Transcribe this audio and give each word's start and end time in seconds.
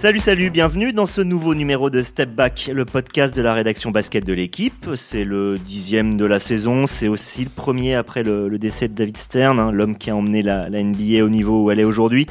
Salut, 0.00 0.18
salut, 0.18 0.48
bienvenue 0.48 0.94
dans 0.94 1.04
ce 1.04 1.20
nouveau 1.20 1.54
numéro 1.54 1.90
de 1.90 2.02
Step 2.02 2.30
Back, 2.30 2.70
le 2.72 2.86
podcast 2.86 3.36
de 3.36 3.42
la 3.42 3.52
rédaction 3.52 3.90
basket 3.90 4.24
de 4.24 4.32
l'équipe. 4.32 4.88
C'est 4.96 5.24
le 5.24 5.58
dixième 5.58 6.16
de 6.16 6.24
la 6.24 6.40
saison, 6.40 6.86
c'est 6.86 7.06
aussi 7.06 7.44
le 7.44 7.50
premier 7.50 7.94
après 7.96 8.22
le, 8.22 8.48
décès 8.58 8.88
de 8.88 8.94
David 8.94 9.18
Stern, 9.18 9.58
hein, 9.58 9.70
l'homme 9.70 9.98
qui 9.98 10.08
a 10.08 10.16
emmené 10.16 10.42
la, 10.42 10.70
NBA 10.70 11.22
au 11.22 11.28
niveau 11.28 11.64
où 11.64 11.70
elle 11.70 11.80
est 11.80 11.84
aujourd'hui. 11.84 12.26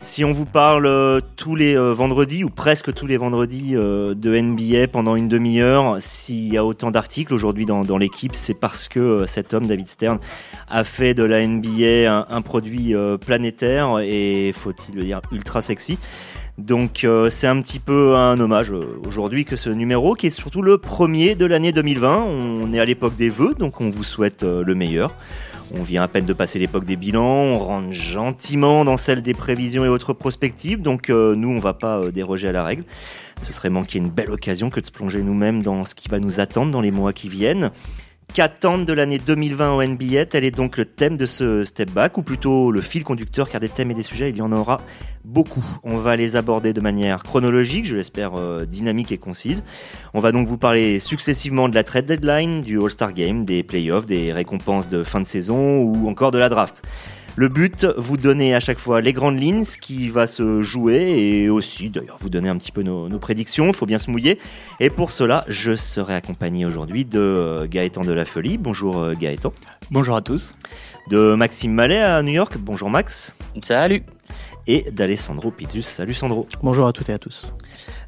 Si 0.00 0.24
on 0.24 0.32
vous 0.32 0.46
parle 0.46 0.86
euh, 0.86 1.20
tous 1.36 1.54
les 1.54 1.76
euh, 1.76 1.92
vendredis 1.92 2.42
ou 2.42 2.50
presque 2.50 2.92
tous 2.92 3.06
les 3.06 3.16
vendredis 3.16 3.76
euh, 3.76 4.14
de 4.14 4.36
NBA 4.36 4.88
pendant 4.88 5.14
une 5.14 5.28
demi-heure, 5.28 5.96
s'il 6.00 6.52
y 6.52 6.56
a 6.56 6.64
autant 6.64 6.90
d'articles 6.90 7.32
aujourd'hui 7.32 7.66
dans, 7.66 7.82
dans 7.82 7.98
l'équipe, 7.98 8.34
c'est 8.34 8.52
parce 8.52 8.88
que 8.88 9.26
cet 9.26 9.54
homme, 9.54 9.68
David 9.68 9.86
Stern, 9.86 10.18
a 10.68 10.82
fait 10.82 11.14
de 11.14 11.22
la 11.22 11.46
NBA 11.46 12.12
un, 12.12 12.26
un 12.28 12.42
produit 12.42 12.94
planétaire 13.24 14.00
et, 14.00 14.52
faut-il 14.56 14.96
le 14.96 15.04
dire, 15.04 15.22
ultra 15.30 15.62
sexy. 15.62 16.00
Donc 16.58 17.06
c'est 17.30 17.46
un 17.46 17.60
petit 17.60 17.78
peu 17.78 18.16
un 18.16 18.40
hommage 18.40 18.72
aujourd'hui 19.06 19.44
que 19.44 19.56
ce 19.56 19.68
numéro, 19.68 20.14
qui 20.14 20.28
est 20.28 20.30
surtout 20.30 20.62
le 20.62 20.78
premier 20.78 21.34
de 21.34 21.44
l'année 21.44 21.72
2020. 21.72 22.24
On 22.24 22.72
est 22.72 22.80
à 22.80 22.84
l'époque 22.84 23.16
des 23.16 23.28
vœux, 23.28 23.54
donc 23.58 23.80
on 23.80 23.90
vous 23.90 24.04
souhaite 24.04 24.42
le 24.42 24.74
meilleur. 24.74 25.12
On 25.74 25.82
vient 25.82 26.02
à 26.02 26.08
peine 26.08 26.26
de 26.26 26.32
passer 26.32 26.58
l'époque 26.58 26.84
des 26.84 26.96
bilans, 26.96 27.24
on 27.24 27.58
rentre 27.58 27.92
gentiment 27.92 28.84
dans 28.84 28.96
celle 28.96 29.20
des 29.20 29.34
prévisions 29.34 29.84
et 29.84 29.88
autres 29.88 30.12
prospectives, 30.12 30.80
donc 30.80 31.10
euh, 31.10 31.34
nous 31.34 31.48
on 31.48 31.58
va 31.58 31.74
pas 31.74 31.98
euh, 31.98 32.10
déroger 32.12 32.48
à 32.48 32.52
la 32.52 32.62
règle. 32.62 32.84
Ce 33.42 33.52
serait 33.52 33.68
manquer 33.68 33.98
une 33.98 34.08
belle 34.08 34.30
occasion 34.30 34.70
que 34.70 34.78
de 34.78 34.86
se 34.86 34.92
plonger 34.92 35.22
nous-mêmes 35.22 35.62
dans 35.62 35.84
ce 35.84 35.94
qui 35.94 36.08
va 36.08 36.20
nous 36.20 36.38
attendre 36.38 36.70
dans 36.70 36.80
les 36.80 36.92
mois 36.92 37.12
qui 37.12 37.28
viennent. 37.28 37.70
Qu'attendre 38.34 38.84
de 38.84 38.92
l'année 38.92 39.18
2020 39.18 39.76
au 39.76 39.82
NBA 39.82 40.26
Tel 40.26 40.44
est 40.44 40.50
donc 40.50 40.76
le 40.76 40.84
thème 40.84 41.16
de 41.16 41.24
ce 41.24 41.64
step 41.64 41.90
back, 41.90 42.18
ou 42.18 42.22
plutôt 42.22 42.70
le 42.70 42.82
fil 42.82 43.02
conducteur, 43.02 43.48
car 43.48 43.60
des 43.60 43.68
thèmes 43.68 43.90
et 43.90 43.94
des 43.94 44.02
sujets, 44.02 44.28
il 44.28 44.36
y 44.36 44.42
en 44.42 44.52
aura 44.52 44.82
beaucoup. 45.24 45.64
On 45.84 45.96
va 45.96 46.16
les 46.16 46.36
aborder 46.36 46.72
de 46.72 46.80
manière 46.80 47.22
chronologique, 47.22 47.86
je 47.86 47.96
l'espère 47.96 48.34
euh, 48.34 48.66
dynamique 48.66 49.10
et 49.10 49.18
concise. 49.18 49.64
On 50.12 50.20
va 50.20 50.32
donc 50.32 50.48
vous 50.48 50.58
parler 50.58 51.00
successivement 51.00 51.68
de 51.68 51.74
la 51.74 51.82
trade 51.82 52.06
deadline, 52.06 52.60
du 52.60 52.78
All-Star 52.82 53.14
Game, 53.14 53.46
des 53.46 53.62
playoffs, 53.62 54.06
des 54.06 54.32
récompenses 54.32 54.88
de 54.88 55.02
fin 55.02 55.20
de 55.20 55.26
saison 55.26 55.78
ou 55.78 56.08
encore 56.08 56.30
de 56.30 56.38
la 56.38 56.48
draft. 56.48 56.82
Le 57.38 57.48
but, 57.48 57.86
vous 57.98 58.16
donner 58.16 58.54
à 58.54 58.60
chaque 58.60 58.78
fois 58.78 59.02
les 59.02 59.12
grandes 59.12 59.38
lignes, 59.38 59.64
ce 59.64 59.76
qui 59.76 60.08
va 60.08 60.26
se 60.26 60.62
jouer 60.62 61.18
et 61.18 61.50
aussi 61.50 61.90
d'ailleurs 61.90 62.16
vous 62.22 62.30
donner 62.30 62.48
un 62.48 62.56
petit 62.56 62.72
peu 62.72 62.82
nos, 62.82 63.10
prédictions, 63.18 63.66
il 63.66 63.76
faut 63.76 63.84
bien 63.84 63.98
se 63.98 64.10
mouiller. 64.10 64.38
Et 64.80 64.88
pour 64.88 65.10
cela, 65.10 65.44
je 65.46 65.76
serai 65.76 66.14
accompagné 66.14 66.64
aujourd'hui 66.64 67.04
de 67.04 67.20
euh, 67.20 67.66
Gaëtan 67.68 68.04
de 68.04 68.12
la 68.12 68.24
Folie. 68.24 68.56
Bonjour 68.56 69.02
euh, 69.02 69.12
Gaëtan. 69.12 69.52
Bonjour 69.90 70.16
à 70.16 70.22
tous. 70.22 70.54
De 71.10 71.34
Maxime 71.34 71.74
Mallet 71.74 72.00
à 72.00 72.22
New 72.22 72.32
York. 72.32 72.56
Bonjour 72.58 72.88
Max. 72.88 73.36
Salut. 73.60 74.02
Et 74.66 74.90
d'Alessandro 74.90 75.50
Pitus. 75.50 75.86
Salut 75.86 76.14
Sandro. 76.14 76.46
Bonjour 76.62 76.86
à 76.86 76.94
toutes 76.94 77.10
et 77.10 77.12
à 77.12 77.18
tous. 77.18 77.52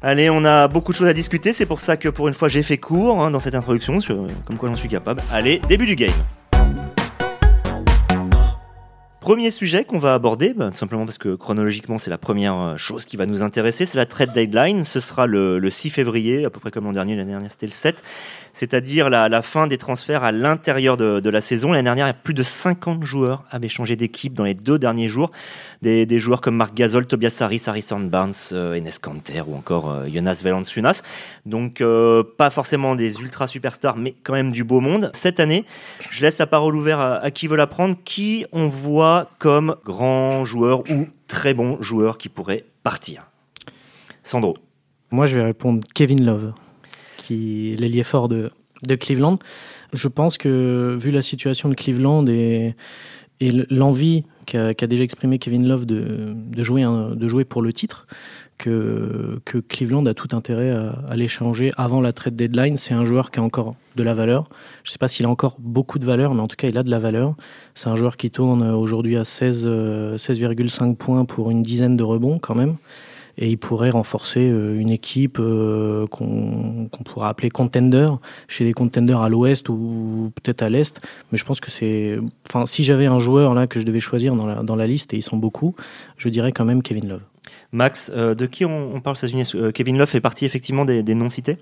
Allez, 0.01 0.31
on 0.31 0.43
a 0.43 0.67
beaucoup 0.67 0.91
de 0.91 0.97
choses 0.97 1.07
à 1.07 1.13
discuter, 1.13 1.53
c'est 1.53 1.67
pour 1.67 1.81
ça 1.81 1.97
que 1.97 2.09
pour 2.09 2.29
une 2.29 2.33
fois 2.33 2.49
j'ai 2.49 2.63
fait 2.63 2.77
court 2.77 3.21
hein, 3.21 3.29
dans 3.29 3.39
cette 3.39 3.53
introduction, 3.53 3.99
comme 4.47 4.57
quoi 4.57 4.69
j'en 4.69 4.75
suis 4.75 4.89
capable. 4.89 5.21
Allez, 5.31 5.61
début 5.69 5.85
du 5.85 5.95
game. 5.95 6.09
Premier 9.29 9.51
sujet 9.51 9.83
qu'on 9.83 9.99
va 9.99 10.15
aborder, 10.15 10.55
bah, 10.55 10.71
simplement 10.73 11.05
parce 11.05 11.19
que 11.19 11.35
chronologiquement 11.35 11.99
c'est 11.99 12.09
la 12.09 12.17
première 12.17 12.57
euh, 12.57 12.77
chose 12.77 13.05
qui 13.05 13.15
va 13.15 13.27
nous 13.27 13.43
intéresser, 13.43 13.85
c'est 13.85 13.99
la 13.99 14.07
trade 14.07 14.33
deadline. 14.33 14.83
Ce 14.83 14.99
sera 14.99 15.27
le, 15.27 15.59
le 15.59 15.69
6 15.69 15.91
février, 15.91 16.45
à 16.45 16.49
peu 16.49 16.59
près 16.59 16.71
comme 16.71 16.85
l'an 16.85 16.93
dernier, 16.93 17.15
l'année 17.15 17.29
dernière 17.29 17.51
c'était 17.51 17.67
le 17.67 17.71
7 17.71 18.03
c'est-à-dire 18.53 19.09
la, 19.09 19.41
fin 19.41 19.67
des 19.67 19.77
transferts 19.77 20.23
à 20.23 20.31
l'intérieur 20.31 20.97
de, 20.97 21.29
la 21.29 21.41
saison. 21.41 21.71
L'année 21.71 21.83
dernière, 21.83 22.13
plus 22.13 22.33
de 22.33 22.43
50 22.43 23.03
joueurs 23.03 23.43
avaient 23.51 23.69
changé 23.69 23.95
d'équipe 23.95 24.33
dans 24.33 24.43
les 24.43 24.53
deux 24.53 24.79
derniers 24.79 25.07
jours. 25.07 25.31
Des, 25.81 26.05
des, 26.05 26.19
joueurs 26.19 26.41
comme 26.41 26.55
Marc 26.55 26.73
Gasol, 26.73 27.05
Tobias 27.05 27.37
Harris, 27.39 27.63
Harrison 27.67 27.99
Barnes, 27.99 28.33
euh, 28.51 28.75
Enes 28.75 28.89
Kanter 29.01 29.43
ou 29.47 29.55
encore 29.55 29.89
euh, 29.89 30.07
Jonas 30.13 30.41
Valanciunas. 30.43 31.03
Donc 31.45 31.79
euh, 31.79 32.23
pas 32.37 32.49
forcément 32.49 32.95
des 32.95 33.21
ultra 33.21 33.47
superstars, 33.47 33.95
mais 33.95 34.13
quand 34.23 34.33
même 34.33 34.51
du 34.51 34.65
beau 34.65 34.81
monde. 34.81 35.09
Cette 35.13 35.39
année, 35.39 35.63
je 36.09 36.21
laisse 36.21 36.37
la 36.37 36.47
parole 36.47 36.75
ouverte 36.75 36.99
à, 36.99 37.19
à 37.19 37.31
qui 37.31 37.47
veut 37.47 37.57
la 37.57 37.67
prendre. 37.67 37.95
Qui 38.03 38.45
on 38.51 38.67
voit 38.67 39.18
comme 39.39 39.75
grand 39.85 40.45
joueur 40.45 40.81
ou 40.89 41.07
très 41.27 41.53
bon 41.53 41.81
joueur 41.81 42.17
qui 42.17 42.29
pourrait 42.29 42.65
partir 42.83 43.29
Sandro. 44.23 44.55
Moi, 45.11 45.25
je 45.25 45.35
vais 45.35 45.43
répondre 45.43 45.81
Kevin 45.93 46.23
Love 46.25 46.53
qui 47.17 47.75
l'ailier 47.77 48.03
fort 48.03 48.29
de, 48.29 48.51
de 48.83 48.95
Cleveland. 48.95 49.35
Je 49.93 50.07
pense 50.07 50.37
que 50.37 50.97
vu 50.99 51.11
la 51.11 51.21
situation 51.21 51.69
de 51.69 51.75
Cleveland 51.75 52.27
et, 52.27 52.75
et 53.39 53.49
l'envie 53.69 54.25
qu'a 54.45 54.73
déjà 54.73 55.03
exprimé 55.03 55.37
Kevin 55.39 55.67
Love 55.67 55.85
de, 55.85 56.33
de, 56.33 56.63
jouer 56.63 56.83
de 56.83 57.27
jouer 57.27 57.45
pour 57.45 57.61
le 57.61 57.71
titre, 57.71 58.07
que, 58.59 59.41
Cleveland 59.67 60.05
a 60.05 60.13
tout 60.13 60.35
intérêt 60.35 60.69
à, 60.69 61.15
l'échanger 61.15 61.71
avant 61.77 62.01
la 62.01 62.13
trade 62.13 62.35
deadline. 62.35 62.77
C'est 62.77 62.93
un 62.93 63.05
joueur 63.05 63.31
qui 63.31 63.39
a 63.39 63.43
encore 63.43 63.73
de 63.95 64.03
la 64.03 64.13
valeur. 64.13 64.47
Je 64.83 64.89
ne 64.89 64.91
sais 64.91 64.99
pas 64.99 65.07
s'il 65.07 65.25
a 65.25 65.29
encore 65.29 65.57
beaucoup 65.59 65.97
de 65.97 66.05
valeur, 66.05 66.35
mais 66.35 66.41
en 66.41 66.47
tout 66.47 66.55
cas, 66.55 66.67
il 66.67 66.77
a 66.77 66.83
de 66.83 66.91
la 66.91 66.99
valeur. 66.99 67.35
C'est 67.73 67.89
un 67.89 67.95
joueur 67.95 68.17
qui 68.17 68.29
tourne 68.29 68.61
aujourd'hui 68.63 69.17
à 69.17 69.23
16,5 69.23 70.17
16 70.17 70.95
points 70.99 71.25
pour 71.25 71.49
une 71.49 71.63
dizaine 71.63 71.97
de 71.97 72.03
rebonds 72.03 72.37
quand 72.37 72.55
même 72.55 72.75
et 73.39 73.49
il 73.49 73.57
pourrait 73.57 73.89
renforcer 73.89 74.49
euh, 74.49 74.77
une 74.77 74.89
équipe 74.89 75.37
euh, 75.39 76.05
qu'on 76.07 76.89
pourra 77.05 77.29
appeler 77.29 77.49
contender 77.49 78.11
chez 78.47 78.65
les 78.65 78.73
contenders 78.73 79.21
à 79.21 79.29
l'ouest 79.29 79.69
ou 79.69 80.31
peut-être 80.35 80.61
à 80.61 80.69
l'est. 80.69 81.01
Mais 81.31 81.37
je 81.37 81.45
pense 81.45 81.61
que 81.61 81.71
c'est, 81.71 82.17
enfin, 82.47 82.65
si 82.65 82.83
j'avais 82.83 83.07
un 83.07 83.19
joueur 83.19 83.53
là 83.53 83.65
que 83.65 83.79
je 83.79 83.85
devais 83.85 84.01
choisir 84.01 84.35
dans 84.35 84.45
la, 84.45 84.61
dans 84.61 84.75
la 84.75 84.87
liste 84.87 85.13
et 85.13 85.17
ils 85.17 85.23
sont 85.23 85.37
beaucoup, 85.37 85.73
je 86.17 86.27
dirais 86.27 86.51
quand 86.51 86.65
même 86.65 86.83
Kevin 86.83 87.07
Love. 87.07 87.21
Max, 87.71 88.11
euh, 88.13 88.35
de 88.35 88.45
qui 88.45 88.65
on, 88.65 88.99
parle 89.01 89.15
cette 89.15 89.31
unis 89.31 89.51
Kevin 89.73 89.97
Love 89.97 90.09
fait 90.09 90.21
partie 90.21 90.45
effectivement 90.45 90.85
des, 90.85 91.03
des 91.03 91.15
noms 91.15 91.29
cités 91.29 91.57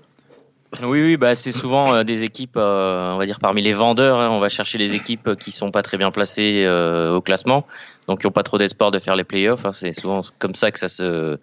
oui, 0.82 1.02
oui, 1.02 1.16
bah 1.16 1.34
c'est 1.34 1.50
souvent 1.50 2.04
des 2.04 2.24
équipes, 2.24 2.58
on 2.58 3.16
va 3.16 3.24
dire 3.24 3.40
parmi 3.40 3.62
les 3.62 3.72
vendeurs. 3.72 4.20
Hein, 4.20 4.28
on 4.28 4.38
va 4.38 4.50
chercher 4.50 4.76
les 4.76 4.94
équipes 4.94 5.34
qui 5.36 5.50
sont 5.50 5.70
pas 5.70 5.80
très 5.80 5.96
bien 5.96 6.10
placées 6.10 6.68
au 6.68 7.22
classement, 7.22 7.66
donc 8.06 8.20
qui 8.20 8.26
ont 8.26 8.32
pas 8.32 8.42
trop 8.42 8.58
d'espoir 8.58 8.90
de 8.90 8.98
faire 8.98 9.16
les 9.16 9.24
playoffs. 9.24 9.64
Hein, 9.64 9.72
c'est 9.72 9.94
souvent 9.94 10.20
comme 10.38 10.54
ça 10.54 10.70
que 10.70 10.78
ça 10.78 10.88
se 10.88 11.38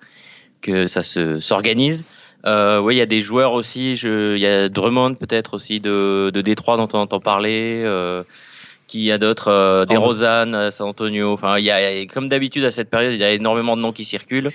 que 0.62 0.88
ça 0.88 1.02
se 1.02 1.40
s'organise. 1.40 2.06
Euh, 2.46 2.80
oui, 2.80 2.96
il 2.96 2.98
y 2.98 3.02
a 3.02 3.08
des 3.08 3.22
joueurs 3.22 3.54
aussi. 3.54 3.94
Il 3.94 4.38
y 4.38 4.46
a 4.46 4.70
Drummond 4.70 5.16
peut-être 5.16 5.56
aussi 5.56 5.80
de, 5.80 6.31
de 6.34 6.42
Détroit 6.42 6.78
dont 6.78 6.88
on 6.94 7.00
entend 7.00 7.20
parler. 7.20 7.84
Euh, 8.85 8.91
qui 8.96 9.12
a 9.12 9.18
d'autres, 9.18 9.50
euh, 9.50 9.85
des 9.85 9.97
Rosanne, 9.97 10.72
San 10.72 10.88
Antonio. 10.88 11.31
Enfin, 11.31 11.57
il 11.57 11.66
y 11.66 11.72
a, 11.72 12.06
comme 12.06 12.29
d'habitude 12.29 12.63
à 12.66 12.72
cette 12.72 12.90
période, 12.90 13.13
il 13.13 13.19
y 13.19 13.23
a 13.23 13.31
énormément 13.31 13.75
de 13.75 13.81
noms 13.81 13.91
qui 13.91 14.06
circulent. 14.06 14.51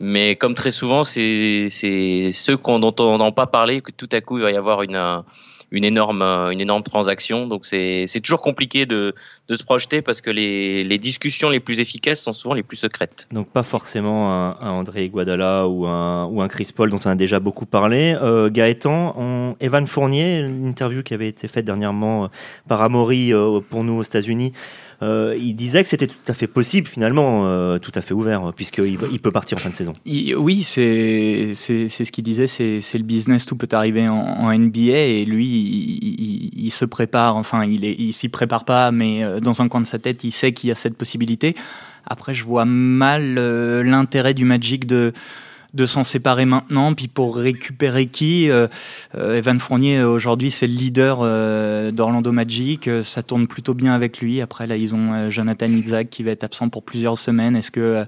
Mais 0.00 0.36
comme 0.36 0.54
très 0.54 0.70
souvent, 0.70 1.02
c'est 1.04 1.68
c'est 1.70 2.30
ceux 2.32 2.56
qu'on 2.56 2.78
dont 2.78 2.94
on 3.00 3.18
n'entend 3.18 3.32
pas 3.32 3.46
parler 3.46 3.80
que 3.80 3.90
tout 3.90 4.08
à 4.12 4.20
coup 4.20 4.38
il 4.38 4.42
va 4.42 4.52
y 4.52 4.56
avoir 4.56 4.82
une 4.82 5.24
une 5.70 5.84
énorme, 5.84 6.22
euh, 6.22 6.50
une 6.50 6.60
énorme 6.60 6.82
transaction. 6.82 7.46
Donc 7.46 7.66
c'est 7.66 8.20
toujours 8.22 8.40
compliqué 8.40 8.86
de, 8.86 9.14
de 9.48 9.54
se 9.54 9.64
projeter 9.64 10.02
parce 10.02 10.20
que 10.20 10.30
les, 10.30 10.84
les 10.84 10.98
discussions 10.98 11.50
les 11.50 11.60
plus 11.60 11.80
efficaces 11.80 12.20
sont 12.20 12.32
souvent 12.32 12.54
les 12.54 12.62
plus 12.62 12.76
secrètes. 12.76 13.26
Donc 13.32 13.50
pas 13.50 13.62
forcément 13.62 14.32
un, 14.32 14.54
un 14.60 14.70
André 14.70 15.08
Guadala 15.08 15.66
ou 15.68 15.86
un, 15.86 16.26
ou 16.26 16.40
un 16.42 16.48
Chris 16.48 16.70
Paul 16.74 16.90
dont 16.90 17.00
on 17.04 17.10
a 17.10 17.14
déjà 17.14 17.40
beaucoup 17.40 17.66
parlé. 17.66 18.16
Euh, 18.20 18.50
Gaëtan, 18.50 19.14
on, 19.18 19.56
Evan 19.60 19.86
Fournier, 19.86 20.42
l'interview 20.42 21.02
qui 21.02 21.14
avait 21.14 21.28
été 21.28 21.48
faite 21.48 21.64
dernièrement 21.64 22.24
euh, 22.24 22.28
par 22.66 22.82
Amaury 22.82 23.32
euh, 23.32 23.60
pour 23.60 23.84
nous 23.84 23.94
aux 23.94 24.02
États-Unis, 24.02 24.52
euh, 25.00 25.36
il 25.38 25.54
disait 25.54 25.82
que 25.84 25.88
c'était 25.88 26.08
tout 26.08 26.16
à 26.26 26.34
fait 26.34 26.48
possible 26.48 26.88
finalement, 26.88 27.46
euh, 27.46 27.78
tout 27.78 27.92
à 27.94 28.00
fait 28.00 28.14
ouvert, 28.14 28.52
puisqu'il 28.54 28.98
il 29.12 29.20
peut 29.20 29.30
partir 29.30 29.58
en 29.58 29.60
fin 29.60 29.70
de 29.70 29.74
saison. 29.74 29.92
oui, 30.04 30.64
c'est 30.64 31.54
ce 31.54 32.10
qu'il 32.10 32.24
disait, 32.24 32.48
c'est 32.48 32.98
le 32.98 33.04
business, 33.04 33.46
tout 33.46 33.56
peut 33.56 33.68
arriver 33.70 34.08
en, 34.08 34.16
en 34.16 34.52
NBA 34.52 34.80
et 34.80 35.24
lui, 35.24 35.46
il, 35.46 36.50
il, 36.66 36.70
se 36.72 36.84
prépare, 36.84 37.36
enfin 37.36 37.64
il 37.64 37.84
il, 37.84 38.12
s'y 38.12 38.28
prépare 38.28 38.64
pas, 38.64 38.90
mais 38.90 39.22
euh, 39.22 39.38
dans 39.38 39.62
un 39.62 39.68
coin 39.68 39.80
de 39.80 39.86
sa 39.86 40.00
tête, 40.00 40.24
il 40.24 40.32
sait 40.32 40.52
qu'il 40.52 40.68
y 40.68 40.72
a 40.72 40.74
cette 40.74 40.96
possibilité. 40.96 41.54
Après, 42.04 42.34
je 42.34 42.44
vois 42.44 42.64
mal 42.64 43.34
l'intérêt 43.34 44.34
du 44.34 44.44
Magic 44.44 44.86
de 44.86 45.12
de 45.74 45.86
s'en 45.86 46.04
séparer 46.04 46.44
maintenant. 46.44 46.94
Puis 46.94 47.08
pour 47.08 47.36
récupérer 47.36 48.06
qui 48.06 48.50
euh, 48.50 48.68
euh, 49.16 49.36
Evan 49.36 49.60
Fournier 49.60 50.02
aujourd'hui 50.02 50.50
c'est 50.50 50.66
le 50.66 50.74
leader 50.74 51.18
euh, 51.22 51.90
d'Orlando 51.90 52.32
Magic. 52.32 52.88
Ça 53.04 53.22
tourne 53.22 53.46
plutôt 53.46 53.74
bien 53.74 53.94
avec 53.94 54.20
lui. 54.20 54.40
Après 54.40 54.66
là 54.66 54.76
ils 54.76 54.94
ont 54.94 55.30
Jonathan 55.30 55.66
Isaac 55.66 56.10
qui 56.10 56.22
va 56.22 56.30
être 56.30 56.44
absent 56.44 56.68
pour 56.68 56.82
plusieurs 56.82 57.18
semaines. 57.18 57.56
Est-ce 57.56 57.70
que 57.70 58.06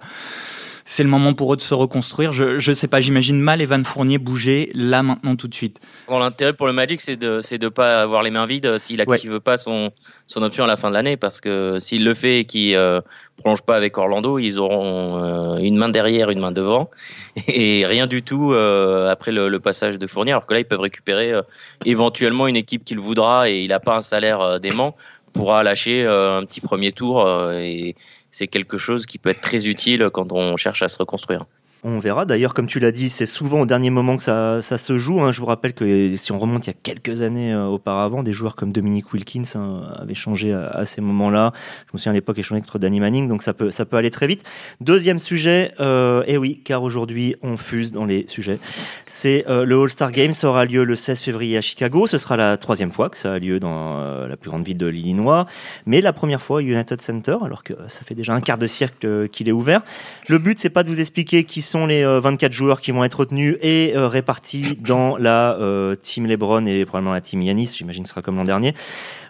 c'est 0.91 1.05
le 1.05 1.09
moment 1.09 1.35
pour 1.35 1.53
eux 1.53 1.57
de 1.57 1.63
se 1.63 1.73
reconstruire. 1.73 2.33
Je 2.33 2.69
ne 2.69 2.75
sais 2.75 2.89
pas, 2.89 3.01
j'imagine 3.01 3.41
mal 3.41 3.63
Evan 3.63 3.85
Fournier 3.85 4.19
bouger 4.19 4.73
là 4.75 5.05
maintenant 5.05 5.37
tout 5.37 5.47
de 5.47 5.55
suite. 5.55 5.79
Bon, 6.09 6.19
L'intérêt 6.19 6.53
pour 6.53 6.67
le 6.67 6.73
Magic, 6.73 7.01
c'est 7.01 7.17
de 7.17 7.41
ne 7.41 7.69
pas 7.69 8.03
avoir 8.03 8.25
les 8.25 8.33
mains 8.33 8.45
vides 8.45 8.77
s'il 8.79 8.97
n'active 8.97 9.39
pas 9.39 9.57
son, 9.57 9.93
son 10.27 10.43
option 10.43 10.65
à 10.65 10.67
la 10.67 10.77
fin 10.77 10.89
de 10.89 10.95
l'année, 10.95 11.17
parce 11.17 11.41
que 11.41 11.79
s'il 11.79 12.05
le 12.05 12.13
fait 12.15 12.41
et 12.41 12.45
qu'il 12.45 12.75
euh, 12.75 13.01
prolonge 13.37 13.63
pas 13.63 13.77
avec 13.77 13.97
Orlando, 13.99 14.41
ils 14.41 14.59
auront 14.59 15.23
euh, 15.23 15.59
une 15.59 15.77
main 15.77 15.91
derrière, 15.91 16.29
une 16.31 16.41
main 16.41 16.51
devant, 16.51 16.91
et 17.47 17.87
rien 17.87 18.09
du 18.09 18.25
tout 18.25 18.53
euh, 18.53 19.09
après 19.09 19.31
le, 19.31 19.49
le, 19.49 19.61
passage 19.61 19.97
de 19.97 20.09
Fournier, 20.09 20.33
alors 20.33 20.47
que 20.47 20.55
là, 20.55 20.59
ils 20.59 20.65
peuvent 20.65 20.81
récupérer 20.81 21.31
euh, 21.31 21.43
éventuellement 21.85 22.49
une 22.49 22.57
équipe 22.57 22.85
qu'il 22.85 22.99
voudra 22.99 23.49
et 23.49 23.61
il 23.61 23.69
n'a 23.69 23.79
pas 23.79 23.95
un 23.95 24.01
salaire 24.01 24.59
dément, 24.59 24.97
pourra 25.33 25.63
lâcher 25.63 26.05
un 26.05 26.45
petit 26.45 26.61
premier 26.61 26.91
tour 26.91 27.25
et 27.53 27.95
c'est 28.31 28.49
quelque 28.49 28.79
chose 28.79 29.06
qui 29.06 29.19
peut 29.19 29.31
être 29.31 29.41
très 29.41 29.67
utile 29.67 30.11
quand 30.12 30.32
on 30.32 30.56
cherche 30.56 30.82
à 30.82 30.88
se 30.88 30.99
reconstruire. 30.99 31.47
On 31.82 31.99
verra. 31.99 32.27
D'ailleurs, 32.27 32.53
comme 32.53 32.67
tu 32.67 32.79
l'as 32.79 32.93
dit, 32.93 33.09
c'est 33.09 33.25
souvent 33.25 33.61
au 33.61 33.67
dernier 33.67 33.88
moment 33.88 34.19
que 34.19 34.23
ça, 34.23 34.61
ça 34.61 34.77
se 34.77 34.99
joue. 34.99 35.23
Hein. 35.23 35.32
Je 35.32 35.41
vous 35.41 35.47
rappelle 35.47 35.73
que 35.73 36.15
si 36.17 36.31
on 36.31 36.38
remonte 36.38 36.67
il 36.67 36.71
y 36.71 36.73
a 36.73 36.77
quelques 36.82 37.23
années 37.23 37.55
euh, 37.55 37.69
auparavant, 37.69 38.23
des 38.23 38.35
joueurs 38.35 38.55
comme 38.55 38.71
Dominique 38.71 39.15
Wilkins 39.15 39.44
hein, 39.55 39.91
avaient 39.97 40.15
changé 40.15 40.53
à, 40.53 40.85
ces 40.85 41.00
moments-là. 41.00 41.55
Je 41.87 41.93
me 41.94 41.99
souviens 41.99 42.12
à 42.12 42.15
l'époque 42.15 42.38
échangé 42.38 42.61
contre 42.61 42.79
Danny 42.79 43.00
Manning, 43.00 43.29
donc 43.29 43.43
ça 43.43 43.55
peut, 43.55 43.71
ça 43.71 43.87
peut 43.87 43.97
aller 43.97 44.11
très 44.11 44.27
vite. 44.27 44.43
Deuxième 44.82 45.19
sujet, 45.19 45.73
euh, 45.81 46.23
et 46.27 46.37
oui, 46.37 46.61
car 46.62 46.82
aujourd'hui 46.82 47.37
on 47.41 47.56
fuse 47.56 47.93
dans 47.93 48.05
les 48.05 48.26
sujets. 48.29 48.59
C'est 49.06 49.47
euh, 49.49 49.65
le 49.65 49.81
All-Star 49.81 50.12
Game. 50.12 50.35
Ça 50.35 50.50
aura 50.50 50.67
lieu 50.67 50.85
le 50.85 50.97
16 50.97 51.23
février 51.23 51.56
à 51.56 51.62
Chicago. 51.62 52.06
Ce 52.06 52.19
sera 52.19 52.37
la 52.37 52.59
troisième 52.59 52.91
fois 52.91 53.09
que 53.09 53.17
ça 53.17 53.33
a 53.33 53.38
lieu 53.38 53.59
dans 53.59 54.26
la 54.26 54.37
plus 54.37 54.50
grande 54.50 54.67
ville 54.67 54.76
de 54.76 54.87
l'Illinois, 54.87 55.47
mais 55.87 56.03
la 56.03 56.12
première 56.12 56.43
fois 56.43 56.62
United 56.62 57.00
Center, 57.00 57.38
alors 57.43 57.62
que 57.62 57.73
ça 57.88 58.03
fait 58.05 58.15
déjà 58.15 58.35
un 58.35 58.43
quart 58.43 58.59
de 58.59 58.67
siècle 58.67 59.29
qu'il 59.31 59.49
est 59.49 59.53
ouvert. 59.53 59.81
Le 60.29 60.38
but, 60.38 60.59
c'est 60.59 60.69
pas 60.69 60.83
de 60.83 60.88
vous 60.88 61.00
expliquer 61.00 61.44
qui 61.44 61.62
sont 61.71 61.87
les 61.87 62.03
euh, 62.05 62.21
24 62.21 62.53
joueurs 62.53 62.81
qui 62.81 62.91
vont 62.91 63.05
être 63.05 63.21
retenus 63.21 63.57
et 63.63 63.93
euh, 63.95 64.09
répartis 64.09 64.77
dans 64.81 65.17
la 65.17 65.57
euh, 65.61 65.95
team 65.95 66.27
LeBron 66.27 66.67
et 66.67 66.85
probablement 66.85 67.15
la 67.15 67.21
team 67.21 67.43
Yanis, 67.43 67.71
j'imagine 67.75 68.03
que 68.03 68.09
ce 68.09 68.15
sera 68.15 68.23
comme 68.23 68.37
l'an 68.37 68.45
dernier, 68.45 68.75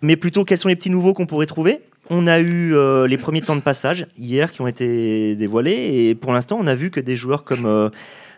mais 0.03 0.17
plutôt 0.17 0.45
quels 0.45 0.59
sont 0.59 0.69
les 0.69 0.77
petits 0.77 0.91
nouveaux 0.91 1.15
qu'on 1.15 1.27
pourrait 1.27 1.47
trouver? 1.47 1.81
On 2.09 2.27
a 2.27 2.41
eu 2.41 2.75
euh, 2.75 3.07
les 3.07 3.19
premiers 3.19 3.41
temps 3.41 3.55
de 3.55 3.61
passage 3.61 4.07
hier 4.17 4.51
qui 4.51 4.63
ont 4.63 4.67
été 4.67 5.37
dévoilés 5.37 6.09
et 6.09 6.15
pour 6.15 6.33
l'instant, 6.33 6.59
on 6.61 6.67
a 6.67 6.75
vu 6.75 6.91
que 6.91 6.99
des 6.99 7.15
joueurs 7.15 7.45
comme 7.45 7.67
euh, 7.67 7.89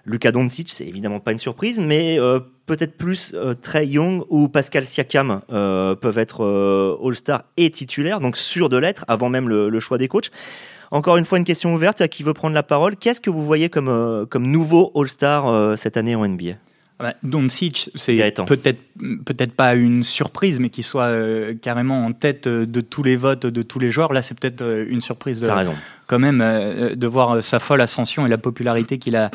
Luka 0.05 0.33
Doncic, 0.33 0.69
c'est 0.69 0.87
évidemment 0.87 1.21
pas 1.21 1.33
une 1.33 1.39
surprise, 1.39 1.79
mais 1.79 2.19
euh, 2.19 2.41
peut-être 2.67 2.97
plus 2.99 3.33
euh, 3.35 3.55
Trey 3.55 3.87
Young 3.87 4.25
ou 4.29 4.49
Pascal 4.49 4.85
Siakam 4.85 5.43
euh, 5.53 5.95
peuvent 5.95 6.19
être 6.19 6.45
euh, 6.45 6.97
All-Star 7.03 7.45
et 7.57 7.71
titulaires, 7.71 8.21
donc 8.21 8.37
sûrs 8.37 8.69
de 8.69 8.77
l'être 8.77 9.05
avant 9.09 9.29
même 9.29 9.49
le, 9.49 9.69
le 9.69 9.81
choix 9.81 9.99
des 9.99 10.09
coachs. 10.09 10.31
Encore 10.93 11.17
une 11.17 11.25
fois, 11.25 11.39
une 11.39 11.47
question 11.47 11.75
ouverte 11.75 12.03
à 12.03 12.09
qui 12.09 12.23
veut 12.23 12.35
prendre 12.35 12.55
la 12.55 12.63
parole. 12.63 12.97
Qu'est-ce 12.97 13.23
que 13.23 13.31
vous 13.31 13.47
voyez 13.47 13.71
comme, 13.71 13.89
euh, 13.89 14.27
comme 14.27 14.47
nouveau 14.47 14.93
All-Star 14.95 15.49
euh, 15.49 15.75
cette 15.75 15.97
année 15.97 16.15
en 16.15 16.29
NBA 16.29 16.53
Ouais, 17.01 17.15
Doncic, 17.23 17.91
c'est 17.95 18.15
peut-être 18.47 18.79
peut-être 19.25 19.55
pas 19.55 19.75
une 19.75 20.05
surprise, 20.05 20.61
mais 20.61 20.69
qu'il 20.69 20.85
soit 20.85 21.07
euh, 21.07 21.55
carrément 21.61 22.05
en 22.05 22.13
tête 22.13 22.47
de 22.47 22.81
tous 22.83 23.03
les 23.03 23.17
votes 23.17 23.47
de 23.47 23.63
tous 23.63 23.79
les 23.79 23.91
joueurs. 23.91 24.13
Là, 24.13 24.23
c'est 24.23 24.39
peut-être 24.39 24.63
une 24.89 25.01
surprise 25.01 25.41
T'as 25.41 25.55
raison. 25.55 25.75
Quand 26.13 26.19
même 26.19 26.43
euh, 26.43 26.95
de 26.95 27.07
voir 27.07 27.37
euh, 27.37 27.41
sa 27.41 27.59
folle 27.59 27.81
ascension 27.81 28.27
et 28.27 28.29
la 28.29 28.37
popularité 28.37 28.99
qu'il 28.99 29.17
a 29.17 29.31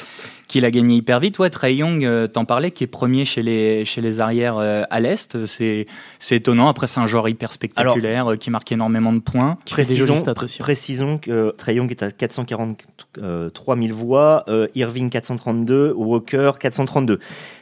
qu'il 0.48 0.64
a 0.64 0.70
gagné 0.70 0.96
hyper 0.96 1.20
vite. 1.20 1.40
Ouais, 1.40 1.50
Trey 1.50 1.76
Young, 1.76 2.06
euh, 2.06 2.28
t'en 2.28 2.46
parlais, 2.46 2.70
qui 2.70 2.84
est 2.84 2.88
premier 2.88 3.26
chez 3.26 3.42
les 3.42 3.84
chez 3.84 4.00
les 4.00 4.22
arrières 4.22 4.58
euh, 4.58 4.84
à 4.92 5.00
l'est. 5.00 5.44
C'est 5.48 5.88
c'est 6.20 6.36
étonnant. 6.36 6.68
Après, 6.68 6.86
c'est 6.86 7.00
un 7.00 7.08
joueur 7.08 7.28
hyper 7.28 7.52
spectaculaire 7.52 8.32
euh, 8.32 8.36
qui 8.36 8.52
marque 8.52 8.72
énormément 8.72 9.12
de 9.12 9.20
points. 9.20 9.58
Jolis 10.06 10.24
Précisons, 10.60 11.18
que 11.18 11.52
Trae 11.58 11.74
Young 11.74 11.90
est 11.90 12.04
à 12.04 12.12
443 12.12 13.76
000 13.76 13.98
voix, 13.98 14.44
euh, 14.48 14.68
Irving 14.76 15.10
432, 15.10 15.94
Walker 15.98 16.52
432. 16.60 17.20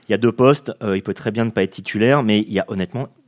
Il 0.08 0.12
y 0.12 0.16
a 0.16 0.18
deux 0.18 0.34
postes, 0.34 0.74
euh, 0.84 0.98
il 0.98 1.02
peut 1.02 1.14
très 1.14 1.32
bien 1.32 1.46
ne 1.46 1.52
pas 1.52 1.64
être 1.64 1.72
titulaire, 1.72 2.22
mais 2.22 2.40
il 2.40 2.52
y 2.52 2.60
a 2.60 2.66
honnêtement, 2.68 3.04
euh, 3.04 3.25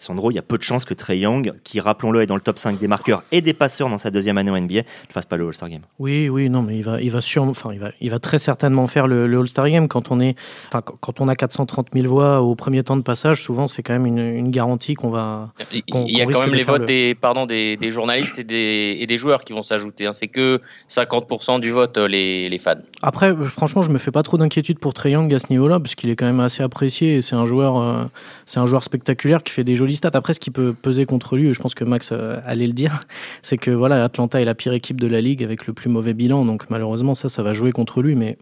Sandro, 0.00 0.30
il 0.30 0.34
y 0.34 0.38
a 0.38 0.42
peu 0.42 0.58
de 0.58 0.62
chances 0.62 0.84
que 0.84 0.94
Trae 0.94 1.14
Young, 1.18 1.52
qui 1.62 1.78
rappelons-le 1.78 2.22
est 2.22 2.26
dans 2.26 2.34
le 2.34 2.40
top 2.40 2.58
5 2.58 2.78
des 2.78 2.88
marqueurs 2.88 3.22
et 3.30 3.40
des 3.42 3.52
passeurs 3.54 3.88
dans 3.88 3.98
sa 3.98 4.10
deuxième 4.10 4.38
année 4.38 4.50
en 4.50 4.60
NBA, 4.60 4.78
ne 4.80 5.12
fasse 5.12 5.26
pas 5.26 5.36
le 5.36 5.46
All-Star 5.46 5.68
Game. 5.68 5.82
Oui, 5.98 6.28
oui, 6.28 6.48
non, 6.50 6.62
mais 6.62 6.76
il 6.76 6.82
va, 6.82 7.00
il 7.00 7.10
va 7.10 7.20
sûrement, 7.20 7.50
enfin, 7.50 7.70
il 7.72 7.78
va, 7.78 7.90
il 8.00 8.10
va 8.10 8.18
très 8.18 8.38
certainement 8.38 8.86
faire 8.86 9.06
le, 9.06 9.26
le 9.26 9.38
All-Star 9.38 9.68
Game 9.70 9.86
quand 9.88 10.10
on 10.10 10.18
est, 10.20 10.34
enfin, 10.68 10.80
quand- 10.82 11.20
on 11.20 11.28
a 11.28 11.36
430 11.36 11.88
000 11.94 12.06
voix 12.08 12.40
au 12.40 12.54
premier 12.54 12.82
temps 12.82 12.96
de 12.96 13.02
passage. 13.02 13.42
Souvent, 13.42 13.66
c'est 13.66 13.82
quand 13.82 13.92
même 13.92 14.06
une, 14.06 14.18
une 14.18 14.50
garantie 14.50 14.94
qu'on 14.94 15.10
va. 15.10 15.52
Il 15.70 15.82
y 16.16 16.20
a 16.22 16.26
quand 16.26 16.40
même 16.40 16.54
les 16.54 16.64
votes 16.64 16.80
le- 16.80 16.86
des, 16.86 17.14
pardon, 17.14 17.44
des, 17.46 17.76
des 17.76 17.92
journalistes 17.92 18.38
et 18.38 18.44
des, 18.44 18.96
et 19.00 19.06
des 19.06 19.16
joueurs 19.18 19.42
qui 19.44 19.52
vont 19.52 19.62
s'ajouter. 19.62 20.06
hein. 20.06 20.12
C'est 20.14 20.28
que 20.28 20.60
50% 20.88 21.60
du 21.60 21.70
vote, 21.70 21.96
euh, 21.98 22.08
les, 22.08 22.48
les 22.48 22.58
fans. 22.58 22.74
Après, 23.02 23.32
euh, 23.32 23.44
franchement, 23.44 23.82
je 23.82 23.90
me 23.90 23.98
fais 23.98 24.10
pas 24.10 24.22
trop 24.22 24.36
d'inquiétude 24.36 24.78
pour 24.78 24.94
Trae 24.94 25.10
Young 25.10 25.32
à 25.34 25.38
ce 25.38 25.46
niveau-là, 25.50 25.78
parce 25.80 25.94
qu'il 25.94 26.10
est 26.10 26.16
quand 26.16 26.26
même 26.26 26.40
assez 26.40 26.62
apprécié 26.62 27.16
et 27.16 27.22
c'est 27.22 27.36
un 27.36 27.46
joueur, 27.46 27.78
euh, 27.78 28.04
c'est 28.46 28.60
un 28.60 28.66
joueur 28.66 28.82
spectaculaire 28.84 29.42
qui 29.42 29.52
fait 29.52 29.64
des 29.64 29.76
jolis 29.76 29.89
Après, 30.12 30.32
ce 30.32 30.40
qui 30.40 30.50
peut 30.50 30.72
peser 30.72 31.06
contre 31.06 31.36
lui, 31.36 31.52
je 31.52 31.60
pense 31.60 31.74
que 31.74 31.84
Max 31.84 32.10
euh, 32.12 32.40
allait 32.44 32.66
le 32.66 32.72
dire, 32.72 33.00
c'est 33.42 33.58
que 33.58 33.70
voilà, 33.70 34.04
Atlanta 34.04 34.40
est 34.40 34.44
la 34.44 34.54
pire 34.54 34.72
équipe 34.72 35.00
de 35.00 35.06
la 35.06 35.20
ligue 35.20 35.42
avec 35.42 35.66
le 35.66 35.72
plus 35.72 35.90
mauvais 35.90 36.14
bilan, 36.14 36.44
donc 36.44 36.68
malheureusement 36.70 37.14
ça, 37.14 37.28
ça 37.28 37.42
va 37.42 37.52
jouer 37.52 37.72
contre 37.72 38.02
lui, 38.02 38.14
mais. 38.14 38.38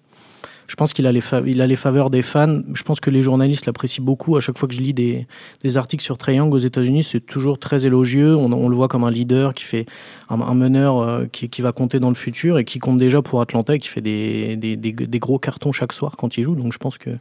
Je 0.68 0.76
pense 0.76 0.92
qu'il 0.92 1.06
a, 1.06 1.12
les 1.12 1.22
a 1.32 1.66
les 1.66 1.76
faveurs 1.76 2.10
des 2.10 2.20
fans. 2.20 2.60
Je 2.74 2.82
pense 2.82 3.00
que 3.00 3.08
les 3.08 3.22
journalistes 3.22 3.64
l'apprécient 3.64 4.04
beaucoup. 4.04 4.36
À 4.36 4.40
chaque 4.40 4.58
fois 4.58 4.68
que 4.68 4.74
je 4.74 4.82
lis 4.82 4.92
des, 4.92 5.26
des 5.62 5.78
articles 5.78 6.04
sur 6.04 6.18
Trae 6.18 6.40
aux 6.40 6.58
États-Unis, 6.58 7.04
c'est 7.04 7.20
toujours 7.20 7.58
très 7.58 7.86
élogieux. 7.86 8.36
On, 8.36 8.52
on 8.52 8.68
le 8.68 8.76
voit 8.76 8.86
comme 8.86 9.02
un 9.02 9.10
leader 9.10 9.54
qui 9.54 9.64
fait 9.64 9.86
un, 10.28 10.54
meneur 10.54 10.98
euh, 10.98 11.24
qui, 11.24 11.48
qui 11.48 11.62
va 11.62 11.72
compter 11.72 12.00
dans 12.00 12.10
le 12.10 12.14
futur 12.14 12.58
et 12.58 12.66
qui 12.66 12.80
compte 12.80 12.98
déjà 12.98 13.22
pour 13.22 13.40
Atlanta 13.40 13.76
et 13.76 13.78
qui 13.78 13.88
fait 13.88 14.02
des, 14.02 14.56
des, 14.56 14.76
des, 14.76 14.92
des 14.92 15.18
gros 15.18 15.38
cartons 15.38 15.72
chaque 15.72 15.94
soir 15.94 16.16
quand 16.18 16.36
il 16.36 16.44
joue. 16.44 16.54
Donc 16.54 16.74
je 16.74 16.78
pense 16.78 16.98
que 16.98 17.16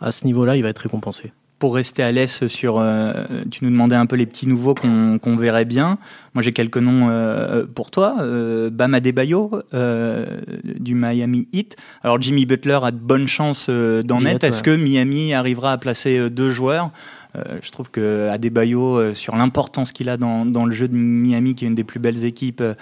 à 0.00 0.12
ce 0.12 0.24
niveau-là, 0.24 0.56
il 0.56 0.62
va 0.62 0.68
être 0.68 0.78
récompensé. 0.78 1.32
Pour 1.58 1.74
rester 1.74 2.02
à 2.02 2.12
l'aise 2.12 2.46
sur, 2.48 2.78
euh, 2.78 3.12
tu 3.50 3.64
nous 3.64 3.70
demandais 3.70 3.96
un 3.96 4.04
peu 4.04 4.16
les 4.16 4.26
petits 4.26 4.46
nouveaux 4.46 4.74
qu'on 4.74 5.18
qu'on 5.18 5.36
verrait 5.36 5.64
bien. 5.64 5.96
Moi, 6.34 6.42
j'ai 6.42 6.52
quelques 6.52 6.76
noms 6.76 7.08
euh, 7.08 7.64
pour 7.64 7.90
toi. 7.90 8.16
Euh, 8.20 8.68
Bam 8.68 8.92
Adebayo 8.92 9.62
euh, 9.72 10.26
du 10.78 10.94
Miami 10.94 11.48
Heat. 11.54 11.76
Alors 12.02 12.20
Jimmy 12.20 12.44
Butler 12.44 12.80
a 12.82 12.90
de 12.90 12.98
bonnes 12.98 13.26
chances 13.26 13.68
euh, 13.70 14.02
d'en 14.02 14.20
être. 14.20 14.44
Est-ce 14.44 14.62
que 14.62 14.76
Miami 14.76 15.32
arrivera 15.32 15.72
à 15.72 15.78
placer 15.78 16.18
euh, 16.18 16.28
deux 16.28 16.52
joueurs? 16.52 16.90
Euh, 17.36 17.58
Je 17.62 17.70
trouve 17.70 17.90
que 17.90 18.28
Adebayo, 18.28 18.98
euh, 18.98 19.12
sur 19.14 19.34
l'importance 19.34 19.92
qu'il 19.92 20.10
a 20.10 20.18
dans, 20.18 20.44
dans 20.44 20.66
le 20.66 20.72
jeu 20.72 20.88
de 20.88 20.94
Miami, 20.94 21.54
qui 21.54 21.64
est 21.64 21.68
une 21.68 21.74
des 21.74 21.84
plus 21.84 22.00
belles 22.00 22.24
équipes 22.24 22.60
euh, 22.60 22.74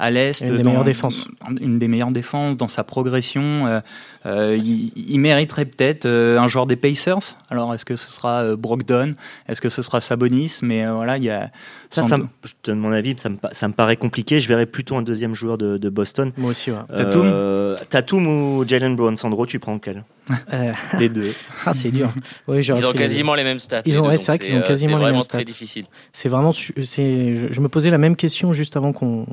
à 0.00 0.10
l'est, 0.10 0.40
Une 0.40 0.56
des 0.56 0.62
dans- 0.62 0.70
meilleures 0.70 0.84
défenses. 0.84 1.28
une 1.60 1.78
des 1.78 1.86
meilleures 1.88 2.10
défenses 2.10 2.56
dans 2.56 2.68
sa 2.68 2.82
progression. 2.84 3.66
euh, 3.66 3.80
euh, 4.26 4.56
il, 4.58 4.92
il 4.96 5.18
mériterait 5.20 5.64
peut-être 5.66 6.06
euh, 6.06 6.38
un 6.38 6.48
joueur 6.48 6.66
des 6.66 6.76
Pacers? 6.76 7.34
Alors, 7.50 7.74
est-ce 7.74 7.84
que 7.84 7.96
ce 7.96 8.10
sera 8.10 8.42
euh, 8.42 8.56
Brogdon? 8.56 9.10
Est-ce 9.48 9.60
que 9.60 9.68
ce 9.68 9.82
sera 9.82 10.00
Sabonis? 10.00 10.58
Mais 10.62 10.84
euh, 10.86 10.92
voilà, 10.94 11.16
il 11.16 11.24
y 11.24 11.30
a. 11.30 11.50
Ça, 11.90 12.02
ça 12.02 12.18
me- 12.18 12.26
je 12.44 12.52
te 12.62 12.70
donne 12.70 12.78
mon 12.80 12.92
avis, 12.92 13.14
ça 13.18 13.28
me, 13.28 13.36
ça 13.52 13.68
me 13.68 13.72
paraît 13.72 13.96
compliqué. 13.96 14.40
Je 14.40 14.48
verrais 14.48 14.66
plutôt 14.66 14.96
un 14.96 15.02
deuxième 15.02 15.34
joueur 15.34 15.58
de, 15.58 15.76
de 15.78 15.88
Boston. 15.88 16.32
Moi 16.36 16.50
aussi, 16.50 16.70
ouais. 16.70 16.78
Tatum? 16.96 17.76
Tatum 17.88 18.26
ou 18.26 18.64
Jalen 18.66 18.96
Brown, 18.96 19.16
Sandro, 19.16 19.46
tu 19.46 19.58
prends 19.58 19.78
quel 19.78 20.04
Euh, 20.52 20.72
Les 20.98 21.08
deux. 21.08 21.32
ah, 21.66 21.74
c'est 21.74 21.90
dur. 21.90 22.10
Ils 22.48 22.72
ont 22.72 22.76
les- 22.92 22.94
quasiment 22.98 23.34
les 23.34 23.44
mêmes 23.44 23.58
stats. 23.58 23.82
Ils 23.86 23.98
ont- 24.00 24.06
ouais, 24.08 24.16
c'est 24.16 24.32
vrai 24.32 24.38
qu'ils 24.38 24.54
ont 24.54 24.58
euh, 24.58 24.62
quasiment 24.66 24.92
c'est 24.92 24.98
les 24.98 25.02
vraiment 25.02 25.18
mêmes 25.18 25.26
très 25.26 25.38
stats. 25.38 25.44
difficile. 25.44 25.84
C'est 26.12 26.28
vraiment, 26.28 26.52
su- 26.52 26.74
c'est, 26.82 27.36
je, 27.36 27.46
je 27.52 27.60
me 27.60 27.68
posais 27.68 27.90
la 27.90 27.98
même 27.98 28.16
question 28.16 28.52
juste 28.52 28.76
avant 28.76 28.92
qu'on 28.92 29.26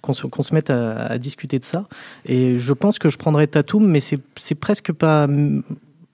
qu'on 0.00 0.12
se, 0.12 0.26
qu'on 0.26 0.42
se 0.42 0.54
mette 0.54 0.70
à, 0.70 1.06
à 1.06 1.18
discuter 1.18 1.58
de 1.58 1.64
ça. 1.64 1.86
Et 2.26 2.56
je 2.56 2.72
pense 2.72 2.98
que 2.98 3.08
je 3.10 3.18
prendrais 3.18 3.46
Tatum, 3.46 3.86
mais 3.86 4.00
c'est 4.00 4.18
c'est 4.36 4.54
presque 4.54 4.92
pas. 4.92 5.26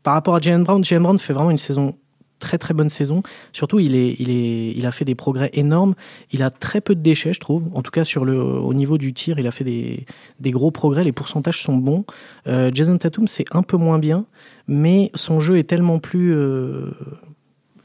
Par 0.02 0.14
rapport 0.14 0.34
à 0.34 0.40
Jalen 0.40 0.64
Brown, 0.64 0.82
Jalen 0.82 1.02
Brown 1.02 1.18
fait 1.18 1.32
vraiment 1.34 1.50
une 1.50 1.58
saison 1.58 1.94
très 2.40 2.58
très 2.58 2.74
bonne 2.74 2.88
saison. 2.88 3.22
Surtout, 3.52 3.78
il, 3.78 3.94
est, 3.94 4.16
il, 4.18 4.30
est, 4.30 4.72
il 4.76 4.84
a 4.86 4.90
fait 4.90 5.04
des 5.04 5.14
progrès 5.14 5.50
énormes. 5.52 5.94
Il 6.32 6.42
a 6.42 6.50
très 6.50 6.80
peu 6.80 6.96
de 6.96 7.00
déchets, 7.00 7.32
je 7.32 7.38
trouve. 7.40 7.68
En 7.74 7.82
tout 7.82 7.92
cas, 7.92 8.04
sur 8.04 8.24
le, 8.24 8.36
au 8.42 8.74
niveau 8.74 8.98
du 8.98 9.12
tir, 9.12 9.36
il 9.38 9.46
a 9.46 9.52
fait 9.52 9.62
des, 9.64 10.06
des 10.40 10.50
gros 10.50 10.72
progrès. 10.72 11.04
Les 11.04 11.12
pourcentages 11.12 11.62
sont 11.62 11.76
bons. 11.76 12.04
Euh, 12.48 12.70
Jason 12.74 12.98
Tatum, 12.98 13.28
c'est 13.28 13.44
un 13.52 13.62
peu 13.62 13.76
moins 13.76 14.00
bien, 14.00 14.24
mais 14.66 15.12
son 15.14 15.38
jeu 15.38 15.58
est 15.58 15.64
tellement 15.68 16.00
plus. 16.00 16.34
euh, 16.34 16.90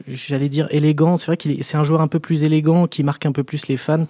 J'allais 0.08 0.48
dire 0.48 0.68
élégant. 0.70 1.16
C'est 1.16 1.26
vrai 1.26 1.36
qu'il 1.36 1.52
est, 1.52 1.62
c'est 1.62 1.76
un 1.76 1.84
joueur 1.84 2.00
un 2.00 2.08
peu 2.08 2.20
plus 2.20 2.44
élégant, 2.44 2.86
qui 2.86 3.02
marque 3.02 3.26
un 3.26 3.32
peu 3.32 3.42
plus 3.42 3.66
les 3.66 3.76
fans, 3.76 4.04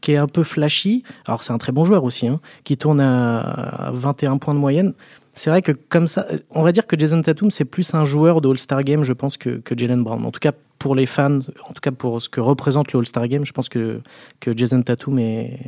qui 0.00 0.12
est 0.12 0.16
un 0.18 0.26
peu 0.26 0.42
flashy. 0.42 1.04
Alors, 1.26 1.42
c'est 1.42 1.52
un 1.52 1.58
très 1.58 1.72
bon 1.72 1.84
joueur 1.86 2.04
aussi, 2.04 2.26
hein, 2.28 2.40
qui 2.64 2.76
tourne 2.76 3.00
à 3.00 3.90
21 3.94 4.36
points 4.38 4.54
de 4.54 4.58
moyenne. 4.58 4.92
C'est 5.38 5.50
vrai 5.50 5.62
que 5.62 5.70
comme 5.70 6.08
ça, 6.08 6.26
on 6.50 6.62
va 6.62 6.72
dire 6.72 6.86
que 6.86 6.98
Jason 6.98 7.22
Tatum, 7.22 7.52
c'est 7.52 7.64
plus 7.64 7.94
un 7.94 8.04
joueur 8.04 8.40
de 8.40 8.48
All-Star 8.48 8.82
Game, 8.82 9.04
je 9.04 9.12
pense, 9.12 9.36
que, 9.36 9.60
que 9.60 9.78
Jalen 9.78 10.02
Brown. 10.02 10.26
En 10.26 10.32
tout 10.32 10.40
cas, 10.40 10.50
pour 10.80 10.96
les 10.96 11.06
fans, 11.06 11.38
en 11.38 11.72
tout 11.72 11.80
cas 11.80 11.92
pour 11.92 12.20
ce 12.20 12.28
que 12.28 12.40
représente 12.40 12.92
le 12.92 12.98
All-Star 12.98 13.28
Game, 13.28 13.44
je 13.44 13.52
pense 13.52 13.68
que, 13.68 14.00
que 14.40 14.56
Jason 14.56 14.82
Tatum 14.82 15.18
est, 15.20 15.60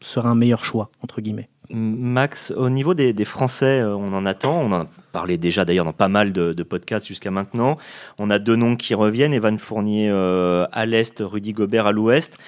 sera 0.00 0.28
un 0.28 0.36
meilleur 0.36 0.64
choix, 0.64 0.90
entre 1.02 1.20
guillemets. 1.20 1.48
Max, 1.70 2.52
au 2.56 2.70
niveau 2.70 2.94
des, 2.94 3.24
Français, 3.24 3.80
euh, 3.80 3.96
on 3.96 4.12
en 4.12 4.24
attend. 4.26 4.60
On 4.60 4.70
en 4.70 4.82
a 4.82 4.86
parlé 5.10 5.38
déjà 5.38 5.64
d'ailleurs 5.64 5.84
dans 5.84 5.92
pas 5.92 6.06
mal 6.06 6.32
de, 6.32 6.52
de 6.52 6.62
podcasts 6.62 7.06
jusqu'à 7.06 7.32
maintenant. 7.32 7.78
On 8.20 8.30
a 8.30 8.38
deux 8.38 8.54
noms 8.54 8.76
qui 8.76 8.94
reviennent 8.94 9.34
Evan 9.34 9.58
Fournier 9.58 10.08
euh, 10.08 10.66
à 10.70 10.86
l'est, 10.86 11.20
Rudy 11.20 11.52
Gobert 11.52 11.86
à 11.86 11.92
l'ouest. 11.92 12.38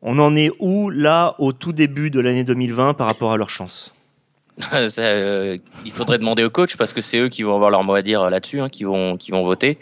On 0.00 0.18
en 0.18 0.34
est 0.34 0.50
où 0.60 0.88
là 0.88 1.34
au 1.38 1.52
tout 1.52 1.72
début 1.72 2.10
de 2.10 2.20
l'année 2.20 2.44
2020 2.44 2.94
par 2.94 3.06
rapport 3.06 3.32
à 3.32 3.36
leurs 3.36 3.50
chances? 3.50 3.92
Euh, 4.98 5.58
il 5.84 5.92
faudrait 5.92 6.18
demander 6.18 6.44
aux 6.44 6.50
coachs 6.50 6.76
parce 6.76 6.92
que 6.92 7.00
c'est 7.00 7.18
eux 7.18 7.28
qui 7.28 7.42
vont 7.42 7.54
avoir 7.54 7.70
leur 7.70 7.84
mot 7.84 7.94
à 7.94 8.02
dire 8.02 8.30
là-dessus, 8.30 8.60
hein, 8.60 8.68
qui 8.68 8.84
vont 8.84 9.16
qui 9.16 9.30
vont 9.30 9.44
voter, 9.44 9.78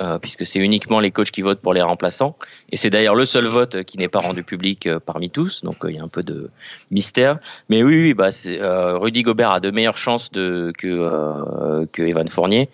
euh, 0.00 0.18
puisque 0.18 0.44
c'est 0.44 0.58
uniquement 0.58 1.00
les 1.00 1.10
coachs 1.10 1.30
qui 1.30 1.42
votent 1.42 1.60
pour 1.60 1.72
les 1.72 1.82
remplaçants. 1.82 2.36
Et 2.70 2.76
c'est 2.76 2.90
d'ailleurs 2.90 3.14
le 3.14 3.24
seul 3.24 3.46
vote 3.46 3.82
qui 3.84 3.96
n'est 3.96 4.08
pas 4.08 4.20
rendu 4.20 4.42
public 4.42 4.86
euh, 4.86 5.00
parmi 5.00 5.30
tous, 5.30 5.64
donc 5.64 5.84
euh, 5.84 5.90
il 5.90 5.96
y 5.96 5.98
a 5.98 6.02
un 6.02 6.08
peu 6.08 6.22
de 6.22 6.50
mystère. 6.90 7.38
Mais 7.68 7.82
oui, 7.82 8.00
oui, 8.00 8.14
bah 8.14 8.28
euh, 8.46 8.98
Rudy 8.98 9.22
Gobert 9.22 9.52
a 9.52 9.60
de 9.60 9.70
meilleures 9.70 9.98
chances 9.98 10.30
de 10.30 10.72
que 10.76 10.86
euh, 10.86 11.86
que 11.90 12.02
Evan 12.02 12.28
Fournier. 12.28 12.68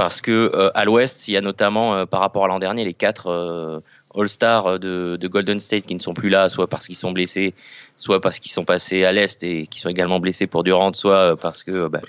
Parce 0.00 0.22
que 0.22 0.50
euh, 0.54 0.70
à 0.74 0.86
l'Ouest, 0.86 1.28
il 1.28 1.34
y 1.34 1.36
a 1.36 1.42
notamment, 1.42 1.94
euh, 1.94 2.06
par 2.06 2.20
rapport 2.20 2.46
à 2.46 2.48
l'an 2.48 2.58
dernier, 2.58 2.86
les 2.86 2.94
quatre 2.94 3.26
euh, 3.26 3.80
All-Star 4.14 4.78
de, 4.78 5.16
de, 5.16 5.28
Golden 5.28 5.60
State 5.60 5.86
qui 5.86 5.94
ne 5.94 6.00
sont 6.00 6.14
plus 6.14 6.28
là, 6.28 6.48
soit 6.48 6.68
parce 6.68 6.86
qu'ils 6.86 6.96
sont 6.96 7.12
blessés, 7.12 7.54
soit 7.96 8.20
parce 8.20 8.38
qu'ils 8.38 8.52
sont 8.52 8.64
passés 8.64 9.04
à 9.04 9.12
l'Est 9.12 9.42
et 9.44 9.66
qui 9.66 9.80
sont 9.80 9.88
également 9.88 10.20
blessés 10.20 10.46
pour 10.46 10.64
Durant, 10.64 10.92
soit 10.92 11.36
parce 11.36 11.62
que 11.62 11.88
bah, 11.88 12.00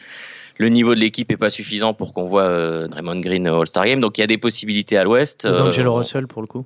le 0.58 0.70
niveau 0.70 0.96
de 0.96 1.00
l'équipe 1.00 1.31
est 1.31 1.38
pas 1.38 1.50
suffisant 1.50 1.93
pour 1.93 2.13
qu'on 2.13 2.25
voit 2.25 2.43
euh, 2.43 2.88
Draymond 2.88 3.20
Green 3.20 3.48
All-Star 3.48 3.86
Game. 3.86 4.00
Donc 4.00 4.17
il 4.17 4.22
y 4.22 4.24
a 4.24 4.27
des 4.27 4.38
possibilités 4.38 4.98
à 4.98 5.03
l'Ouest. 5.03 5.48
D'Angelo 5.48 5.96
Russell 5.96 6.27
pour 6.27 6.41
le 6.41 6.48
coup. 6.48 6.65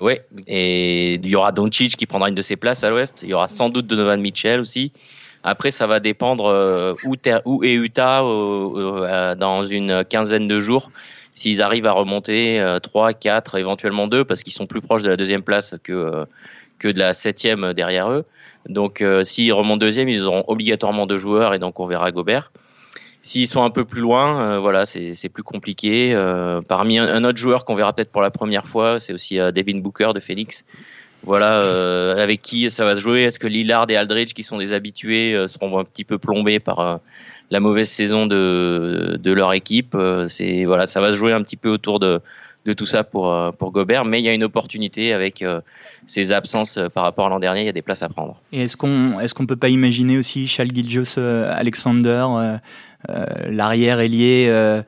Oui, 0.00 0.18
et 0.46 1.14
il 1.14 1.26
y 1.26 1.36
aura 1.36 1.52
Doncic 1.52 1.96
qui 1.96 2.04
prendra 2.04 2.28
une 2.28 2.34
de 2.34 2.42
ses 2.42 2.56
places 2.56 2.84
à 2.84 2.90
l'Ouest. 2.90 3.22
Il 3.22 3.30
y 3.30 3.34
aura 3.34 3.46
sans 3.46 3.70
doute 3.70 3.86
Donovan 3.86 4.20
Mitchell 4.20 4.60
aussi. 4.60 4.92
Après, 5.42 5.70
ça 5.70 5.86
va 5.86 6.00
dépendre 6.00 6.46
euh, 6.46 6.92
où, 7.04 7.14
où, 7.44 7.64
est 7.64 7.74
Utah 7.74 8.22
euh, 8.22 9.34
dans 9.36 9.64
une 9.64 10.04
quinzaine 10.04 10.48
de 10.48 10.58
jours. 10.60 10.90
S'ils 11.36 11.62
arrivent 11.62 11.86
à 11.86 11.92
remonter 11.92 12.76
3, 12.82 13.12
4, 13.12 13.58
éventuellement 13.58 14.08
2, 14.08 14.24
parce 14.24 14.42
qu'ils 14.42 14.54
sont 14.54 14.66
plus 14.66 14.80
proches 14.80 15.02
de 15.02 15.10
la 15.10 15.16
deuxième 15.16 15.42
place 15.42 15.76
que, 15.84 16.24
que 16.78 16.88
de 16.88 16.98
la 16.98 17.12
septième 17.12 17.72
derrière 17.74 18.10
eux. 18.10 18.24
Donc, 18.68 19.04
s'ils 19.22 19.52
remontent 19.52 19.76
deuxième, 19.76 20.08
ils 20.08 20.22
auront 20.22 20.44
obligatoirement 20.48 21.06
deux 21.06 21.18
joueurs, 21.18 21.52
et 21.52 21.58
donc 21.58 21.78
on 21.78 21.86
verra 21.86 22.10
Gobert. 22.10 22.50
S'ils 23.26 23.48
sont 23.48 23.64
un 23.64 23.70
peu 23.70 23.84
plus 23.84 24.02
loin, 24.02 24.40
euh, 24.40 24.58
voilà, 24.60 24.86
c'est 24.86 25.28
plus 25.28 25.42
compliqué. 25.42 26.14
Euh, 26.14 26.60
parmi 26.60 26.96
un, 26.96 27.24
autre 27.24 27.38
joueur 27.38 27.64
qu'on 27.64 27.74
verra 27.74 27.92
peut-être 27.92 28.12
pour 28.12 28.22
la 28.22 28.30
première 28.30 28.68
fois, 28.68 29.00
c'est 29.00 29.12
aussi 29.12 29.40
euh, 29.40 29.50
Devin 29.50 29.80
Booker 29.80 30.12
de 30.14 30.20
Phoenix. 30.20 30.64
Voilà, 31.24 31.58
avec 32.22 32.40
qui 32.40 32.70
ça 32.70 32.84
va 32.84 32.94
se 32.94 33.00
jouer. 33.00 33.24
Est-ce 33.24 33.40
que 33.40 33.48
Lillard 33.48 33.86
et 33.88 33.96
Aldridge, 33.96 34.32
qui 34.32 34.44
sont 34.44 34.58
des 34.58 34.74
habitués, 34.74 35.34
seront 35.48 35.76
un 35.80 35.82
petit 35.82 36.04
peu 36.04 36.18
plombés 36.18 36.60
par 36.60 37.00
la 37.50 37.60
mauvaise 37.60 37.88
saison 37.88 38.26
de, 38.26 39.18
de 39.22 39.32
leur 39.32 39.52
équipe 39.52 39.96
C'est 40.28 40.64
voilà, 40.64 40.86
ça 40.86 41.00
va 41.00 41.10
se 41.10 41.14
jouer 41.14 41.32
un 41.32 41.42
petit 41.42 41.56
peu 41.56 41.68
autour 41.68 42.00
de, 42.00 42.20
de 42.64 42.72
tout 42.72 42.86
ça 42.86 43.04
pour, 43.04 43.32
pour 43.58 43.70
Gobert, 43.70 44.04
mais 44.04 44.20
il 44.20 44.24
y 44.24 44.28
a 44.28 44.34
une 44.34 44.44
opportunité 44.44 45.12
avec 45.12 45.44
ses 46.06 46.32
absences 46.32 46.78
par 46.92 47.04
rapport 47.04 47.26
à 47.26 47.28
l'an 47.28 47.38
dernier, 47.38 47.60
il 47.60 47.66
y 47.66 47.68
a 47.68 47.72
des 47.72 47.82
places 47.82 48.02
à 48.02 48.08
prendre. 48.08 48.40
Et 48.52 48.62
est-ce 48.62 48.76
qu'on 48.76 49.20
est-ce 49.20 49.34
qu'on 49.34 49.46
peut 49.46 49.56
pas 49.56 49.68
imaginer 49.68 50.18
aussi 50.18 50.48
Charles 50.48 50.70
Gilgeous 50.74 51.18
Alexander 51.18 52.26
euh, 53.08 53.24
l'arrière 53.50 54.00
ailier 54.00 54.46
euh, 54.48 54.82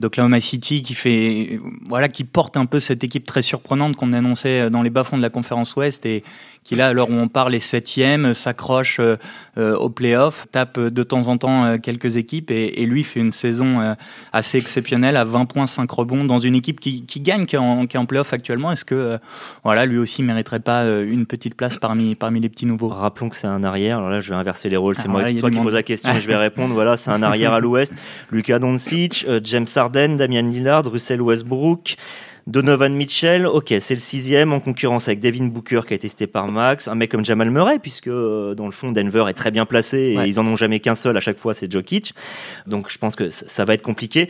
d'Oklahoma 0.00 0.40
City 0.40 0.82
qui 0.82 0.94
fait 0.94 1.58
voilà 1.88 2.08
qui 2.08 2.22
porte 2.22 2.56
un 2.56 2.66
peu 2.66 2.78
cette 2.78 3.02
équipe 3.02 3.26
très 3.26 3.42
surprenante 3.42 3.96
qu'on 3.96 4.12
annonçait 4.12 4.70
dans 4.70 4.82
les 4.82 4.90
bas-fonds 4.90 5.16
de 5.16 5.22
la 5.22 5.30
conférence 5.30 5.74
Ouest 5.74 6.06
et 6.06 6.22
qui 6.64 6.76
là, 6.76 6.88
à 6.88 6.92
l'heure 6.94 7.10
où 7.10 7.14
on 7.14 7.28
parle, 7.28 7.54
est 7.54 7.60
septième, 7.60 8.32
s'accroche 8.32 8.98
euh, 8.98 9.16
euh, 9.58 9.76
au 9.76 9.90
playoff, 9.90 10.46
tape 10.50 10.80
de 10.80 11.02
temps 11.02 11.28
en 11.28 11.36
temps 11.36 11.66
euh, 11.66 11.76
quelques 11.76 12.16
équipes 12.16 12.50
et, 12.50 12.82
et, 12.82 12.86
lui 12.86 13.04
fait 13.04 13.20
une 13.20 13.32
saison 13.32 13.94
assez 14.32 14.58
exceptionnelle 14.58 15.16
à 15.16 15.24
20 15.24 15.44
points, 15.44 15.66
5 15.66 15.90
rebonds 15.90 16.24
dans 16.24 16.38
une 16.38 16.54
équipe 16.54 16.80
qui, 16.80 17.04
qui 17.04 17.20
gagne, 17.20 17.44
qui 17.44 17.56
est 17.56 17.58
en, 17.58 17.86
qui 17.86 17.96
est 17.96 18.00
en 18.00 18.06
playoff 18.06 18.32
actuellement. 18.32 18.72
Est-ce 18.72 18.84
que 18.84 19.18
voilà, 19.62 19.84
lui 19.84 19.98
aussi 19.98 20.22
mériterait 20.22 20.60
pas 20.60 20.84
une 20.84 21.26
petite 21.26 21.54
place 21.54 21.76
parmi, 21.76 22.14
parmi 22.14 22.40
les 22.40 22.48
petits 22.48 22.66
nouveaux? 22.66 22.88
Rappelons 22.88 23.28
que 23.28 23.36
c'est 23.36 23.46
un 23.46 23.62
arrière. 23.62 23.98
Alors 23.98 24.10
là, 24.10 24.20
je 24.20 24.30
vais 24.30 24.36
inverser 24.36 24.70
les 24.70 24.76
rôles. 24.76 24.96
C'est 24.96 25.06
ah, 25.06 25.08
moi 25.08 25.22
toi 25.34 25.50
qui 25.50 25.60
pose 25.60 25.74
la 25.74 25.82
question 25.82 26.12
et 26.12 26.20
je 26.20 26.28
vais 26.28 26.36
répondre. 26.48 26.72
Voilà, 26.72 26.96
c'est 26.96 27.10
un 27.10 27.22
arrière 27.22 27.52
à 27.52 27.60
l'ouest. 27.60 27.92
Lucas 28.30 28.58
Doncic, 28.58 29.26
James 29.44 29.66
Harden, 29.74 30.16
Damian 30.16 30.42
Lillard, 30.42 30.84
Russell 30.90 31.20
Westbrook. 31.20 31.96
Donovan 32.46 32.92
Mitchell, 32.94 33.46
ok, 33.46 33.74
c'est 33.80 33.94
le 33.94 34.00
sixième 34.00 34.52
en 34.52 34.60
concurrence 34.60 35.08
avec 35.08 35.20
Devin 35.20 35.46
Booker 35.46 35.80
qui 35.86 35.94
a 35.94 35.96
été 35.96 36.08
testé 36.08 36.26
par 36.26 36.48
Max, 36.48 36.88
un 36.88 36.94
mec 36.94 37.10
comme 37.10 37.24
Jamal 37.24 37.50
Murray 37.50 37.78
puisque 37.78 38.08
euh, 38.08 38.54
dans 38.54 38.66
le 38.66 38.72
fond 38.72 38.92
Denver 38.92 39.24
est 39.28 39.34
très 39.34 39.50
bien 39.50 39.64
placé 39.64 39.98
et 39.98 40.26
ils 40.26 40.38
en 40.38 40.46
ont 40.46 40.56
jamais 40.56 40.78
qu'un 40.80 40.94
seul 40.94 41.16
à 41.16 41.20
chaque 41.20 41.38
fois, 41.38 41.54
c'est 41.54 41.72
Jokic. 41.72 42.14
Donc 42.66 42.90
je 42.90 42.98
pense 42.98 43.16
que 43.16 43.30
ça 43.30 43.64
va 43.64 43.72
être 43.72 43.82
compliqué. 43.82 44.28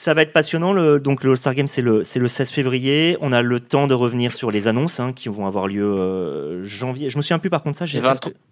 Ça 0.00 0.14
va 0.14 0.22
être 0.22 0.32
passionnant. 0.32 0.72
Le, 0.72 1.00
donc 1.00 1.24
le 1.24 1.32
All-Star 1.32 1.56
Game, 1.56 1.66
c'est 1.66 1.82
le, 1.82 2.04
c'est 2.04 2.20
le 2.20 2.28
16 2.28 2.50
février. 2.50 3.16
On 3.20 3.32
a 3.32 3.42
le 3.42 3.58
temps 3.58 3.88
de 3.88 3.94
revenir 3.94 4.32
sur 4.32 4.52
les 4.52 4.68
annonces 4.68 5.00
hein, 5.00 5.12
qui 5.12 5.28
vont 5.28 5.44
avoir 5.44 5.66
lieu 5.66 5.82
euh, 5.82 6.62
janvier. 6.62 7.10
Je 7.10 7.16
me 7.16 7.22
souviens 7.22 7.40
plus 7.40 7.50
par 7.50 7.64
contre 7.64 7.78
ça. 7.78 7.84
J'ai 7.84 8.00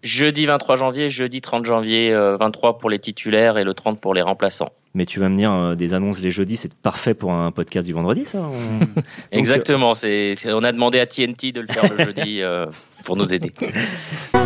Jeudi 0.02 0.44
23 0.44 0.74
janvier, 0.74 1.08
jeudi 1.08 1.40
30 1.40 1.64
janvier, 1.64 2.12
23 2.12 2.70
euh, 2.70 2.72
pour 2.72 2.90
les 2.90 2.98
titulaires 2.98 3.58
et 3.58 3.62
le 3.62 3.74
30 3.74 4.00
pour 4.00 4.12
les 4.12 4.22
remplaçants. 4.22 4.70
Mais 4.94 5.06
tu 5.06 5.20
vas 5.20 5.28
me 5.28 5.38
dire, 5.38 5.52
euh, 5.52 5.76
des 5.76 5.94
annonces 5.94 6.20
les 6.20 6.32
jeudis, 6.32 6.56
c'est 6.56 6.74
parfait 6.74 7.14
pour 7.14 7.30
un 7.30 7.52
podcast 7.52 7.86
du 7.86 7.94
vendredi, 7.94 8.24
ça 8.24 8.40
Exactement. 9.30 9.94
c'est, 9.94 10.34
on 10.46 10.64
a 10.64 10.72
demandé 10.72 10.98
à 10.98 11.06
TNT 11.06 11.52
de 11.52 11.60
le 11.60 11.68
faire 11.68 11.84
le 11.88 12.04
jeudi 12.04 12.42
pour 13.04 13.14
nous 13.14 13.32
aider. 13.32 13.52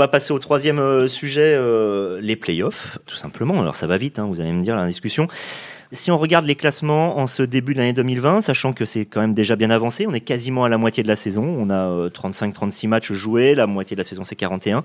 va 0.00 0.08
passer 0.08 0.32
au 0.32 0.38
troisième 0.38 0.78
euh, 0.78 1.08
sujet, 1.08 1.54
euh, 1.54 2.20
les 2.22 2.34
playoffs, 2.34 2.98
tout 3.04 3.16
simplement. 3.16 3.60
Alors 3.60 3.76
ça 3.76 3.86
va 3.86 3.98
vite, 3.98 4.18
hein, 4.18 4.24
vous 4.24 4.40
allez 4.40 4.52
me 4.52 4.62
dire 4.62 4.74
la 4.74 4.86
discussion. 4.86 5.28
Si 5.92 6.10
on 6.10 6.16
regarde 6.16 6.46
les 6.46 6.54
classements 6.54 7.18
en 7.18 7.26
ce 7.26 7.42
début 7.42 7.74
de 7.74 7.78
l'année 7.80 7.92
2020, 7.92 8.40
sachant 8.40 8.72
que 8.72 8.84
c'est 8.84 9.04
quand 9.04 9.20
même 9.20 9.34
déjà 9.34 9.56
bien 9.56 9.70
avancé, 9.70 10.06
on 10.06 10.14
est 10.14 10.20
quasiment 10.20 10.64
à 10.64 10.68
la 10.68 10.78
moitié 10.78 11.02
de 11.02 11.08
la 11.08 11.16
saison. 11.16 11.42
On 11.42 11.68
a 11.68 12.08
35-36 12.08 12.86
euh, 12.86 12.88
matchs 12.88 13.12
joués, 13.12 13.54
la 13.54 13.66
moitié 13.66 13.96
de 13.96 14.00
la 14.00 14.06
saison 14.06 14.24
c'est 14.24 14.36
41. 14.36 14.84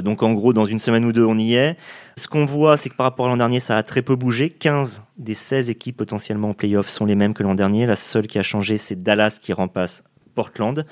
donc 0.00 0.22
en 0.22 0.32
gros, 0.32 0.52
dans 0.52 0.66
une 0.66 0.78
semaine 0.78 1.04
ou 1.04 1.12
deux, 1.12 1.24
on 1.24 1.38
y 1.38 1.54
est. 1.54 1.76
Ce 2.16 2.26
qu'on 2.28 2.46
voit, 2.46 2.76
c'est 2.76 2.88
que 2.88 2.96
par 2.96 3.04
rapport 3.04 3.26
à 3.26 3.28
l'an 3.28 3.36
dernier, 3.36 3.60
ça 3.60 3.76
a 3.76 3.82
très 3.82 4.02
peu 4.02 4.16
bougé. 4.16 4.50
15 4.50 5.02
des 5.18 5.34
16 5.34 5.70
équipes 5.70 5.98
potentiellement 5.98 6.50
en 6.50 6.54
playoffs 6.54 6.88
sont 6.88 7.04
les 7.04 7.14
mêmes 7.14 7.34
que 7.34 7.42
l'an 7.42 7.54
dernier. 7.54 7.86
La 7.86 7.96
seule 7.96 8.26
qui 8.26 8.38
a 8.38 8.42
changé, 8.42 8.78
c'est 8.78 9.02
Dallas 9.02 9.38
qui 9.40 9.52
remplace 9.52 10.02
Portland. 10.34 10.86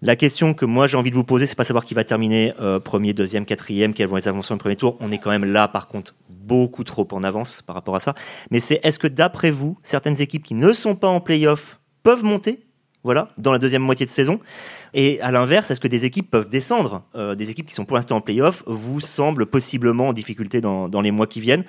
La 0.00 0.14
question 0.14 0.54
que 0.54 0.64
moi 0.64 0.86
j'ai 0.86 0.96
envie 0.96 1.10
de 1.10 1.16
vous 1.16 1.24
poser, 1.24 1.48
c'est 1.48 1.56
pas 1.56 1.64
savoir 1.64 1.84
qui 1.84 1.94
va 1.94 2.04
terminer 2.04 2.54
euh, 2.60 2.78
premier, 2.78 3.14
deuxième, 3.14 3.44
quatrième, 3.44 3.94
quelles 3.94 4.06
vont 4.06 4.16
être 4.16 4.26
les 4.26 4.28
avancées 4.28 4.54
au 4.54 4.56
premier 4.56 4.76
tour. 4.76 4.96
On 5.00 5.10
est 5.10 5.18
quand 5.18 5.30
même 5.30 5.44
là, 5.44 5.66
par 5.66 5.88
contre, 5.88 6.14
beaucoup 6.28 6.84
trop 6.84 7.06
en 7.10 7.24
avance 7.24 7.62
par 7.62 7.74
rapport 7.74 7.96
à 7.96 8.00
ça. 8.00 8.14
Mais 8.52 8.60
c'est 8.60 8.78
est-ce 8.84 9.00
que 9.00 9.08
d'après 9.08 9.50
vous, 9.50 9.76
certaines 9.82 10.20
équipes 10.20 10.44
qui 10.44 10.54
ne 10.54 10.72
sont 10.72 10.94
pas 10.94 11.08
en 11.08 11.20
playoff 11.20 11.80
peuvent 12.04 12.22
monter 12.22 12.60
voilà, 13.02 13.30
dans 13.38 13.52
la 13.52 13.58
deuxième 13.58 13.82
moitié 13.82 14.06
de 14.06 14.10
saison? 14.10 14.38
Et 14.94 15.20
à 15.20 15.32
l'inverse, 15.32 15.70
est-ce 15.72 15.80
que 15.80 15.88
des 15.88 16.04
équipes 16.04 16.30
peuvent 16.30 16.48
descendre? 16.48 17.02
Euh, 17.16 17.34
Des 17.34 17.50
équipes 17.50 17.66
qui 17.66 17.74
sont 17.74 17.84
pour 17.84 17.96
l'instant 17.96 18.16
en 18.16 18.20
playoff 18.20 18.62
vous 18.66 19.00
semblent 19.00 19.46
possiblement 19.46 20.08
en 20.08 20.12
difficulté 20.12 20.60
dans, 20.60 20.88
dans 20.88 21.00
les 21.00 21.10
mois 21.10 21.26
qui 21.26 21.40
viennent 21.40 21.64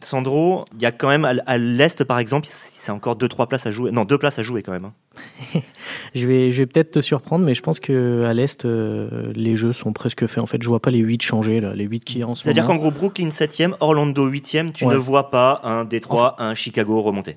Sandro, 0.00 0.64
il 0.74 0.82
y 0.82 0.86
a 0.86 0.92
quand 0.92 1.08
même 1.08 1.24
à, 1.24 1.58
l'Est, 1.58 2.04
par 2.04 2.18
exemple, 2.18 2.46
c'est 2.50 2.92
encore 2.92 3.16
deux, 3.16 3.28
trois 3.28 3.48
places 3.48 3.66
à 3.66 3.70
jouer. 3.70 3.90
Non, 3.90 4.04
deux 4.04 4.18
places 4.18 4.38
à 4.38 4.42
jouer 4.42 4.62
quand 4.62 4.72
même. 4.72 4.84
Hein. 4.84 4.92
je 6.14 6.26
vais, 6.26 6.52
je 6.52 6.62
vais 6.62 6.66
peut-être 6.66 6.92
te 6.92 7.00
surprendre, 7.00 7.44
mais 7.44 7.54
je 7.54 7.62
pense 7.62 7.80
qu'à 7.80 8.32
l'Est, 8.34 8.64
euh, 8.64 9.32
les 9.34 9.56
jeux 9.56 9.72
sont 9.72 9.92
presque 9.92 10.26
faits. 10.26 10.42
En 10.42 10.46
fait, 10.46 10.62
je 10.62 10.68
vois 10.68 10.80
pas 10.80 10.90
les 10.90 10.98
8 10.98 11.22
changer, 11.22 11.60
là, 11.60 11.74
les 11.74 11.84
8 11.84 12.00
qui 12.00 12.24
en 12.24 12.34
ce 12.34 12.44
C'est-à-dire 12.44 12.66
qu'en 12.66 12.76
gros, 12.76 12.90
Brooklyn 12.90 13.28
7e, 13.28 13.74
Orlando 13.80 14.30
8e, 14.30 14.72
tu 14.72 14.86
ne 14.86 14.96
vois 14.96 15.30
pas 15.30 15.60
un 15.64 15.84
Détroit, 15.84 16.36
un 16.38 16.54
Chicago 16.54 17.00
remonter. 17.00 17.36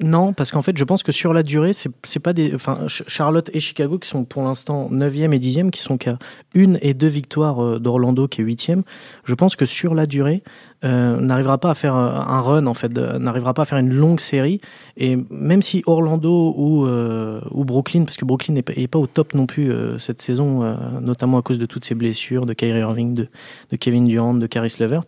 Non, 0.00 0.32
parce 0.32 0.52
qu'en 0.52 0.62
fait, 0.62 0.76
je 0.78 0.84
pense 0.84 1.02
que 1.02 1.10
sur 1.10 1.32
la 1.32 1.42
durée, 1.42 1.72
c'est 1.72 2.20
pas 2.20 2.32
des. 2.32 2.54
Enfin, 2.54 2.86
Charlotte 2.86 3.50
et 3.52 3.58
Chicago 3.58 3.98
qui 3.98 4.08
sont 4.08 4.24
pour 4.24 4.42
l'instant 4.42 4.88
9e 4.92 5.32
et 5.32 5.38
10e, 5.38 5.70
qui 5.70 5.80
sont 5.80 5.96
qu'à 5.96 6.18
une 6.54 6.78
et 6.82 6.94
deux 6.94 7.08
victoires 7.08 7.64
euh, 7.64 7.78
d'Orlando 7.80 8.28
qui 8.28 8.42
est 8.42 8.44
8e. 8.44 8.82
Je 9.24 9.34
pense 9.34 9.56
que 9.56 9.66
sur 9.66 9.96
la 9.96 10.06
durée, 10.06 10.44
euh, 10.84 11.20
n'arrivera 11.20 11.58
pas 11.58 11.72
à 11.72 11.74
faire 11.74 11.96
euh, 11.96 12.12
un 12.12 12.40
run, 12.40 12.66
en 12.66 12.74
fait, 12.74 12.92
n'arrivera 12.96 13.54
pas 13.54 13.62
à 13.62 13.64
faire 13.64 13.78
une 13.78 13.92
longue 13.92 14.20
série. 14.20 14.60
Et 14.96 15.18
même 15.30 15.62
si 15.62 15.82
Orlando 15.86 16.54
ou, 16.56 16.86
ou 16.86 17.64
Brooklyn, 17.64 18.04
parce 18.04 18.16
que 18.16 18.24
Brooklyn 18.24 18.54
n'est 18.54 18.62
pas, 18.62 18.98
au 18.98 19.08
top 19.08 19.34
non 19.34 19.46
plus 19.46 19.72
cette 19.98 20.22
saison, 20.22 20.76
notamment 21.00 21.38
à 21.38 21.42
cause 21.42 21.58
de 21.58 21.66
toutes 21.66 21.84
ces 21.84 21.94
blessures 21.94 22.46
de 22.46 22.52
Kyrie 22.52 22.80
Irving, 22.80 23.14
de, 23.14 23.28
de 23.70 23.76
Kevin 23.76 24.04
Durant, 24.04 24.34
de 24.34 24.46
Caris 24.46 24.74
Levert, 24.80 25.04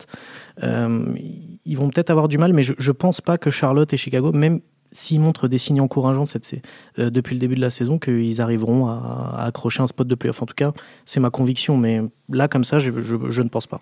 ils 0.63 1.77
vont 1.77 1.89
peut-être 1.91 2.11
avoir 2.11 2.29
du 2.29 2.39
mal, 2.39 2.53
mais 2.53 2.63
je, 2.63 2.75
je 2.79 2.93
pense 2.93 3.21
pas 3.21 3.39
que 3.39 3.51
Charlotte 3.51 3.93
et 3.93 3.97
Chicago, 3.97 4.33
même 4.33 4.61
s'ils 4.93 5.21
montrent 5.21 5.49
des 5.49 5.59
signes 5.59 5.81
encourageants 5.81 6.25
cette, 6.25 6.55
euh, 6.99 7.11
depuis 7.11 7.35
le 7.35 7.41
début 7.41 7.55
de 7.55 7.61
la 7.61 7.71
saison, 7.71 7.99
qu'ils 7.99 8.41
arriveront 8.41 8.87
à, 8.87 9.45
accrocher 9.47 9.83
un 9.83 9.87
spot 9.87 10.07
de 10.07 10.15
playoff. 10.15 10.43
En 10.43 10.47
tout 10.47 10.55
cas, 10.55 10.73
c'est 11.05 11.21
ma 11.21 11.31
conviction, 11.31 11.77
mais 11.77 12.01
là, 12.29 12.49
comme 12.49 12.65
ça, 12.65 12.79
je, 12.79 12.91
ne 12.91 13.49
pense 13.49 13.67
pas. 13.67 13.81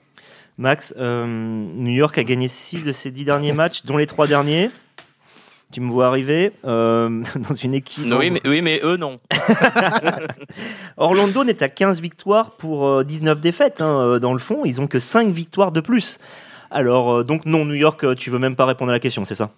Max, 0.58 0.94
euh, 0.98 1.26
New 1.26 1.92
York 1.92 2.18
a 2.18 2.24
gagné 2.24 2.48
6 2.48 2.84
de 2.84 2.92
ses 2.92 3.10
10 3.10 3.24
derniers 3.24 3.52
matchs, 3.54 3.84
dont 3.84 3.96
les 3.96 4.06
3 4.06 4.26
derniers. 4.26 4.70
Tu 5.70 5.82
me 5.82 5.90
vois 5.90 6.06
arriver 6.06 6.52
euh, 6.64 7.22
dans 7.48 7.54
une 7.54 7.74
équipe. 7.74 8.10
oui, 8.10 8.30
mais, 8.30 8.40
oui, 8.46 8.62
mais 8.62 8.80
eux, 8.82 8.96
non. 8.96 9.20
Orlando 10.96 11.44
n'est 11.44 11.62
à 11.62 11.68
15 11.68 12.00
victoires 12.00 12.52
pour 12.52 13.04
19 13.04 13.40
défaites. 13.40 13.82
Hein, 13.82 14.18
dans 14.18 14.32
le 14.32 14.38
fond, 14.38 14.62
ils 14.64 14.80
ont 14.80 14.86
que 14.86 14.98
5 14.98 15.28
victoires 15.28 15.72
de 15.72 15.80
plus. 15.80 16.18
Alors, 16.70 17.22
donc, 17.24 17.44
non, 17.44 17.66
New 17.66 17.74
York, 17.74 18.16
tu 18.16 18.30
veux 18.30 18.38
même 18.38 18.56
pas 18.56 18.64
répondre 18.64 18.90
à 18.90 18.94
la 18.94 19.00
question, 19.00 19.26
c'est 19.26 19.34
ça? 19.34 19.50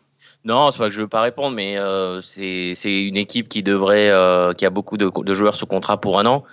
Non, 0.45 0.71
c'est 0.73 0.79
pas 0.79 0.87
que 0.87 0.95
je 0.95 1.03
veux 1.03 1.09
pas 1.09 1.21
répondre, 1.21 1.55
mais 1.55 1.77
euh, 1.77 2.21
c'est 2.23 2.75
une 2.85 3.17
équipe 3.17 3.49
qui 3.49 3.63
devrait, 3.63 4.11
euh, 4.11 4.53
qui 4.53 4.65
a 4.65 4.71
beaucoup 4.71 4.97
de, 4.97 5.11
de, 5.15 5.35
joueurs 5.35 5.55
sous 5.55 5.67
contrat 5.67 6.01
pour 6.01 6.19
un 6.19 6.27
an, 6.27 6.45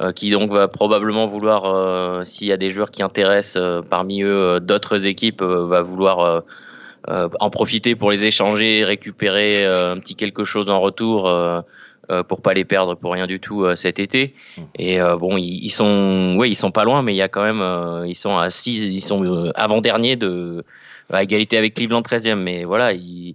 euh, 0.00 0.12
qui 0.12 0.30
donc 0.30 0.50
va 0.50 0.68
probablement 0.68 1.26
vouloir, 1.26 1.66
euh, 1.66 2.24
s'il 2.24 2.46
y 2.46 2.52
a 2.52 2.56
des 2.56 2.70
joueurs 2.70 2.90
qui 2.90 3.02
intéressent 3.02 3.62
euh, 3.62 3.80
parmi 3.82 4.22
eux 4.22 4.60
d'autres 4.60 5.06
équipes, 5.06 5.42
va 5.42 5.82
vouloir 5.82 6.42
en 7.06 7.50
profiter 7.50 7.96
pour 7.96 8.10
les 8.10 8.24
échanger, 8.24 8.82
récupérer 8.82 9.66
un 9.66 9.98
petit 9.98 10.14
quelque 10.14 10.44
chose 10.44 10.70
en 10.70 10.80
retour 10.80 11.28
euh, 12.10 12.22
pour 12.22 12.42
pas 12.42 12.52
les 12.52 12.66
perdre 12.66 12.96
pour 12.96 13.12
rien 13.12 13.26
du 13.26 13.40
tout 13.40 13.64
euh, 13.64 13.76
cet 13.76 13.98
été. 13.98 14.34
Mmh. 14.58 14.62
Et 14.78 15.00
euh, 15.00 15.16
bon, 15.16 15.38
ils, 15.38 15.70
sont, 15.70 16.36
ouais, 16.36 16.50
ils 16.50 16.54
sont 16.54 16.70
pas 16.70 16.84
loin, 16.84 17.00
mais 17.00 17.14
il 17.14 17.16
y 17.16 17.22
a 17.22 17.28
quand 17.28 17.42
même, 17.42 18.04
ils 18.06 18.14
sont 18.14 18.36
à 18.36 18.50
6 18.50 18.84
ils 18.84 19.00
sont 19.00 19.50
avant 19.54 19.80
dernier 19.80 20.16
de 20.16 20.64
à 21.12 21.22
égalité 21.22 21.56
avec 21.56 21.74
Cleveland 21.74 22.02
13e. 22.02 22.36
Mais 22.36 22.64
voilà, 22.64 22.92
il, 22.92 23.34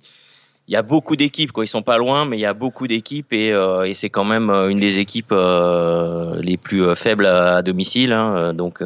y 0.68 0.76
a 0.76 0.82
beaucoup 0.82 1.16
d'équipes, 1.16 1.52
quoi. 1.52 1.66
Ils 1.66 1.68
sont 1.68 1.82
pas 1.82 1.98
loin, 1.98 2.26
mais 2.26 2.38
il 2.38 2.42
y 2.42 2.46
a 2.46 2.54
beaucoup 2.54 2.88
d'équipes 2.88 3.34
et, 3.34 3.50
et 3.86 3.94
c'est 3.94 4.10
quand 4.10 4.26
même 4.26 4.50
une 4.50 4.80
des 4.80 5.00
équipes 5.00 5.34
les 5.34 6.58
plus 6.58 6.96
faibles 6.96 7.26
à, 7.26 7.62
domicile. 7.62 8.14
Hein, 8.14 8.54
donc 8.54 8.82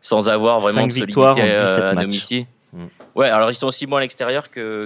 sans 0.00 0.28
avoir 0.28 0.58
vraiment 0.60 0.86
de 0.86 0.92
solidité 0.92 1.20
à, 1.20 1.94
domicile. 1.94 2.46
Mmh. 2.72 2.84
Ouais, 3.14 3.28
alors 3.28 3.50
ils 3.50 3.54
sont 3.54 3.66
aussi 3.66 3.86
bons 3.86 3.96
à 3.96 4.00
l'extérieur 4.00 4.50
que, 4.50 4.84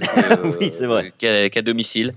qu'à 1.49 1.63
domicile. 1.63 2.15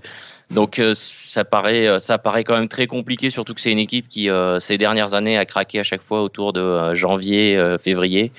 Donc 0.50 0.78
euh, 0.78 0.92
ça 0.94 1.44
paraît 1.44 1.86
euh, 1.86 1.98
ça 1.98 2.18
paraît 2.18 2.44
quand 2.44 2.54
même 2.54 2.68
très 2.68 2.86
compliqué, 2.86 3.30
surtout 3.30 3.54
que 3.54 3.60
c'est 3.60 3.72
une 3.72 3.78
équipe 3.78 4.08
qui 4.08 4.30
euh, 4.30 4.60
ces 4.60 4.78
dernières 4.78 5.14
années 5.14 5.38
a 5.38 5.44
craqué 5.44 5.80
à 5.80 5.82
chaque 5.82 6.02
fois 6.02 6.22
autour 6.22 6.52
de 6.52 6.94
janvier, 6.94 7.60
février. 7.80 8.32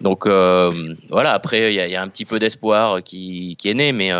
Donc 0.00 0.26
voilà, 0.26 1.32
après 1.32 1.74
il 1.74 1.90
y 1.90 1.96
a, 1.96 2.02
un 2.02 2.08
petit 2.08 2.24
peu 2.24 2.38
d'espoir 2.38 3.02
qui, 3.02 3.56
est 3.64 3.74
né, 3.74 3.92
mais 3.92 4.10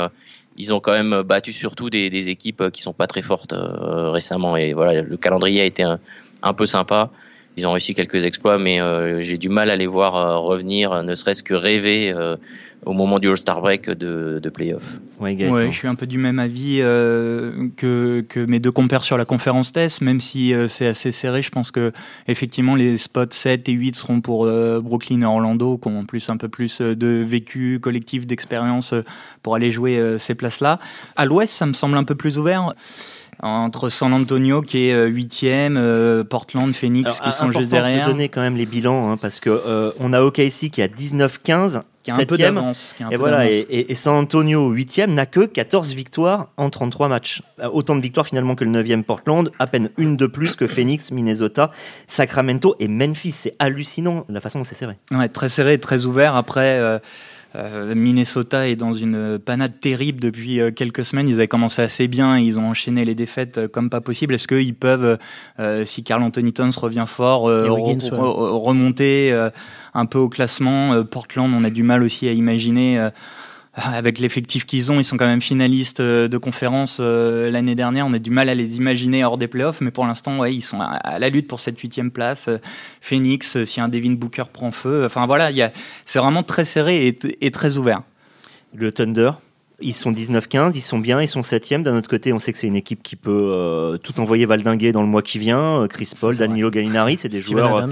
ils 0.57 0.75
ont 0.75 0.81
quand 0.81 0.93
même 0.93 1.23
battu 1.23 1.53
surtout 1.53 1.89
des, 1.91 2.29
équipes 2.29 2.71
qui 2.71 2.83
sont 2.83 2.93
pas 2.93 3.07
très 3.07 3.23
fortes 3.23 3.55
récemment. 3.57 4.57
Et 4.57 4.73
voilà, 4.73 5.03
le 5.03 5.17
calendrier 5.17 5.63
a 5.63 5.65
été 5.65 5.85
un 6.43 6.55
peu 6.55 6.67
sympa. 6.67 7.11
Ils 7.59 7.67
ont 7.67 7.73
réussi 7.73 7.95
quelques 7.95 8.25
exploits, 8.25 8.59
mais 8.59 8.81
j'ai 9.23 9.37
du 9.37 9.49
mal 9.49 9.71
à 9.71 9.77
les 9.77 9.87
voir 9.87 10.43
revenir, 10.43 11.03
ne 11.03 11.15
serait-ce 11.15 11.43
que 11.43 11.55
rêver 11.55 12.15
au 12.87 12.93
moment 12.93 13.19
du 13.19 13.29
All-Star 13.29 13.61
Break 13.61 13.91
de, 13.91 14.41
de 14.43 14.49
playoff. 14.49 14.99
Ouais, 15.21 15.37
je 15.39 15.77
suis 15.77 15.89
un 15.89 15.95
peu 15.95 16.07
du 16.07 16.19
même 16.19 16.39
avis 16.39 16.79
euh, 16.81 17.69
que, 17.77 18.25
que, 18.29 18.41
mes 18.41 18.61
deux 18.61 18.71
compères 18.71 19.05
sur 19.05 19.19
la 19.19 19.25
conférence 19.25 19.73
test, 19.73 20.01
même 20.01 20.21
si 20.21 20.55
euh, 20.55 20.69
c'est 20.69 20.87
assez 20.87 21.13
serré. 21.13 21.43
Je 21.43 21.51
pense 21.51 21.71
que 21.71 21.93
effectivement 22.29 22.77
les 22.77 22.97
spots 22.97 23.27
7 23.31 23.69
et 23.69 23.73
8 23.73 23.97
seront 23.97 24.21
pour 24.21 24.47
euh, 24.47 24.81
Brooklyn 24.81 25.23
et 25.23 25.25
Orlando, 25.25 25.77
qui 25.77 25.89
ont 25.89 26.01
en 26.01 26.05
plus 26.05 26.31
un 26.31 26.37
peu 26.37 26.49
plus 26.49 26.81
de 26.81 27.23
vécu 27.23 27.81
collectif, 27.81 28.27
d'expérience 28.27 28.95
pour 29.43 29.55
aller 29.55 29.71
jouer 29.71 30.17
ces 30.19 30.35
places-là. 30.35 30.79
À 31.17 31.25
l'ouest, 31.25 31.53
ça 31.53 31.67
me 31.67 31.73
semble 31.73 31.97
un 31.97 32.05
peu 32.05 32.15
plus 32.15 32.39
ouvert 32.39 32.73
entre 33.43 33.89
San 33.89 34.13
Antonio 34.13 34.63
qui 34.63 34.89
est 34.89 35.07
huitième, 35.07 36.25
Portland, 36.29 36.73
Phoenix 36.75 37.21
qui 37.21 37.33
sont 37.33 37.51
juste 37.51 37.71
derrière. 37.71 38.07
de 38.07 38.13
donner 38.13 38.29
quand 38.29 38.41
même 38.41 38.57
les 38.57 38.67
bilans 38.67 39.11
hein, 39.11 39.17
parce 39.17 39.41
que 39.41 39.93
on 40.01 40.13
a 40.13 40.21
OKC 40.21 40.71
qui 40.71 40.83
a 40.83 40.89
19-15 40.89 41.83
un 42.11 42.25
peu 42.25 42.39
d'avance. 42.39 42.95
Et 43.11 43.17
voilà, 43.17 43.51
et, 43.51 43.95
San 43.95 44.15
Antonio, 44.15 44.71
8 44.71 45.07
n'a 45.09 45.27
que 45.27 45.47
14 45.47 45.93
victoires 45.93 46.49
en 46.57 46.71
33 46.71 47.09
matchs. 47.09 47.43
Euh, 47.61 47.69
autant 47.73 47.97
de 47.97 48.01
victoires 48.01 48.27
finalement 48.27 48.55
que 48.55 48.65
le 48.65 48.83
9e 48.83 49.03
Portland, 49.03 49.51
à 49.59 49.67
peine 49.67 49.91
une 49.97 50.17
de 50.17 50.27
plus 50.27 50.57
que 50.57 50.67
Phoenix, 50.67 51.11
Minnesota, 51.11 51.71
Sacramento 52.07 52.77
et 52.79 52.89
Memphis. 52.89 53.33
C'est 53.33 53.57
hallucinant 53.59 54.25
la 54.29 54.41
façon 54.41 54.59
dont 54.59 54.65
c'est 54.65 54.75
serré. 54.75 54.95
Ouais, 55.11 55.29
très 55.29 55.49
serré, 55.49 55.79
très 55.79 56.07
ouvert. 56.07 56.35
Après. 56.35 56.79
Euh, 56.79 56.89
euh, 56.89 56.99
Minnesota 57.55 58.69
est 58.69 58.77
dans 58.77 58.93
une 58.93 59.39
panade 59.39 59.81
terrible 59.81 60.21
depuis 60.21 60.61
euh, 60.61 60.71
quelques 60.71 61.05
semaines. 61.05 61.29
Ils 61.29 61.35
avaient 61.35 61.49
commencé 61.49 61.83
assez 61.83 62.07
bien, 62.07 62.39
ils 62.39 62.59
ont 62.59 62.69
enchaîné 62.69 63.05
les 63.05 63.15
défaites 63.15 63.59
euh, 63.59 63.69
comme 63.69 63.91
pas 63.91 64.01
possible. 64.01 64.35
Est-ce 64.35 64.47
qu'ils 64.47 64.75
peuvent, 64.75 65.19
si 65.85 66.03
Carl 66.03 66.23
Anthony 66.23 66.53
Towns 66.53 66.73
revient 66.77 67.05
fort, 67.07 67.43
remonter 67.43 69.33
un 69.95 70.07
peu 70.07 70.19
au 70.19 70.29
classement? 70.29 71.05
Portland, 71.05 71.53
on 71.55 71.65
a 71.65 71.71
du 71.71 71.83
mal 71.83 72.03
aussi 72.03 72.29
à 72.29 72.33
imaginer 72.33 73.11
avec 73.93 74.19
l'effectif 74.19 74.67
qu'ils 74.67 74.91
ont, 74.91 74.99
ils 74.99 75.05
sont 75.05 75.17
quand 75.17 75.27
même 75.27 75.41
finalistes 75.41 76.01
euh, 76.01 76.29
de 76.29 76.39
conférence 76.39 76.99
euh, 77.01 77.51
l'année 77.51 77.75
dernière. 77.75 78.07
On 78.07 78.13
a 78.13 78.19
du 78.19 78.31
mal 78.31 78.49
à 78.49 78.55
les 78.55 78.77
imaginer 78.77 79.25
hors 79.25 79.39
des 79.39 79.49
playoffs, 79.49 79.81
mais 79.81 79.91
pour 79.91 80.07
l'instant, 80.07 80.39
ouais, 80.39 80.55
ils 80.55 80.63
sont 80.63 80.81
à, 80.81 81.19
la 81.19 81.29
lutte 81.29 81.49
pour 81.49 81.61
cette 81.61 81.79
huitième 81.79 82.11
place. 82.11 82.49
Euh, 82.49 82.59
Phoenix, 83.01 83.65
si 83.65 83.81
un 83.81 83.89
Devin 83.89 84.13
Booker 84.13 84.45
prend 84.53 84.71
feu, 84.71 85.05
enfin 85.07 85.27
voilà, 85.27 85.51
c'est 86.05 86.19
vraiment 86.19 86.43
très 86.43 86.65
serré 86.65 87.17
et, 87.41 87.51
très 87.51 87.77
ouvert. 87.77 88.03
Le 88.75 88.93
Thunder, 88.93 89.33
ils 89.81 89.95
sont 89.95 90.13
19-15, 90.13 90.73
ils 90.75 90.81
sont 90.81 90.99
bien, 90.99 91.23
ils 91.23 91.29
sont 91.29 91.41
7e. 91.41 91.83
D'un 91.83 91.97
autre 91.97 92.09
côté, 92.09 92.33
on 92.33 92.39
sait 92.39 92.53
que 92.53 92.59
c'est 92.59 92.67
une 92.67 92.77
équipe 92.77 93.03
qui 93.03 93.17
peut 93.17 93.99
tout 94.03 94.21
envoyer 94.21 94.45
valdinguer 94.45 94.93
dans 94.93 95.03
le 95.03 95.09
mois 95.09 95.23
qui 95.23 95.39
vient. 95.39 95.87
Chris 95.89 96.13
Paul, 96.21 96.37
Danilo 96.37 96.71
Gallinari, 96.71 97.17
c'est 97.17 97.29
des 97.29 97.43
joueurs. 97.43 97.89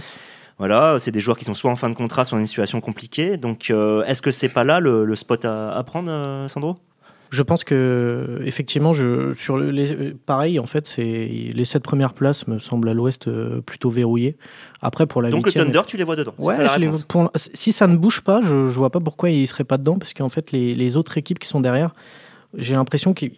Voilà, 0.58 0.96
c'est 0.98 1.10
des 1.10 1.20
joueurs 1.20 1.36
qui 1.36 1.44
sont 1.44 1.54
soit 1.54 1.70
en 1.70 1.76
fin 1.76 1.90
de 1.90 1.94
contrat, 1.94 2.24
soit 2.24 2.36
dans 2.36 2.40
une 2.40 2.46
situation 2.46 2.80
compliquée. 2.80 3.36
Donc, 3.36 3.70
euh, 3.70 4.04
est-ce 4.04 4.22
que 4.22 4.30
c'est 4.30 4.48
pas 4.48 4.64
là 4.64 4.80
le, 4.80 5.14
spot 5.14 5.44
à, 5.44 5.82
prendre, 5.86 6.10
euh, 6.10 6.48
Sandro? 6.48 6.76
Je 7.30 7.42
pense 7.42 7.64
que 7.64 8.40
effectivement, 8.44 8.92
je, 8.92 9.34
sur 9.34 9.58
les, 9.58 10.14
pareil, 10.14 10.58
en 10.58 10.66
fait, 10.66 10.86
c'est 10.86 11.02
les 11.02 11.64
sept 11.64 11.82
premières 11.82 12.14
places 12.14 12.46
me 12.46 12.60
semblent 12.60 12.88
à 12.88 12.94
l'Ouest 12.94 13.26
euh, 13.26 13.60
plutôt 13.60 13.90
verrouillées. 13.90 14.36
Après, 14.80 15.06
pour 15.06 15.20
la 15.20 15.30
donc 15.30 15.46
le 15.46 15.52
Thunder, 15.52 15.82
tu 15.86 15.96
les 15.96 16.04
vois 16.04 16.16
dedans. 16.16 16.34
Ouais, 16.38 16.56
si 17.36 17.72
ça 17.72 17.86
ne 17.88 17.96
bouge 17.96 18.20
pas, 18.22 18.40
je, 18.42 18.54
ne 18.54 18.66
vois 18.68 18.90
pas 18.90 19.00
pourquoi 19.00 19.28
ils 19.28 19.46
seraient 19.46 19.64
pas 19.64 19.76
dedans, 19.76 19.98
parce 19.98 20.14
qu'en 20.14 20.28
fait, 20.28 20.52
les, 20.52 20.74
les, 20.74 20.96
autres 20.96 21.18
équipes 21.18 21.40
qui 21.40 21.48
sont 21.48 21.60
derrière, 21.60 21.90
j'ai 22.54 22.76
l'impression 22.76 23.12
qu'ils 23.12 23.32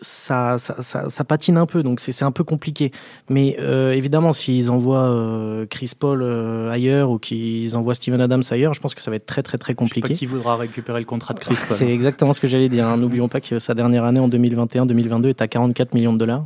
ça, 0.00 0.58
ça, 0.58 1.24
patine 1.24 1.56
un 1.56 1.66
peu, 1.66 1.82
donc 1.82 2.00
c'est 2.00 2.24
un 2.24 2.30
peu 2.30 2.44
compliqué. 2.44 2.92
Mais 3.28 3.56
euh, 3.60 3.92
évidemment, 3.92 4.32
s'ils 4.32 4.70
envoient 4.70 5.04
euh, 5.04 5.66
Chris 5.66 5.92
Paul 5.98 6.22
euh, 6.22 6.70
ailleurs 6.70 7.10
ou 7.10 7.18
qu'ils 7.18 7.76
envoient 7.76 7.94
Steven 7.94 8.20
Adams 8.20 8.42
ailleurs, 8.50 8.74
je 8.74 8.80
pense 8.80 8.94
que 8.94 9.02
ça 9.02 9.10
va 9.10 9.16
être 9.16 9.26
très 9.26 9.42
très 9.42 9.58
très 9.58 9.74
compliqué. 9.74 10.00
Je 10.02 10.06
sais 10.08 10.14
pas 10.14 10.18
qui 10.18 10.26
voudra 10.26 10.56
récupérer 10.56 11.00
le 11.00 11.06
contrat 11.06 11.34
de 11.34 11.40
Chris 11.40 11.56
Paul. 11.68 11.76
c'est 11.76 11.92
exactement 11.92 12.32
ce 12.32 12.40
que 12.40 12.46
j'allais 12.46 12.68
dire. 12.68 12.86
Hein. 12.86 12.96
N'oublions 12.96 13.28
pas 13.28 13.40
que 13.40 13.58
sa 13.58 13.74
dernière 13.74 14.04
année 14.04 14.20
en 14.20 14.28
2021-2022 14.28 15.28
est 15.28 15.42
à 15.42 15.48
44 15.48 15.94
millions 15.94 16.12
de 16.12 16.18
dollars. 16.18 16.44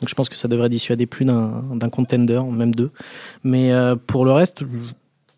Donc 0.00 0.08
je 0.08 0.14
pense 0.14 0.28
que 0.28 0.36
ça 0.36 0.48
devrait 0.48 0.68
dissuader 0.68 1.06
plus 1.06 1.24
d'un 1.24 1.88
contender, 1.90 2.40
même 2.50 2.74
deux. 2.74 2.90
Mais 3.44 3.72
pour 4.06 4.24
le 4.24 4.32
reste, 4.32 4.64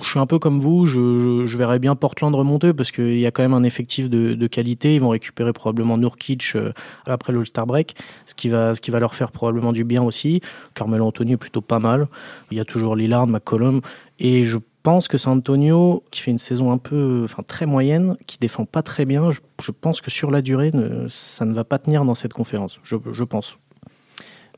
je 0.03 0.09
suis 0.09 0.19
un 0.19 0.27
peu 0.27 0.39
comme 0.39 0.61
vous, 0.61 0.87
je, 0.87 1.57
verrais 1.57 1.79
bien 1.79 1.97
Portland 1.97 2.35
remonter 2.35 2.73
parce 2.73 2.93
qu'il 2.93 3.19
y 3.19 3.27
a 3.27 3.31
quand 3.31 3.43
même 3.43 3.55
un 3.55 3.65
effectif 3.65 4.09
de, 4.09 4.47
qualité. 4.47 4.95
Ils 4.95 5.01
vont 5.01 5.09
récupérer 5.09 5.53
probablement 5.53 5.99
Nurkic 5.99 6.53
euh, 6.55 6.73
après 7.07 7.33
le 7.33 7.45
Star 7.45 7.67
Break, 7.67 7.97
ce 8.25 8.35
qui, 8.35 8.49
va, 8.49 8.75
ce 8.75 8.81
qui 8.81 8.91
va 8.91 9.01
leur 9.01 9.15
faire 9.15 9.33
probablement 9.33 9.73
du 9.73 9.85
bien 9.85 10.03
aussi. 10.03 10.41
Carmelo 10.75 11.07
Anthony 11.07 11.33
est 11.33 11.37
plutôt 11.37 11.61
pas 11.61 11.81
mal. 11.81 12.09
Il 12.51 12.57
y 12.57 12.61
a 12.61 12.65
toujours 12.65 12.97
Lillard, 12.97 13.27
McCollum. 13.27 13.81
Et 14.19 14.45
je 14.45 14.59
pense 14.83 15.09
que 15.09 15.19
San 15.19 15.39
Antonio, 15.39 16.03
qui 16.11 16.21
fait 16.21 16.31
une 16.31 16.39
saison 16.39 16.73
un 16.73 16.79
peu, 16.79 17.23
enfin 17.25 17.43
très 17.43 17.67
moyenne, 17.67 18.17
qui 18.27 18.39
défend 18.39 18.65
pas 18.65 18.83
très 18.83 19.05
bien, 19.05 19.31
je, 19.31 19.71
pense 19.73 20.01
que 20.01 20.11
sur 20.11 20.31
la 20.31 20.43
durée, 20.43 20.73
ça 21.09 21.45
ne 21.45 21.55
va 21.55 21.65
pas 21.65 21.79
tenir 21.79 22.05
dans 22.05 22.15
cette 22.15 22.33
conférence. 22.33 22.81
Je 22.85 23.25
pense. 23.25 23.59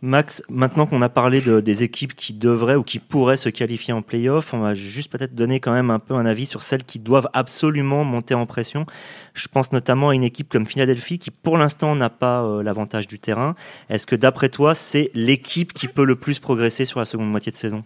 Max, 0.02 0.42
maintenant 0.48 0.86
qu'on 0.86 1.02
a 1.02 1.10
parlé 1.10 1.42
de, 1.42 1.60
des 1.60 1.82
équipes 1.82 2.14
qui 2.14 2.32
devraient 2.32 2.76
ou 2.76 2.82
qui 2.82 2.98
pourraient 2.98 3.36
se 3.36 3.50
qualifier 3.50 3.92
en 3.92 4.00
playoff, 4.00 4.54
on 4.54 4.60
va 4.60 4.72
juste 4.72 5.12
peut-être 5.12 5.34
donner 5.34 5.60
quand 5.60 5.72
même 5.72 5.90
un 5.90 5.98
peu 5.98 6.14
un 6.14 6.24
avis 6.24 6.46
sur 6.46 6.62
celles 6.62 6.84
qui 6.84 6.98
doivent 6.98 7.28
absolument 7.34 8.02
monter 8.02 8.32
en 8.32 8.46
pression. 8.46 8.86
Je 9.34 9.46
pense 9.48 9.72
notamment 9.72 10.08
à 10.08 10.14
une 10.14 10.24
équipe 10.24 10.48
comme 10.48 10.66
Philadelphie 10.66 11.18
qui 11.18 11.30
pour 11.30 11.58
l'instant 11.58 11.94
n'a 11.96 12.08
pas 12.08 12.42
euh, 12.44 12.62
l'avantage 12.62 13.08
du 13.08 13.18
terrain. 13.18 13.54
Est-ce 13.90 14.06
que 14.06 14.16
d'après 14.16 14.48
toi, 14.48 14.74
c'est 14.74 15.10
l'équipe 15.12 15.74
qui 15.74 15.86
peut 15.86 16.04
le 16.04 16.16
plus 16.16 16.38
progresser 16.38 16.86
sur 16.86 16.98
la 16.98 17.04
seconde 17.04 17.30
moitié 17.30 17.52
de 17.52 17.56
saison? 17.56 17.84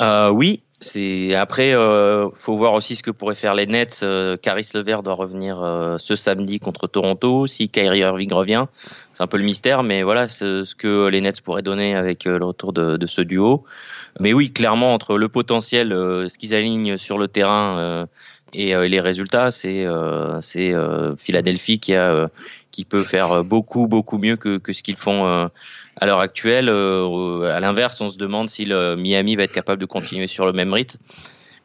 Euh, 0.00 0.30
Oui, 0.30 0.62
c'est 0.84 1.34
après, 1.34 1.74
euh, 1.74 2.28
faut 2.38 2.58
voir 2.58 2.74
aussi 2.74 2.94
ce 2.94 3.02
que 3.02 3.10
pourraient 3.10 3.34
faire 3.34 3.54
les 3.54 3.66
Nets. 3.66 4.00
Euh, 4.02 4.36
Caris 4.36 4.68
Levert 4.74 5.02
doit 5.02 5.14
revenir 5.14 5.62
euh, 5.62 5.96
ce 5.98 6.14
samedi 6.14 6.60
contre 6.60 6.86
Toronto. 6.86 7.46
Si 7.46 7.70
Kyrie 7.70 8.00
Irving 8.00 8.30
revient, 8.32 8.66
c'est 9.14 9.22
un 9.22 9.26
peu 9.26 9.38
le 9.38 9.44
mystère, 9.44 9.82
mais 9.82 10.02
voilà 10.02 10.28
ce 10.28 10.74
que 10.74 11.08
les 11.08 11.22
Nets 11.22 11.40
pourraient 11.40 11.62
donner 11.62 11.96
avec 11.96 12.24
le 12.24 12.44
retour 12.44 12.74
de, 12.74 12.98
de, 12.98 13.06
ce 13.06 13.22
duo. 13.22 13.64
Mais 14.20 14.34
oui, 14.34 14.52
clairement 14.52 14.92
entre 14.92 15.16
le 15.16 15.28
potentiel, 15.30 15.88
ce 15.90 16.36
qu'ils 16.36 16.54
alignent 16.54 16.98
sur 16.98 17.16
le 17.16 17.28
terrain 17.28 18.06
et 18.52 18.74
les 18.88 19.00
résultats, 19.00 19.50
c'est 19.50 19.86
c'est 20.42 20.72
Philadelphie 21.16 21.78
qui 21.78 21.94
a 21.94 22.28
qui 22.70 22.84
peut 22.84 23.02
faire 23.02 23.42
beaucoup 23.42 23.86
beaucoup 23.86 24.18
mieux 24.18 24.36
que, 24.36 24.58
que 24.58 24.72
ce 24.72 24.82
qu'ils 24.82 24.96
font 24.96 25.46
à 25.96 26.06
l'heure 26.06 26.20
actuelle, 26.20 26.68
euh, 26.68 27.54
à 27.54 27.60
l'inverse, 27.60 28.00
on 28.00 28.10
se 28.10 28.18
demande 28.18 28.48
si 28.48 28.64
le 28.64 28.96
Miami 28.96 29.36
va 29.36 29.44
être 29.44 29.52
capable 29.52 29.80
de 29.80 29.86
continuer 29.86 30.26
sur 30.26 30.46
le 30.46 30.52
même 30.52 30.72
rythme. 30.72 30.98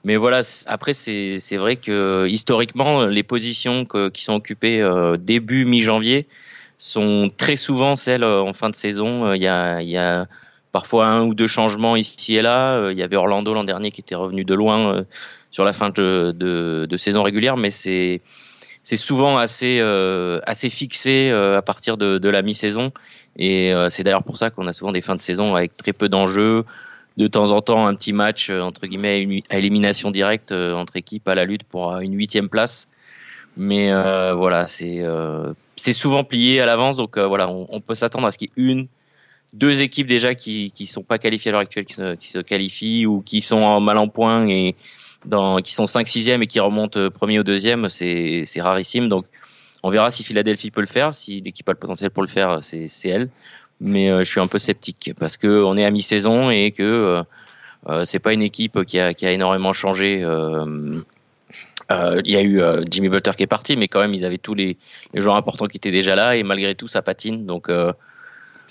Mais 0.05 0.15
voilà, 0.15 0.41
après, 0.67 0.93
c'est 0.93 1.57
vrai 1.57 1.75
que 1.75 2.25
historiquement, 2.29 3.05
les 3.05 3.23
positions 3.23 3.85
qui 4.13 4.23
sont 4.23 4.33
occupées 4.33 4.81
euh, 4.81 5.17
début 5.17 5.65
mi-janvier 5.65 6.27
sont 6.77 7.29
très 7.35 7.57
souvent 7.57 7.97
celles 7.97 8.23
euh, 8.23 8.41
en 8.41 8.53
fin 8.53 8.69
de 8.69 8.75
saison. 8.75 9.33
Il 9.33 9.41
y 9.41 9.47
a, 9.47 9.81
il 9.81 9.89
y 9.89 9.97
a 9.97 10.25
parfois 10.71 11.07
un 11.07 11.23
ou 11.23 11.33
deux 11.33 11.47
changements 11.47 11.97
ici 11.97 12.35
et 12.35 12.41
là. 12.41 12.91
Il 12.91 12.97
y 12.97 13.03
avait 13.03 13.17
Orlando 13.17 13.53
l'an 13.53 13.65
dernier 13.65 13.91
qui 13.91 13.99
était 13.99 14.15
revenu 14.15 14.45
de 14.45 14.53
loin 14.53 15.05
sur 15.51 15.65
la 15.65 15.73
fin 15.73 15.89
de, 15.89 16.33
de, 16.33 16.87
de 16.89 16.97
saison 16.97 17.23
régulière, 17.23 17.57
mais 17.57 17.71
c'est 17.71 18.21
c'est 18.89 18.97
souvent 18.97 19.37
assez 19.37 19.79
assez 20.45 20.69
fixé 20.69 21.29
à 21.31 21.61
partir 21.61 21.95
de, 21.97 22.17
de 22.17 22.29
la 22.29 22.41
mi-saison 22.41 22.91
et 23.39 23.73
euh, 23.73 23.89
c'est 23.89 24.03
d'ailleurs 24.03 24.23
pour 24.23 24.37
ça 24.37 24.49
qu'on 24.49 24.67
a 24.67 24.73
souvent 24.73 24.91
des 24.91 25.01
fins 25.01 25.15
de 25.15 25.21
saison 25.21 25.55
avec 25.55 25.75
très 25.77 25.93
peu 25.93 26.09
d'enjeux. 26.09 26.65
De 27.17 27.27
temps 27.27 27.51
en 27.51 27.61
temps, 27.61 27.85
un 27.85 27.95
petit 27.95 28.13
match 28.13 28.49
euh, 28.49 28.61
entre 28.61 28.87
guillemets 28.87 29.41
à 29.49 29.57
élimination 29.57 30.11
directe 30.11 30.51
euh, 30.51 30.73
entre 30.73 30.95
équipes 30.95 31.27
à 31.27 31.35
la 31.35 31.45
lutte 31.45 31.63
pour 31.63 31.97
une 31.99 32.15
huitième 32.15 32.49
place. 32.49 32.87
Mais 33.57 33.91
voilà, 34.33 34.67
c'est 34.67 35.03
c'est 35.75 35.91
souvent 35.91 36.23
plié 36.23 36.61
à 36.61 36.65
l'avance, 36.65 36.95
donc 36.95 37.17
voilà, 37.17 37.49
on, 37.49 37.81
peut 37.81 37.95
s'attendre 37.95 38.27
à 38.27 38.31
ce 38.31 38.37
qu'il 38.37 38.49
y 38.55 38.61
ait 38.61 38.63
une 38.63 38.87
deux 39.51 39.81
équipes 39.81 40.07
déjà 40.07 40.33
qui 40.33 40.71
qui 40.71 40.85
sont 40.85 41.03
pas 41.03 41.17
qualifiées 41.17 41.49
à 41.49 41.53
l'heure 41.53 41.61
actuelle, 41.61 41.83
qui 41.83 41.95
se, 41.95 42.15
qui 42.15 42.29
se 42.29 42.39
qualifient 42.39 43.05
ou 43.05 43.21
qui 43.21 43.41
sont 43.41 43.57
en 43.57 43.81
mal 43.81 43.97
en 43.97 44.07
point 44.07 44.47
et 44.47 44.75
qui 45.63 45.73
sont 45.73 45.85
5 45.85 46.07
6 46.07 46.29
et 46.29 46.47
qui 46.47 46.59
remontent 46.59 47.09
premier 47.09 47.39
ou 47.39 47.43
deuxième, 47.43 47.89
c'est 47.89 48.45
rarissime. 48.57 49.09
Donc 49.09 49.25
on 49.83 49.89
verra 49.89 50.11
si 50.11 50.23
Philadelphie 50.23 50.71
peut 50.71 50.81
le 50.81 50.87
faire, 50.87 51.15
si 51.15 51.41
l'équipe 51.41 51.67
a 51.69 51.73
le 51.73 51.77
potentiel 51.77 52.09
pour 52.09 52.23
le 52.23 52.29
faire, 52.29 52.63
c'est 52.63 52.87
c'est 52.87 53.09
elle. 53.09 53.29
Mais 53.81 54.11
euh, 54.11 54.19
je 54.19 54.29
suis 54.29 54.41
un 54.41 54.47
peu 54.47 54.59
sceptique 54.59 55.13
parce 55.17 55.37
que 55.37 55.63
on 55.63 55.77
est 55.77 55.85
à 55.85 55.91
mi-saison 55.91 56.49
et 56.49 56.71
que 56.71 56.83
euh, 56.83 57.23
euh, 57.87 58.03
c'est 58.03 58.19
pas 58.19 58.33
une 58.33 58.43
équipe 58.43 58.83
qui 58.83 58.99
a 58.99 59.13
qui 59.13 59.25
a 59.25 59.31
énormément 59.31 59.71
changé. 59.71 60.21
Euh, 60.21 61.01
euh, 61.91 62.21
il 62.23 62.31
y 62.31 62.35
a 62.35 62.41
eu 62.41 62.61
euh, 62.61 62.83
Jimmy 62.89 63.09
Butler 63.09 63.33
qui 63.35 63.43
est 63.43 63.47
parti, 63.47 63.75
mais 63.75 63.87
quand 63.87 63.99
même, 63.99 64.13
ils 64.13 64.25
avaient 64.25 64.37
tous 64.37 64.53
les, 64.53 64.77
les 65.13 65.21
joueurs 65.21 65.35
importants 65.35 65.65
qui 65.65 65.77
étaient 65.77 65.91
déjà 65.91 66.15
là, 66.15 66.35
et 66.35 66.43
malgré 66.43 66.75
tout, 66.75 66.87
ça 66.87 67.01
patine. 67.01 67.45
Donc, 67.45 67.69
euh, 67.69 67.93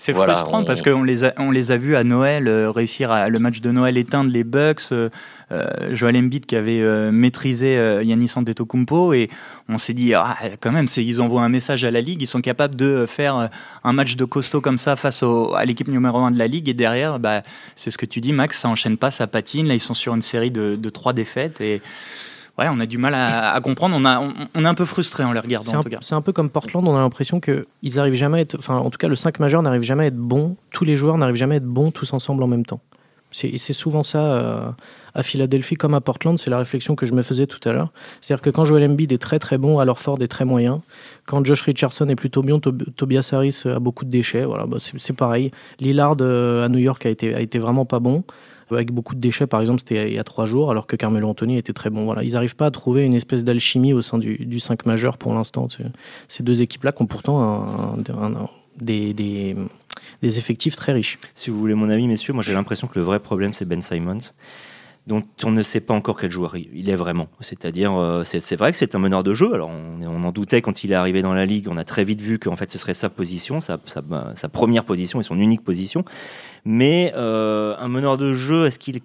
C'est 0.00 0.12
Voilà, 0.12 0.34
frustrant 0.34 0.60
on- 0.60 0.64
parce 0.64 0.80
qu'on 0.80 1.02
les 1.02 1.24
a, 1.24 1.32
on 1.38 1.50
les 1.50 1.72
a 1.72 1.76
vus 1.76 1.96
à 1.96 2.04
Noël 2.04 2.46
euh, 2.46 2.70
réussir 2.70 3.10
à 3.10 3.28
le 3.28 3.38
match 3.40 3.60
de 3.60 3.72
Noël 3.72 3.98
éteindre 3.98 4.30
les 4.30 4.44
Bucks. 4.44 4.92
Euh, 4.92 5.08
euh, 5.50 5.66
Joel 5.92 6.16
Embiid 6.16 6.46
qui 6.46 6.54
avait 6.54 6.80
euh, 6.82 7.10
maîtrisé 7.10 7.76
euh, 7.78 8.04
Giannis 8.04 8.30
Antetokounmpo 8.36 9.12
et 9.14 9.28
on 9.68 9.76
s'est 9.76 9.94
dit 9.94 10.14
ah, 10.14 10.36
quand 10.60 10.70
même 10.70 10.86
c'est 10.88 11.02
ils 11.04 11.20
envoient 11.20 11.42
un 11.42 11.48
message 11.48 11.84
à 11.84 11.90
la 11.90 12.00
ligue 12.02 12.20
ils 12.22 12.26
sont 12.28 12.42
capables 12.42 12.76
de 12.76 13.06
faire 13.08 13.36
euh, 13.36 13.46
un 13.82 13.92
match 13.94 14.14
de 14.16 14.24
costaud 14.26 14.60
comme 14.60 14.76
ça 14.78 14.94
face 14.94 15.22
au, 15.22 15.54
à 15.54 15.64
l'équipe 15.64 15.88
numéro 15.88 16.18
1 16.18 16.32
de 16.32 16.38
la 16.38 16.46
ligue 16.48 16.68
et 16.68 16.74
derrière 16.74 17.18
bah 17.18 17.42
c'est 17.76 17.90
ce 17.90 17.96
que 17.96 18.04
tu 18.06 18.20
dis 18.20 18.34
Max 18.34 18.60
ça 18.60 18.68
enchaîne 18.68 18.98
pas 18.98 19.10
ça 19.10 19.26
patine 19.26 19.66
là 19.68 19.72
ils 19.74 19.80
sont 19.80 19.94
sur 19.94 20.14
une 20.14 20.20
série 20.22 20.50
de, 20.50 20.76
de 20.76 20.90
trois 20.90 21.14
défaites 21.14 21.62
et 21.62 21.80
ouais 22.58 22.66
on 22.70 22.80
a 22.80 22.86
du 22.86 22.98
mal 22.98 23.14
à, 23.14 23.52
à 23.52 23.60
comprendre 23.60 23.96
on 23.96 24.04
a 24.04 24.18
on, 24.20 24.32
on 24.54 24.64
est 24.64 24.68
un 24.68 24.74
peu 24.74 24.84
frustré 24.84 25.24
en 25.24 25.32
les 25.32 25.40
regardant 25.40 25.68
C'est 25.70 25.76
en 25.76 25.80
un, 25.80 25.82
tout 25.82 25.90
cas 25.90 25.98
c'est 26.00 26.14
un 26.14 26.20
peu 26.22 26.32
comme 26.32 26.50
Portland, 26.50 26.86
on 26.86 26.96
a 26.96 27.00
l'impression 27.00 27.40
qu'ils 27.40 27.98
arrivent 27.98 28.14
jamais 28.14 28.38
à 28.38 28.40
être. 28.42 28.56
Enfin, 28.58 28.76
en 28.76 28.90
tout 28.90 28.98
cas, 28.98 29.08
le 29.08 29.14
5 29.14 29.38
majeur 29.40 29.62
n'arrive 29.62 29.82
jamais 29.82 30.04
à 30.04 30.06
être 30.08 30.16
bon. 30.16 30.56
Tous 30.72 30.84
les 30.84 30.96
joueurs 30.96 31.18
n'arrivent 31.18 31.36
jamais 31.36 31.54
à 31.54 31.58
être 31.58 31.64
bons 31.66 31.90
tous 31.90 32.12
ensemble 32.12 32.42
en 32.42 32.46
même 32.46 32.64
temps. 32.66 32.80
C'est 33.30 33.58
c'est 33.58 33.74
souvent 33.74 34.02
ça 34.02 34.20
euh, 34.20 34.70
à 35.14 35.22
Philadelphie 35.22 35.74
comme 35.76 35.92
à 35.92 36.00
Portland, 36.00 36.38
c'est 36.38 36.48
la 36.48 36.58
réflexion 36.58 36.94
que 36.94 37.04
je 37.04 37.12
me 37.12 37.22
faisais 37.22 37.46
tout 37.46 37.60
à 37.68 37.72
l'heure. 37.72 37.92
C'est-à-dire 38.22 38.40
que 38.42 38.48
quand 38.50 38.64
Joel 38.64 38.88
Embiid 38.90 39.12
est 39.12 39.18
très 39.18 39.38
très 39.38 39.58
bon, 39.58 39.78
alors 39.80 40.00
Ford 40.00 40.16
est 40.22 40.28
très 40.28 40.46
moyen. 40.46 40.80
Quand 41.26 41.44
Josh 41.44 41.60
Richardson 41.62 42.08
est 42.08 42.16
plutôt 42.16 42.42
bien, 42.42 42.58
Tob- 42.58 42.84
Tobias 42.96 43.28
Harris 43.32 43.64
a 43.66 43.78
beaucoup 43.80 44.06
de 44.06 44.10
déchets. 44.10 44.44
Voilà, 44.44 44.64
bah, 44.66 44.78
c'est 44.80 44.98
c'est 44.98 45.12
pareil. 45.12 45.50
Lillard 45.78 46.16
euh, 46.22 46.64
à 46.64 46.68
New 46.70 46.78
York 46.78 47.04
a 47.04 47.10
été, 47.10 47.34
a 47.34 47.40
été 47.40 47.58
vraiment 47.58 47.84
pas 47.84 47.98
bon. 48.00 48.24
Avec 48.70 48.92
beaucoup 48.92 49.14
de 49.14 49.20
déchets, 49.20 49.46
par 49.46 49.60
exemple, 49.60 49.80
c'était 49.80 50.08
il 50.08 50.14
y 50.14 50.18
a 50.18 50.24
trois 50.24 50.46
jours, 50.46 50.70
alors 50.70 50.86
que 50.86 50.96
Carmelo 50.96 51.28
Anthony 51.28 51.56
était 51.58 51.72
très 51.72 51.90
bon. 51.90 52.04
Voilà, 52.04 52.22
ils 52.22 52.32
n'arrivent 52.32 52.56
pas 52.56 52.66
à 52.66 52.70
trouver 52.70 53.04
une 53.04 53.14
espèce 53.14 53.44
d'alchimie 53.44 53.92
au 53.92 54.02
sein 54.02 54.18
du, 54.18 54.36
du 54.38 54.60
5 54.60 54.86
majeur 54.86 55.16
pour 55.18 55.32
l'instant. 55.34 55.68
Ces 56.28 56.42
deux 56.42 56.62
équipes-là 56.62 56.92
qui 56.92 57.02
ont 57.02 57.06
pourtant 57.06 57.96
des, 58.80 59.14
des, 59.14 60.38
effectifs 60.38 60.76
très 60.76 60.92
riches. 60.92 61.18
Si 61.34 61.50
vous 61.50 61.58
voulez 61.58 61.74
mon 61.74 61.90
avis, 61.90 62.06
messieurs, 62.06 62.32
moi 62.32 62.42
j'ai 62.42 62.52
l'impression 62.52 62.86
que 62.86 62.98
le 62.98 63.04
vrai 63.04 63.20
problème 63.20 63.52
c'est 63.52 63.64
Ben 63.64 63.82
Simons, 63.82 64.18
dont 65.06 65.22
on 65.44 65.50
ne 65.50 65.62
sait 65.62 65.80
pas 65.80 65.94
encore 65.94 66.18
quel 66.18 66.30
joueur 66.30 66.56
il 66.56 66.88
est 66.88 66.94
vraiment. 66.94 67.28
C'est-à-dire, 67.40 67.94
euh, 67.96 68.24
c'est 68.24 68.56
vrai 68.56 68.72
que 68.72 68.76
c'est 68.76 68.94
un 68.94 68.98
meneur 68.98 69.24
de 69.24 69.32
jeu. 69.34 69.52
Alors 69.54 69.70
on, 69.70 70.24
en 70.24 70.32
doutait 70.32 70.60
quand 70.60 70.84
il 70.84 70.92
est 70.92 70.96
arrivé 70.96 71.22
dans 71.22 71.32
la 71.32 71.46
ligue. 71.46 71.68
On 71.70 71.76
a 71.76 71.84
très 71.84 72.04
vite 72.04 72.20
vu 72.20 72.38
qu'en 72.38 72.56
fait 72.56 72.70
ce 72.70 72.78
serait 72.78 72.94
sa 72.94 73.08
position, 73.08 73.60
sa, 73.60 73.78
sa, 73.86 74.02
sa 74.34 74.48
première 74.48 74.84
position 74.84 75.20
et 75.20 75.22
son 75.22 75.38
unique 75.38 75.62
position. 75.62 76.04
Mais 76.70 77.14
euh, 77.16 77.74
un 77.78 77.88
meneur 77.88 78.18
de 78.18 78.34
jeu, 78.34 78.66
est-ce 78.66 78.78
qu'il 78.78 79.00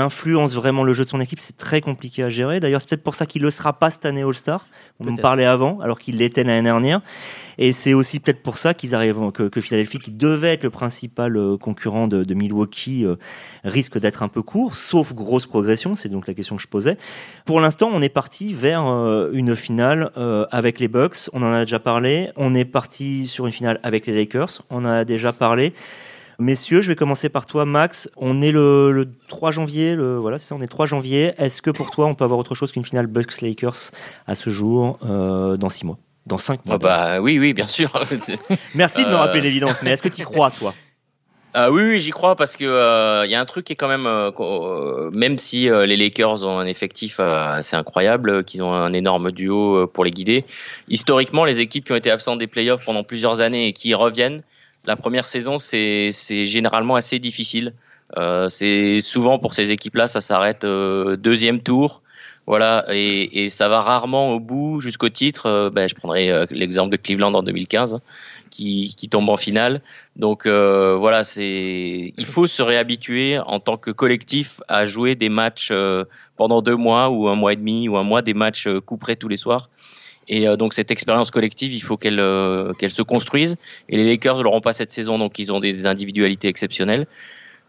influence 0.00 0.52
vraiment 0.52 0.82
le 0.82 0.92
jeu 0.92 1.04
de 1.04 1.08
son 1.08 1.20
équipe? 1.20 1.38
C'est 1.38 1.56
très 1.56 1.80
compliqué 1.80 2.24
à 2.24 2.28
gérer. 2.28 2.58
D'ailleurs, 2.58 2.80
c'est 2.80 2.88
peut-être 2.88 3.04
pour 3.04 3.14
ça 3.14 3.24
qu'il 3.24 3.42
ne 3.42 3.46
le 3.46 3.50
sera 3.52 3.72
pas 3.72 3.92
cette 3.92 4.04
année 4.04 4.24
All-Star. 4.24 4.66
On 4.98 5.06
en 5.06 5.14
parlait 5.14 5.44
avant, 5.44 5.78
alors 5.78 6.00
qu'il 6.00 6.16
l'était 6.16 6.42
l'année 6.42 6.64
dernière. 6.64 7.02
Et 7.56 7.72
c'est 7.72 7.94
aussi 7.94 8.18
peut-être 8.18 8.42
pour 8.42 8.56
ça 8.56 8.74
qu'ils 8.74 8.96
arrivent, 8.96 9.30
que, 9.30 9.44
que 9.44 9.60
Philadelphie, 9.60 10.00
qui 10.00 10.10
devait 10.10 10.54
être 10.54 10.64
le 10.64 10.70
principal 10.70 11.36
euh, 11.36 11.56
concurrent 11.56 12.08
de, 12.08 12.24
de 12.24 12.34
Milwaukee, 12.34 13.04
euh, 13.04 13.14
risque 13.62 13.96
d'être 14.00 14.24
un 14.24 14.28
peu 14.28 14.42
court, 14.42 14.74
sauf 14.74 15.14
grosse 15.14 15.46
progression. 15.46 15.94
C'est 15.94 16.08
donc 16.08 16.26
la 16.26 16.34
question 16.34 16.56
que 16.56 16.62
je 16.62 16.66
posais. 16.66 16.96
Pour 17.44 17.60
l'instant, 17.60 17.90
on 17.92 18.02
est 18.02 18.08
parti 18.08 18.54
vers 18.54 18.88
euh, 18.88 19.30
une 19.32 19.54
finale 19.54 20.10
avec 20.50 20.80
les 20.80 20.88
Bucks. 20.88 21.30
On 21.32 21.44
en 21.44 21.52
a 21.52 21.64
déjà 21.64 21.78
parlé. 21.78 22.30
On 22.34 22.56
est 22.56 22.64
parti 22.64 23.28
sur 23.28 23.46
une 23.46 23.52
finale 23.52 23.78
avec 23.84 24.08
les 24.08 24.14
Lakers. 24.16 24.62
On 24.68 24.78
en 24.78 24.86
a 24.86 25.04
déjà 25.04 25.32
parlé. 25.32 25.74
Messieurs, 26.38 26.80
je 26.80 26.88
vais 26.88 26.96
commencer 26.96 27.28
par 27.28 27.46
toi, 27.46 27.64
Max. 27.64 28.08
On 28.16 28.42
est 28.42 28.50
le, 28.50 28.92
le 28.92 29.08
3 29.28 29.50
janvier, 29.50 29.94
le, 29.94 30.16
voilà, 30.16 30.38
c'est 30.38 30.46
ça, 30.46 30.54
on 30.54 30.60
est 30.60 30.66
3 30.66 30.86
janvier. 30.86 31.32
Est-ce 31.38 31.62
que 31.62 31.70
pour 31.70 31.90
toi, 31.90 32.06
on 32.06 32.14
peut 32.14 32.24
avoir 32.24 32.38
autre 32.38 32.54
chose 32.54 32.72
qu'une 32.72 32.84
finale 32.84 33.06
Bucks-Lakers 33.06 33.92
à 34.26 34.34
ce 34.34 34.50
jour, 34.50 34.98
euh, 35.04 35.56
dans 35.56 35.68
6 35.68 35.86
mois 35.86 35.98
Dans 36.26 36.38
5 36.38 36.66
mois? 36.66 36.74
Ah 36.74 36.78
bah 36.78 37.20
oui, 37.20 37.38
oui, 37.38 37.54
bien 37.54 37.66
sûr. 37.66 37.92
Merci 38.74 39.04
de 39.04 39.08
me 39.10 39.14
euh, 39.14 39.18
rappeler 39.18 39.40
l'évidence, 39.40 39.82
mais 39.82 39.90
est-ce 39.90 40.02
que 40.02 40.08
tu 40.08 40.22
y 40.22 40.24
crois, 40.24 40.50
toi? 40.50 40.74
Ah 41.56 41.70
oui, 41.70 41.82
oui, 41.84 42.00
j'y 42.00 42.10
crois 42.10 42.34
parce 42.34 42.56
que 42.56 42.64
euh, 42.64 43.24
il 43.26 43.30
y 43.30 43.36
a 43.36 43.40
un 43.40 43.44
truc 43.44 43.66
qui 43.66 43.74
est 43.74 43.76
quand 43.76 43.86
même, 43.86 44.06
euh, 44.08 44.32
euh, 44.40 45.10
même 45.12 45.38
si 45.38 45.70
euh, 45.70 45.86
les 45.86 45.96
Lakers 45.96 46.44
ont 46.44 46.58
un 46.58 46.66
effectif 46.66 47.20
euh, 47.20 47.30
assez 47.36 47.76
incroyable, 47.76 48.30
euh, 48.30 48.42
qu'ils 48.42 48.60
ont 48.64 48.72
un 48.72 48.92
énorme 48.92 49.30
duo 49.30 49.76
euh, 49.76 49.86
pour 49.86 50.04
les 50.04 50.10
guider, 50.10 50.44
historiquement, 50.88 51.44
les 51.44 51.60
équipes 51.60 51.84
qui 51.84 51.92
ont 51.92 51.96
été 51.96 52.10
absentes 52.10 52.40
des 52.40 52.48
playoffs 52.48 52.84
pendant 52.84 53.04
plusieurs 53.04 53.40
années 53.40 53.68
et 53.68 53.72
qui 53.72 53.90
y 53.90 53.94
reviennent, 53.94 54.42
la 54.86 54.96
première 54.96 55.28
saison, 55.28 55.58
c'est 55.58 56.12
généralement 56.46 56.94
assez 56.96 57.18
difficile. 57.18 57.74
Euh, 58.16 58.48
c'est 58.48 59.00
souvent 59.00 59.38
pour 59.38 59.54
ces 59.54 59.70
équipes-là, 59.70 60.06
ça 60.06 60.20
s'arrête 60.20 60.64
euh, 60.64 61.16
deuxième 61.16 61.60
tour. 61.60 62.02
Voilà, 62.46 62.84
et, 62.90 63.48
ça 63.48 63.70
va 63.70 63.80
rarement 63.80 64.32
au 64.32 64.38
bout 64.38 64.78
jusqu'au 64.80 65.08
titre. 65.08 65.46
Euh, 65.46 65.70
ben, 65.70 65.88
je 65.88 65.94
prendrai 65.94 66.30
euh, 66.30 66.44
l'exemple 66.50 66.90
de 66.90 66.98
Cleveland 66.98 67.32
en 67.32 67.42
2015, 67.42 68.00
qui, 68.50 68.94
qui 68.98 69.08
tombe 69.08 69.30
en 69.30 69.38
finale. 69.38 69.80
Donc 70.16 70.46
voilà, 70.46 71.24
c'est 71.24 72.12
il 72.16 72.26
faut 72.26 72.46
se 72.46 72.62
réhabituer 72.62 73.38
en 73.38 73.60
tant 73.60 73.78
que 73.78 73.90
collectif 73.90 74.60
à 74.68 74.84
jouer 74.84 75.14
des 75.14 75.30
matchs 75.30 75.72
pendant 76.36 76.62
deux 76.62 76.76
mois 76.76 77.10
ou 77.10 77.28
un 77.28 77.34
mois 77.34 77.54
et 77.54 77.56
demi 77.56 77.88
ou 77.88 77.96
un 77.96 78.04
mois 78.04 78.22
des 78.22 78.34
matchs 78.34 78.68
couperés 78.86 79.16
tous 79.16 79.28
les 79.28 79.38
soirs. 79.38 79.70
Et 80.28 80.48
euh, 80.48 80.56
donc 80.56 80.74
cette 80.74 80.90
expérience 80.90 81.30
collective, 81.30 81.72
il 81.72 81.80
faut 81.80 81.96
qu'elle 81.96 82.20
euh, 82.20 82.72
qu'elle 82.74 82.90
se 82.90 83.02
construise. 83.02 83.56
Et 83.88 83.96
les 83.96 84.04
Lakers 84.04 84.38
ne 84.38 84.42
l'auront 84.42 84.60
pas 84.60 84.72
cette 84.72 84.92
saison, 84.92 85.18
donc 85.18 85.38
ils 85.38 85.52
ont 85.52 85.60
des 85.60 85.86
individualités 85.86 86.48
exceptionnelles. 86.48 87.06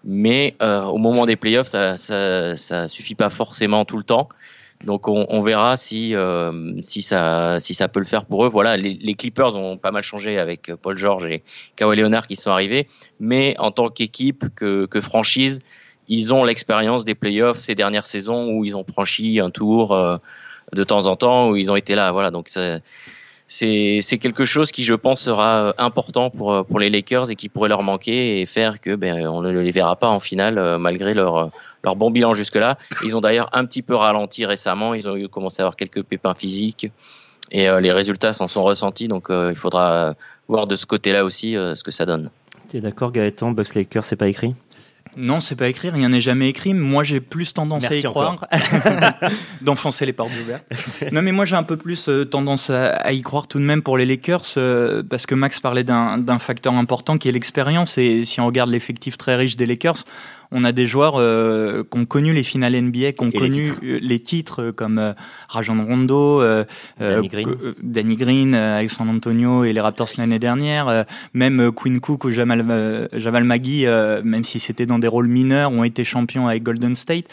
Mais 0.03 0.55
euh, 0.61 0.83
au 0.83 0.97
moment 0.97 1.25
des 1.25 1.35
playoffs, 1.35 1.67
ça, 1.67 1.97
ça 1.97 2.55
ça 2.55 2.87
suffit 2.87 3.15
pas 3.15 3.29
forcément 3.29 3.85
tout 3.85 3.97
le 3.97 4.03
temps. 4.03 4.29
Donc 4.83 5.07
on, 5.07 5.25
on 5.29 5.41
verra 5.41 5.77
si 5.77 6.15
euh, 6.15 6.73
si 6.81 7.01
ça 7.01 7.57
si 7.59 7.73
ça 7.73 7.87
peut 7.87 7.99
le 7.99 8.05
faire 8.05 8.25
pour 8.25 8.45
eux. 8.45 8.49
Voilà, 8.49 8.77
les, 8.77 8.93
les 8.93 9.15
Clippers 9.15 9.55
ont 9.55 9.77
pas 9.77 9.91
mal 9.91 10.03
changé 10.03 10.37
avec 10.37 10.71
Paul 10.81 10.97
George 10.97 11.25
et 11.25 11.43
Kawhi 11.75 11.97
Leonard 11.97 12.27
qui 12.27 12.35
sont 12.35 12.51
arrivés, 12.51 12.87
mais 13.19 13.55
en 13.57 13.71
tant 13.71 13.89
qu'équipe 13.89 14.45
que 14.53 14.85
que 14.85 15.01
franchise, 15.01 15.61
ils 16.07 16.33
ont 16.33 16.43
l'expérience 16.43 17.05
des 17.05 17.15
playoffs 17.15 17.57
ces 17.57 17.73
dernières 17.73 18.05
saisons 18.05 18.51
où 18.51 18.65
ils 18.65 18.75
ont 18.75 18.83
franchi 18.83 19.39
un 19.39 19.49
tour 19.49 19.93
euh, 19.93 20.17
de 20.73 20.83
temps 20.83 21.07
en 21.07 21.15
temps 21.15 21.49
où 21.49 21.55
ils 21.55 21.71
ont 21.71 21.75
été 21.75 21.95
là. 21.95 22.11
Voilà, 22.11 22.31
donc 22.31 22.49
c'est 23.47 24.17
quelque 24.19 24.45
chose 24.45 24.71
qui 24.71 24.83
je 24.83 24.93
pense 24.93 25.21
sera 25.21 25.73
important 25.77 26.29
pour 26.29 26.53
euh, 26.53 26.63
pour 26.63 26.79
les 26.79 26.89
Lakers 26.89 27.29
et 27.29 27.35
qui 27.35 27.49
pourrait 27.49 27.69
leur 27.69 27.83
manquer 27.83 28.41
et 28.41 28.45
faire 28.45 28.79
que 28.79 28.95
ben 28.95 29.27
on 29.27 29.41
ne 29.41 29.51
les 29.51 29.71
verra 29.71 29.95
pas 29.95 30.09
en 30.09 30.19
finale 30.19 30.57
euh, 30.57 30.77
malgré 30.77 31.13
leur 31.13 31.51
leur 31.83 31.95
bon 31.95 32.11
bilan 32.11 32.33
jusque-là. 32.33 32.77
Ils 33.03 33.15
ont 33.15 33.21
d'ailleurs 33.21 33.49
un 33.53 33.65
petit 33.65 33.81
peu 33.81 33.95
ralenti 33.95 34.45
récemment. 34.45 34.93
Ils 34.93 35.07
ont 35.07 35.27
commencé 35.27 35.61
à 35.61 35.65
avoir 35.65 35.75
quelques 35.75 36.03
pépins 36.03 36.33
physiques 36.33 36.91
et 37.51 37.69
euh, 37.69 37.79
les 37.79 37.91
résultats 37.91 38.33
s'en 38.33 38.47
sont 38.47 38.63
ressentis. 38.63 39.07
Donc 39.07 39.29
euh, 39.29 39.51
il 39.51 39.55
faudra 39.55 40.15
voir 40.47 40.67
de 40.67 40.75
ce 40.75 40.85
côté-là 40.85 41.23
aussi 41.23 41.55
euh, 41.55 41.75
ce 41.75 41.83
que 41.83 41.91
ça 41.91 42.05
donne. 42.05 42.29
Tu 42.69 42.77
es 42.77 42.81
d'accord, 42.81 43.11
Gaëtan? 43.11 43.51
Bucks 43.51 43.75
Lakers, 43.75 44.03
c'est 44.03 44.15
pas 44.15 44.27
écrit? 44.27 44.55
Non, 45.17 45.39
c'est 45.39 45.55
pas 45.55 45.67
écrit, 45.67 45.89
rien 45.89 46.09
n'est 46.09 46.21
jamais 46.21 46.49
écrit. 46.49 46.73
Moi, 46.73 47.03
j'ai 47.03 47.21
plus 47.21 47.53
tendance 47.53 47.85
à 47.85 47.95
y 47.95 48.03
croire, 48.03 48.47
d'enfoncer 49.61 50.05
les 50.05 50.13
portes 50.13 50.31
ouvertes. 50.41 50.65
non, 51.11 51.21
mais 51.21 51.31
moi, 51.31 51.45
j'ai 51.45 51.55
un 51.55 51.63
peu 51.63 51.77
plus 51.77 52.09
euh, 52.09 52.25
tendance 52.25 52.69
à, 52.69 52.87
à 52.95 53.11
y 53.11 53.21
croire 53.21 53.47
tout 53.47 53.59
de 53.59 53.63
même 53.63 53.81
pour 53.81 53.97
les 53.97 54.05
Lakers, 54.05 54.45
euh, 54.57 55.03
parce 55.03 55.25
que 55.25 55.35
Max 55.35 55.59
parlait 55.59 55.83
d'un 55.83 56.17
d'un 56.17 56.39
facteur 56.39 56.73
important 56.73 57.17
qui 57.17 57.29
est 57.29 57.31
l'expérience. 57.31 57.97
Et 57.97 58.25
si 58.25 58.41
on 58.41 58.45
regarde 58.45 58.69
l'effectif 58.69 59.17
très 59.17 59.35
riche 59.35 59.55
des 59.55 59.65
Lakers, 59.65 60.03
on 60.55 60.63
a 60.63 60.71
des 60.71 60.87
joueurs 60.87 61.15
euh, 61.17 61.83
qui 61.83 61.99
ont 61.99 62.05
connu 62.05 62.33
les 62.33 62.43
finales 62.43 62.75
NBA, 62.81 63.11
qui 63.11 63.23
ont 63.23 63.29
Et 63.29 63.33
les 63.33 63.39
connu 63.39 63.63
titres. 63.65 63.79
euh, 63.83 63.99
les 64.01 64.19
titres, 64.19 64.61
euh, 64.61 64.71
comme 64.71 64.97
euh, 64.97 65.13
Rajon 65.49 65.83
Rondo, 65.85 66.41
euh, 66.41 66.63
Danny 66.99 67.27
Green. 67.27 67.49
euh, 67.49 67.73
Danny 67.83 68.15
Green 68.15 68.55
avec 68.55 68.89
San 68.89 69.09
Antonio 69.09 69.63
et 69.65 69.73
les 69.73 69.81
Raptors 69.81 70.09
l'année 70.17 70.39
dernière, 70.39 70.87
euh, 70.87 71.03
même 71.33 71.59
euh, 71.59 71.71
Quinn 71.71 71.99
Cook 71.99 72.23
ou 72.23 72.31
Jamal, 72.31 73.09
Jamal 73.13 73.43
Magui, 73.43 73.85
euh, 73.85 74.21
même 74.23 74.43
si 74.43 74.59
c'était 74.59 74.85
dans 74.85 74.97
des 74.99 75.07
rôles 75.07 75.27
mineurs, 75.27 75.71
ont 75.71 75.83
été 75.83 76.03
champions 76.03 76.47
avec 76.47 76.63
Golden 76.63 76.95
State. 76.95 77.25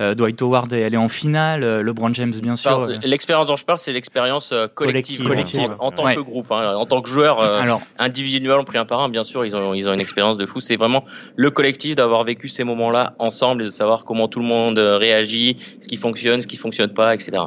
Euh, 0.00 0.14
Dwight 0.16 0.42
Howard 0.42 0.72
est 0.72 0.82
allé 0.82 0.96
en 0.96 1.08
finale, 1.08 1.62
euh, 1.62 1.80
LeBron 1.82 2.12
James 2.14 2.32
bien 2.42 2.56
sûr. 2.56 2.70
Enfin, 2.72 2.90
euh. 2.92 2.98
L'expérience 3.04 3.46
dont 3.46 3.56
je 3.56 3.64
parle, 3.64 3.78
c'est 3.78 3.92
l'expérience 3.92 4.50
euh, 4.52 4.66
collective, 4.66 5.24
Collective, 5.24 5.70
en- 5.78 5.86
en, 5.86 5.92
tant 5.92 6.04
Ouais. 6.04 6.16
que 6.16 6.20
groupe, 6.20 6.50
hein. 6.50 6.74
en 6.74 6.84
tant 6.84 7.00
que 7.00 7.08
joueur. 7.08 7.40
euh, 7.40 7.60
Alors, 7.60 7.80
individuellement 7.98 8.64
pris 8.64 8.76
un 8.78 8.84
par 8.86 9.00
un, 9.00 9.08
bien 9.08 9.22
sûr, 9.22 9.44
ils 9.46 9.54
ont, 9.54 9.72
ils 9.72 9.88
ont 9.88 9.92
une 9.92 10.00
expérience 10.00 10.36
de 10.36 10.46
fou. 10.46 10.58
C'est 10.60 10.74
vraiment 10.76 11.04
le 11.36 11.50
collectif 11.52 11.94
d'avoir 11.94 12.24
vécu 12.24 12.48
ces 12.48 12.64
moments-là 12.64 13.14
ensemble 13.20 13.62
et 13.62 13.66
de 13.66 13.70
savoir 13.70 14.04
comment 14.04 14.26
tout 14.26 14.40
le 14.40 14.46
monde 14.46 14.78
réagit, 14.78 15.58
ce 15.80 15.86
qui 15.86 15.96
fonctionne, 15.96 16.40
ce 16.40 16.48
qui 16.48 16.56
fonctionne 16.56 16.92
pas, 16.92 17.14
etc. 17.14 17.42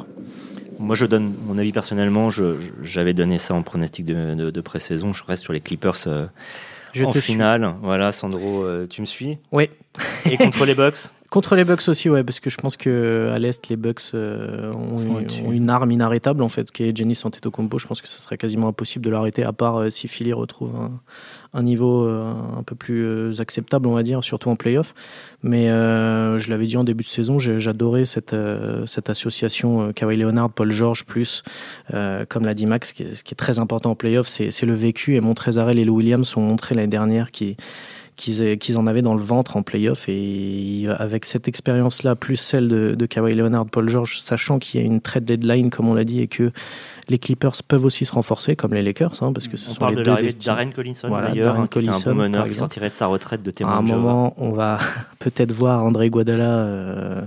Moi, 0.78 0.94
je 0.96 1.04
donne 1.04 1.34
mon 1.44 1.58
avis 1.58 1.72
personnellement. 1.72 2.30
J'avais 2.82 3.12
donné 3.12 3.38
ça 3.38 3.52
en 3.52 3.62
pronostic 3.62 4.06
de, 4.06 4.34
de, 4.34 4.50
de 4.50 4.60
pré-saison. 4.62 5.12
Je 5.12 5.22
reste 5.24 5.42
sur 5.42 5.52
les 5.52 5.60
Clippers. 5.60 5.96
euh, 6.06 6.26
je 6.94 7.04
en 7.04 7.12
finale. 7.12 7.74
Voilà, 7.82 8.10
Sandro, 8.12 8.64
tu 8.88 9.02
me 9.02 9.06
suis? 9.06 9.36
Oui. 9.52 9.68
Et 10.30 10.36
contre 10.38 10.64
les 10.64 10.74
Bucks? 10.74 10.96
Contre 11.30 11.56
les 11.56 11.64
Bucks 11.64 11.86
aussi, 11.88 12.08
ouais, 12.08 12.24
parce 12.24 12.40
que 12.40 12.48
je 12.48 12.56
pense 12.56 12.78
que 12.78 13.30
à 13.34 13.38
l'est, 13.38 13.68
les 13.68 13.76
Bucks 13.76 14.00
euh, 14.14 14.72
ont, 14.72 14.96
une, 15.50 15.68
arme 15.68 15.90
inarrêtable 15.90 16.42
en 16.42 16.48
fait, 16.48 16.70
qui 16.70 16.84
est 16.84 16.96
Jenny 16.96 17.18
Antetokounmpo. 17.22 17.78
Je 17.78 17.86
pense 17.86 18.00
que 18.00 18.08
ce 18.08 18.22
serait 18.22 18.38
quasiment 18.38 18.68
impossible 18.68 19.04
de 19.04 19.10
l'arrêter, 19.10 19.44
à 19.44 19.52
part 19.52 19.76
euh, 19.76 19.90
si 19.90 20.08
Philly 20.08 20.32
retrouve 20.32 20.72
un, 21.52 21.62
niveau 21.62 22.06
euh, 22.06 22.32
un 22.56 22.62
peu 22.62 22.74
plus 22.74 23.42
acceptable, 23.42 23.88
on 23.88 23.92
va 23.92 24.02
dire, 24.02 24.24
surtout 24.24 24.48
en 24.48 24.56
playoff. 24.56 24.94
Mais 25.42 25.66
je 25.66 26.50
l'avais 26.50 26.64
dit 26.64 26.78
en 26.78 26.84
début 26.84 27.04
de 27.04 27.08
saison, 27.08 27.38
j'adorais 27.38 28.06
cette 28.06 28.34
cette 28.86 29.10
association 29.10 29.92
Kawhi 29.92 30.16
Leonard, 30.16 30.50
Paul 30.50 30.70
George 30.72 31.04
plus, 31.04 31.42
comme 31.90 32.46
l'a 32.46 32.54
dit 32.54 32.64
Max, 32.64 32.88
ce 32.88 32.94
qui 32.94 33.02
est, 33.02 33.36
très 33.36 33.58
important 33.58 33.90
en 33.90 33.94
playoff, 33.94 34.26
c'est 34.28 34.64
le 34.64 34.72
vécu. 34.72 35.14
Et 35.14 35.20
Montrezarel 35.20 35.78
et 35.78 35.84
Lou 35.84 35.96
Williams 35.96 36.36
ont 36.38 36.40
montré 36.40 36.74
l'année 36.74 36.88
dernière 36.88 37.30
qui 37.30 37.56
qu'ils 38.18 38.76
en 38.76 38.86
avaient 38.86 39.02
dans 39.02 39.14
le 39.14 39.22
ventre 39.22 39.56
en 39.56 39.62
playoff. 39.62 40.06
Et 40.08 40.86
avec 40.98 41.24
cette 41.24 41.48
expérience-là, 41.48 42.16
plus 42.16 42.36
celle 42.36 42.68
de, 42.68 42.94
de 42.94 43.06
Kawhi 43.06 43.34
Leonard, 43.34 43.66
Paul 43.66 43.88
George, 43.88 44.18
sachant 44.20 44.58
qu'il 44.58 44.80
y 44.80 44.82
a 44.82 44.86
une 44.86 45.00
trade 45.00 45.24
deadline, 45.24 45.70
comme 45.70 45.88
on 45.88 45.94
l'a 45.94 46.04
dit, 46.04 46.20
et 46.20 46.26
que 46.26 46.50
les 47.08 47.18
Clippers 47.18 47.54
peuvent 47.66 47.84
aussi 47.84 48.04
se 48.04 48.12
renforcer, 48.12 48.56
comme 48.56 48.74
les 48.74 48.82
Lakers, 48.82 49.22
hein, 49.22 49.32
parce 49.32 49.48
que 49.48 49.56
ce 49.56 49.70
on 49.70 49.72
sont 49.72 49.80
parle 49.80 49.94
les 49.94 50.00
de 50.00 50.04
deux 50.04 50.10
l'arrivée 50.10 50.32
de 50.32 50.44
Darren 50.44 50.70
Collinson, 50.70 51.08
d'ailleurs, 51.08 51.58
un 51.58 51.66
bon 51.66 52.14
meneur 52.14 52.46
qui 52.48 52.54
sortirait 52.54 52.90
de 52.90 52.94
sa 52.94 53.06
retraite 53.06 53.42
de 53.42 53.50
témoin. 53.50 53.74
À 53.74 53.78
un 53.78 53.82
moment, 53.82 54.34
on 54.36 54.50
va 54.50 54.78
peut-être 55.18 55.52
voir 55.52 55.84
André 55.84 56.10
Guadala 56.10 56.58
euh, 56.58 57.22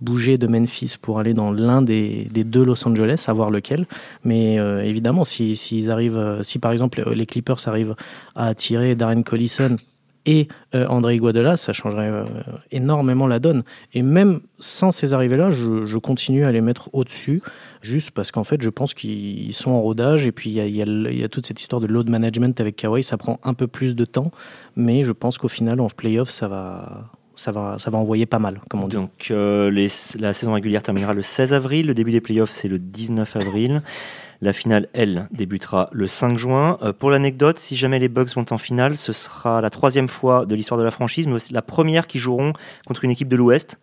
bouger 0.00 0.38
de 0.38 0.46
Memphis 0.46 0.96
pour 1.00 1.18
aller 1.18 1.34
dans 1.34 1.52
l'un 1.52 1.82
des, 1.82 2.28
des, 2.30 2.44
deux 2.44 2.64
Los 2.64 2.86
Angeles, 2.86 3.24
à 3.26 3.32
voir 3.32 3.50
lequel. 3.50 3.86
Mais 4.24 4.58
euh, 4.58 4.84
évidemment, 4.84 5.24
si, 5.24 5.56
s'ils 5.56 5.90
arrivent, 5.90 6.18
euh, 6.18 6.42
si 6.42 6.58
par 6.58 6.70
exemple 6.70 7.02
les 7.12 7.26
Clippers 7.26 7.66
arrivent 7.66 7.96
à 8.36 8.46
attirer 8.46 8.94
Darren 8.94 9.22
Collison 9.22 9.76
et 10.26 10.48
euh, 10.74 10.86
André 10.86 11.18
Guadala, 11.18 11.56
ça 11.56 11.72
changerait 11.72 12.08
euh, 12.08 12.24
énormément 12.70 13.26
la 13.26 13.38
donne. 13.38 13.62
Et 13.92 14.02
même 14.02 14.40
sans 14.58 14.90
ces 14.90 15.12
arrivées-là, 15.12 15.50
je, 15.50 15.98
continue 15.98 16.44
à 16.44 16.52
les 16.52 16.60
mettre 16.60 16.90
au-dessus, 16.92 17.42
juste 17.82 18.10
parce 18.10 18.30
qu'en 18.30 18.44
fait, 18.44 18.60
je 18.62 18.70
pense 18.70 18.94
qu'ils 18.94 19.54
sont 19.54 19.70
en 19.70 19.80
rodage. 19.80 20.26
Et 20.26 20.32
puis, 20.32 20.50
il 20.50 20.76
y, 20.76 21.22
a, 21.22 21.28
toute 21.28 21.46
cette 21.46 21.60
histoire 21.60 21.80
de 21.80 21.86
load 21.86 22.08
management 22.08 22.58
avec 22.60 22.76
Kawhi, 22.76 23.02
ça 23.02 23.16
prend 23.16 23.38
un 23.42 23.54
peu 23.54 23.66
plus 23.66 23.94
de 23.94 24.04
temps. 24.04 24.30
Mais 24.76 25.04
je 25.04 25.12
pense 25.12 25.38
qu'au 25.38 25.48
final, 25.48 25.80
en 25.80 25.88
playoff, 25.88 26.30
ça 26.30 26.48
va, 26.48 27.10
ça 27.36 27.52
va, 27.52 27.78
ça 27.78 27.90
va 27.90 27.98
envoyer 27.98 28.26
pas 28.26 28.38
mal, 28.38 28.60
comme 28.70 28.82
on 28.82 28.88
dit. 28.88 28.96
Donc, 28.96 29.28
euh, 29.30 29.88
la 30.18 30.32
saison 30.32 30.54
régulière 30.54 30.82
terminera 30.82 31.14
le 31.14 31.22
16 31.22 31.52
avril. 31.52 31.86
Le 31.86 31.94
début 31.94 32.12
des 32.12 32.20
playoffs, 32.20 32.50
c'est 32.50 32.68
le 32.68 32.78
19 32.78 33.36
avril. 33.36 33.82
La 34.44 34.52
finale, 34.52 34.88
elle, 34.92 35.26
débutera 35.30 35.88
le 35.90 36.06
5 36.06 36.36
juin. 36.36 36.76
Euh, 36.82 36.92
pour 36.92 37.08
l'anecdote, 37.08 37.58
si 37.58 37.76
jamais 37.76 37.98
les 37.98 38.08
Bucks 38.08 38.34
vont 38.34 38.44
en 38.50 38.58
finale, 38.58 38.94
ce 38.94 39.10
sera 39.10 39.62
la 39.62 39.70
troisième 39.70 40.06
fois 40.06 40.44
de 40.44 40.54
l'histoire 40.54 40.78
de 40.78 40.84
la 40.84 40.90
franchise, 40.90 41.26
mais 41.26 41.32
aussi 41.32 41.54
la 41.54 41.62
première 41.62 42.06
qui 42.06 42.18
joueront 42.18 42.52
contre 42.86 43.04
une 43.04 43.10
équipe 43.10 43.28
de 43.28 43.36
l'Ouest. 43.36 43.80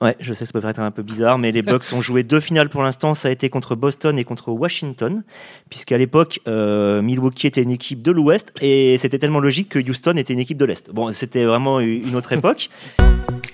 Ouais, 0.00 0.16
je 0.20 0.32
sais, 0.32 0.46
ça 0.46 0.52
peut 0.54 0.62
paraître 0.62 0.80
un 0.80 0.90
peu 0.90 1.02
bizarre, 1.02 1.36
mais 1.36 1.52
les 1.52 1.60
Bucks 1.70 1.84
ont 1.92 2.00
joué 2.00 2.22
deux 2.22 2.40
finales 2.40 2.70
pour 2.70 2.82
l'instant. 2.82 3.12
Ça 3.12 3.28
a 3.28 3.30
été 3.30 3.50
contre 3.50 3.74
Boston 3.74 4.18
et 4.18 4.24
contre 4.24 4.52
Washington, 4.52 5.22
puisqu'à 5.68 5.98
l'époque, 5.98 6.40
euh, 6.48 7.02
Milwaukee 7.02 7.46
était 7.46 7.62
une 7.62 7.70
équipe 7.70 8.00
de 8.00 8.10
l'Ouest 8.10 8.54
et 8.62 8.96
c'était 8.96 9.18
tellement 9.18 9.40
logique 9.40 9.68
que 9.68 9.78
Houston 9.78 10.16
était 10.16 10.32
une 10.32 10.40
équipe 10.40 10.56
de 10.56 10.64
l'Est. 10.64 10.92
Bon, 10.92 11.12
c'était 11.12 11.44
vraiment 11.44 11.80
une 11.80 12.16
autre 12.16 12.32
époque. 12.32 12.70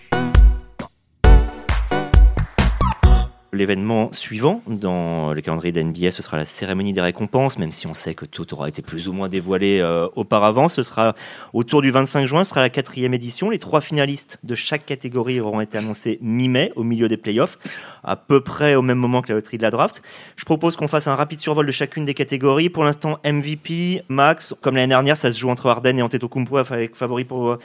L'événement 3.61 4.11
suivant 4.12 4.62
dans 4.66 5.35
le 5.35 5.40
calendrier 5.42 5.70
de 5.70 5.79
la 5.79 5.85
NBA, 5.85 6.12
ce 6.12 6.23
sera 6.23 6.38
la 6.38 6.46
cérémonie 6.46 6.94
des 6.94 7.03
récompenses, 7.03 7.59
même 7.59 7.73
si 7.73 7.87
on 7.87 7.92
sait 7.92 8.14
que 8.14 8.25
tout 8.25 8.55
aura 8.55 8.70
été 8.70 8.81
plus 8.81 9.07
ou 9.07 9.12
moins 9.12 9.29
dévoilé 9.29 9.81
euh, 9.81 10.09
auparavant. 10.14 10.70
Ce 10.70 10.83
sera 10.83 11.14
autour 11.53 11.83
du 11.83 11.90
25 11.90 12.25
juin, 12.25 12.42
ce 12.42 12.49
sera 12.49 12.62
la 12.62 12.70
quatrième 12.70 13.12
édition. 13.12 13.51
Les 13.51 13.59
trois 13.59 13.83
finalistes 13.83 14.38
de 14.44 14.55
chaque 14.55 14.87
catégorie 14.87 15.40
auront 15.40 15.61
été 15.61 15.77
annoncés 15.77 16.18
mi-mai, 16.23 16.73
au 16.75 16.85
milieu 16.85 17.07
des 17.07 17.18
playoffs, 17.18 17.59
à 18.03 18.16
peu 18.16 18.40
près 18.40 18.77
au 18.77 18.81
même 18.81 18.96
moment 18.96 19.20
que 19.20 19.29
la 19.29 19.35
loterie 19.35 19.59
de 19.59 19.62
la 19.62 19.70
draft. 19.70 20.01
Je 20.37 20.46
propose 20.46 20.77
qu'on 20.77 20.88
fasse 20.88 21.07
un 21.07 21.14
rapide 21.14 21.40
survol 21.40 21.66
de 21.66 21.73
chacune 21.73 22.07
des 22.07 22.14
catégories. 22.14 22.70
Pour 22.70 22.85
l'instant, 22.85 23.18
MVP, 23.27 24.05
Max, 24.09 24.55
comme 24.62 24.77
l'année 24.77 24.88
dernière, 24.88 25.18
ça 25.18 25.31
se 25.31 25.38
joue 25.38 25.51
entre 25.51 25.66
Arden 25.66 25.99
et 25.99 26.03
Antetokounmpo 26.03 26.57
avec 26.57 26.96
favori 26.96 27.25
pour 27.25 27.51
euh, 27.51 27.59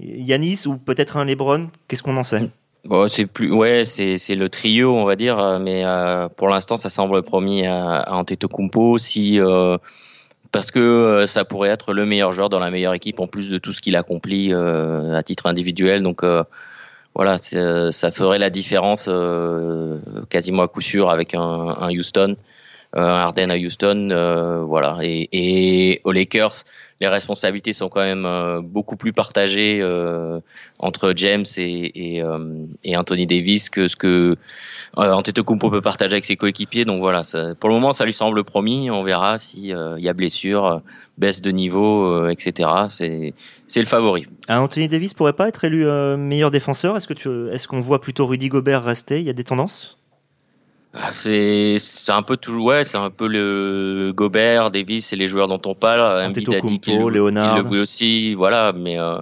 Yanis 0.00 0.62
ou 0.64 0.78
peut-être 0.78 1.18
un 1.18 1.26
LeBron? 1.26 1.66
Qu'est-ce 1.88 2.02
qu'on 2.02 2.16
en 2.16 2.24
sait? 2.24 2.50
Bon, 2.84 3.06
c'est 3.06 3.26
plus, 3.26 3.52
ouais, 3.52 3.84
c'est 3.84 4.18
c'est 4.18 4.34
le 4.34 4.48
trio, 4.48 4.96
on 4.96 5.04
va 5.04 5.14
dire, 5.14 5.38
euh, 5.38 5.60
mais 5.60 5.84
euh, 5.84 6.28
pour 6.28 6.48
l'instant, 6.48 6.74
ça 6.74 6.90
semble 6.90 7.22
promis 7.22 7.64
à, 7.64 7.98
à 7.98 8.14
Antetokounmpo, 8.14 8.98
si 8.98 9.38
euh, 9.38 9.78
parce 10.50 10.72
que 10.72 10.80
euh, 10.80 11.26
ça 11.28 11.44
pourrait 11.44 11.68
être 11.68 11.92
le 11.92 12.04
meilleur 12.06 12.32
joueur 12.32 12.48
dans 12.48 12.58
la 12.58 12.72
meilleure 12.72 12.94
équipe 12.94 13.20
en 13.20 13.28
plus 13.28 13.50
de 13.50 13.58
tout 13.58 13.72
ce 13.72 13.80
qu'il 13.80 13.94
accomplit 13.94 14.52
à 14.52 15.22
titre 15.22 15.46
individuel. 15.46 16.02
Donc 16.02 16.24
voilà, 17.14 17.38
ça 17.38 18.10
ferait 18.10 18.38
la 18.38 18.50
différence 18.50 19.08
quasiment 20.28 20.62
à 20.62 20.68
coup 20.68 20.80
sûr 20.80 21.10
avec 21.10 21.34
un 21.34 21.88
Houston, 21.90 22.36
un 22.94 23.04
Harden 23.04 23.50
à 23.50 23.56
Houston, 23.56 24.64
voilà, 24.66 24.98
et, 25.02 26.00
aux 26.04 26.12
Lakers 26.12 26.64
les 27.02 27.08
responsabilités 27.08 27.72
sont 27.72 27.88
quand 27.88 28.00
même 28.00 28.24
euh, 28.24 28.60
beaucoup 28.62 28.96
plus 28.96 29.12
partagées 29.12 29.80
euh, 29.80 30.38
entre 30.78 31.12
James 31.16 31.44
et, 31.56 32.22
euh, 32.22 32.66
Anthony 32.94 33.26
Davis 33.26 33.70
que 33.70 33.88
ce 33.88 33.96
que 33.96 34.36
Antetokounmpo 34.96 35.68
peut 35.68 35.80
partager 35.80 36.12
avec 36.12 36.24
ses 36.24 36.36
coéquipiers. 36.36 36.84
Donc 36.84 37.00
voilà, 37.00 37.22
pour 37.58 37.70
le 37.70 37.74
moment, 37.74 37.92
ça 37.92 38.04
lui 38.04 38.12
semble 38.12 38.44
promis. 38.44 38.88
On 38.88 39.02
verra 39.02 39.38
s'il 39.38 39.66
y 39.66 40.08
a 40.08 40.12
blessure, 40.12 40.82
baisse 41.18 41.40
de 41.40 41.50
niveau, 41.50 42.28
etc. 42.28 42.68
C'est 42.88 43.80
le 43.80 43.86
favori. 43.86 44.26
Ah, 44.48 44.60
Anthony 44.60 44.88
Davis 44.88 45.14
pourrait 45.14 45.32
pas 45.32 45.48
être 45.48 45.64
élu 45.64 45.86
meilleur 46.18 46.50
défenseur? 46.50 46.94
Est-ce 46.96 47.06
que 47.06 47.14
tu 47.14 47.48
est-ce 47.48 47.66
qu'on 47.66 47.80
voit 47.80 48.02
plutôt 48.02 48.26
Rudy 48.26 48.50
Gobert 48.50 48.84
rester? 48.84 49.18
Il 49.18 49.24
y 49.24 49.30
a 49.30 49.32
des 49.32 49.44
tendances? 49.44 49.96
C'est 51.12 51.76
c'est 51.78 52.12
un 52.12 52.22
peu 52.22 52.36
toujours 52.36 52.66
ouais 52.66 52.84
c'est 52.84 52.98
un 52.98 53.10
peu 53.10 53.26
le 53.26 54.12
Gobert 54.14 54.70
Davis 54.70 55.12
et 55.12 55.16
les 55.16 55.26
joueurs 55.26 55.48
dont 55.48 55.60
on 55.64 55.74
parle 55.74 56.00
Embiid 56.22 56.52
a 56.52 56.60
dit 56.60 56.80
qu'il 56.80 56.98
le 56.98 57.80
aussi 57.80 58.34
voilà 58.34 58.72
mais 58.72 58.98
euh, 58.98 59.16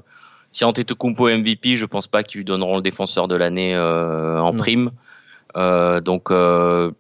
si 0.51 0.65
Antetokounmpo 0.65 1.29
MVP 1.29 1.77
je 1.77 1.87
pense 1.87 2.07
pas 2.07 2.23
qu'ils 2.23 2.39
lui 2.39 2.45
donneront 2.45 2.77
le 2.77 2.83
défenseur 2.83 3.29
de 3.29 3.37
l'année 3.37 3.75
euh, 3.75 4.41
en 4.41 4.55
prime. 4.55 4.91
Euh, 5.57 6.01
donc 6.01 6.31
euh, 6.31 6.91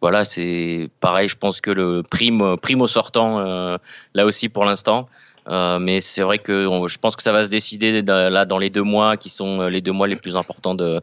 voilà 0.00 0.24
c'est 0.24 0.90
pareil 1.00 1.28
je 1.28 1.36
pense 1.36 1.60
que 1.60 1.70
le 1.70 2.02
prime 2.02 2.56
prime 2.60 2.82
au 2.82 2.88
sortant 2.88 3.40
euh, 3.40 3.78
là 4.14 4.24
aussi 4.24 4.48
pour 4.48 4.64
l'instant. 4.64 5.08
Mais 5.48 6.00
c'est 6.00 6.22
vrai 6.22 6.38
que 6.38 6.68
je 6.86 6.98
pense 6.98 7.16
que 7.16 7.22
ça 7.22 7.32
va 7.32 7.44
se 7.44 7.48
décider 7.48 8.02
là 8.02 8.44
dans 8.44 8.58
les 8.58 8.70
deux 8.70 8.84
mois 8.84 9.16
qui 9.16 9.28
sont 9.28 9.62
les 9.62 9.80
deux 9.80 9.90
mois 9.90 10.06
les 10.06 10.14
plus 10.14 10.36
importants 10.36 10.76
de 10.76 11.00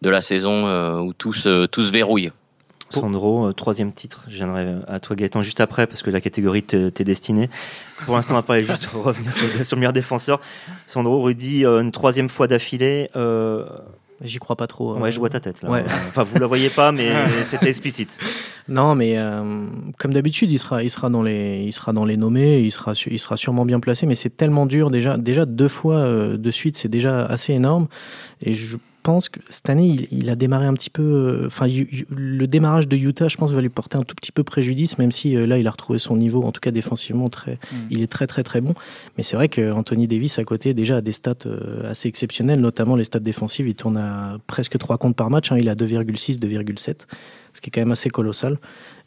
de 0.00 0.10
la 0.10 0.22
saison 0.22 0.98
où 1.00 1.12
tout 1.12 1.34
se, 1.34 1.66
tout 1.66 1.84
se 1.84 1.92
verrouille. 1.92 2.32
Sandro, 3.00 3.48
euh, 3.48 3.52
troisième 3.52 3.92
titre. 3.92 4.24
Je 4.28 4.36
viendrai 4.36 4.74
à 4.86 5.00
toi, 5.00 5.16
Gaëtan, 5.16 5.42
juste 5.42 5.60
après, 5.60 5.86
parce 5.86 6.02
que 6.02 6.10
la 6.10 6.20
catégorie 6.20 6.62
t'est 6.62 7.04
destinée. 7.04 7.48
Pour 8.04 8.14
l'instant, 8.16 8.34
on 8.34 8.36
va 8.36 8.42
pas 8.42 8.58
juste 8.58 8.86
revenir 8.92 9.32
sur, 9.32 9.46
le 9.46 9.76
meilleur 9.76 9.92
défenseur. 9.92 10.40
Sandro, 10.86 11.22
Rudy, 11.22 11.64
euh, 11.64 11.80
une 11.80 11.92
troisième 11.92 12.28
fois 12.28 12.46
d'affilée. 12.46 13.10
Euh, 13.16 13.64
J'y 14.22 14.38
crois 14.38 14.54
pas 14.54 14.68
trop. 14.68 14.96
Ouais, 14.98 15.10
je 15.10 15.18
vois 15.18 15.30
ta 15.30 15.40
tête. 15.40 15.62
Là. 15.62 15.82
Enfin, 16.08 16.22
vous 16.22 16.38
la 16.38 16.46
voyez 16.46 16.70
pas, 16.70 16.92
mais 16.92 17.10
c'était 17.44 17.68
explicite. 17.68 18.20
Non, 18.68 18.94
mais 18.94 19.18
comme 19.98 20.12
d'habitude, 20.14 20.52
il 20.52 20.60
sera, 20.60 20.84
il 20.84 20.90
sera 20.90 21.10
dans 21.10 21.22
les, 21.22 21.64
il 21.66 21.72
sera 21.72 21.92
dans 21.92 22.04
les 22.04 22.16
nommés, 22.16 22.60
il 22.60 22.70
sera, 22.70 22.92
il 23.10 23.18
sera 23.18 23.36
sûrement 23.36 23.64
bien 23.64 23.80
placé. 23.80 24.06
Mais 24.06 24.14
c'est 24.14 24.36
tellement 24.36 24.66
dur 24.66 24.92
déjà, 24.92 25.16
déjà 25.16 25.44
deux 25.44 25.66
fois 25.66 26.06
de 26.06 26.50
suite, 26.52 26.76
c'est 26.76 26.88
déjà 26.88 27.24
assez 27.24 27.52
énorme. 27.52 27.88
Et 28.42 28.52
je 28.52 28.76
pense 29.02 29.28
que 29.28 29.40
cette 29.48 29.68
année, 29.68 30.08
il, 30.10 30.30
a 30.30 30.36
démarré 30.36 30.66
un 30.66 30.74
petit 30.74 30.90
peu. 30.90 31.02
Euh, 31.02 31.46
enfin, 31.46 31.66
le 32.10 32.46
démarrage 32.46 32.88
de 32.88 32.96
Utah, 32.96 33.28
je 33.28 33.36
pense, 33.36 33.52
va 33.52 33.60
lui 33.60 33.68
porter 33.68 33.98
un 33.98 34.02
tout 34.02 34.14
petit 34.14 34.32
peu 34.32 34.44
préjudice, 34.44 34.98
même 34.98 35.12
si 35.12 35.36
euh, 35.36 35.46
là, 35.46 35.58
il 35.58 35.66
a 35.66 35.70
retrouvé 35.70 35.98
son 35.98 36.16
niveau, 36.16 36.42
en 36.42 36.52
tout 36.52 36.60
cas 36.60 36.70
défensivement, 36.70 37.28
très, 37.28 37.54
mm. 37.54 37.76
il 37.90 38.02
est 38.02 38.06
très, 38.06 38.26
très, 38.26 38.42
très 38.42 38.60
bon. 38.60 38.74
Mais 39.16 39.22
c'est 39.22 39.36
vrai 39.36 39.48
qu'Anthony 39.48 40.06
Davis, 40.06 40.38
à 40.38 40.44
côté, 40.44 40.74
déjà 40.74 40.96
a 40.98 41.00
des 41.00 41.12
stats 41.12 41.34
euh, 41.46 41.90
assez 41.90 42.08
exceptionnelles, 42.08 42.60
notamment 42.60 42.96
les 42.96 43.04
stats 43.04 43.20
défensives. 43.20 43.68
Il 43.68 43.74
tourne 43.74 43.96
à 43.96 44.38
presque 44.46 44.78
3 44.78 44.98
comptes 44.98 45.16
par 45.16 45.30
match. 45.30 45.52
Hein, 45.52 45.58
il 45.58 45.68
a 45.68 45.74
2,6, 45.74 46.38
2,7, 46.38 47.06
ce 47.52 47.60
qui 47.60 47.68
est 47.68 47.70
quand 47.70 47.80
même 47.80 47.92
assez 47.92 48.10
colossal. 48.10 48.58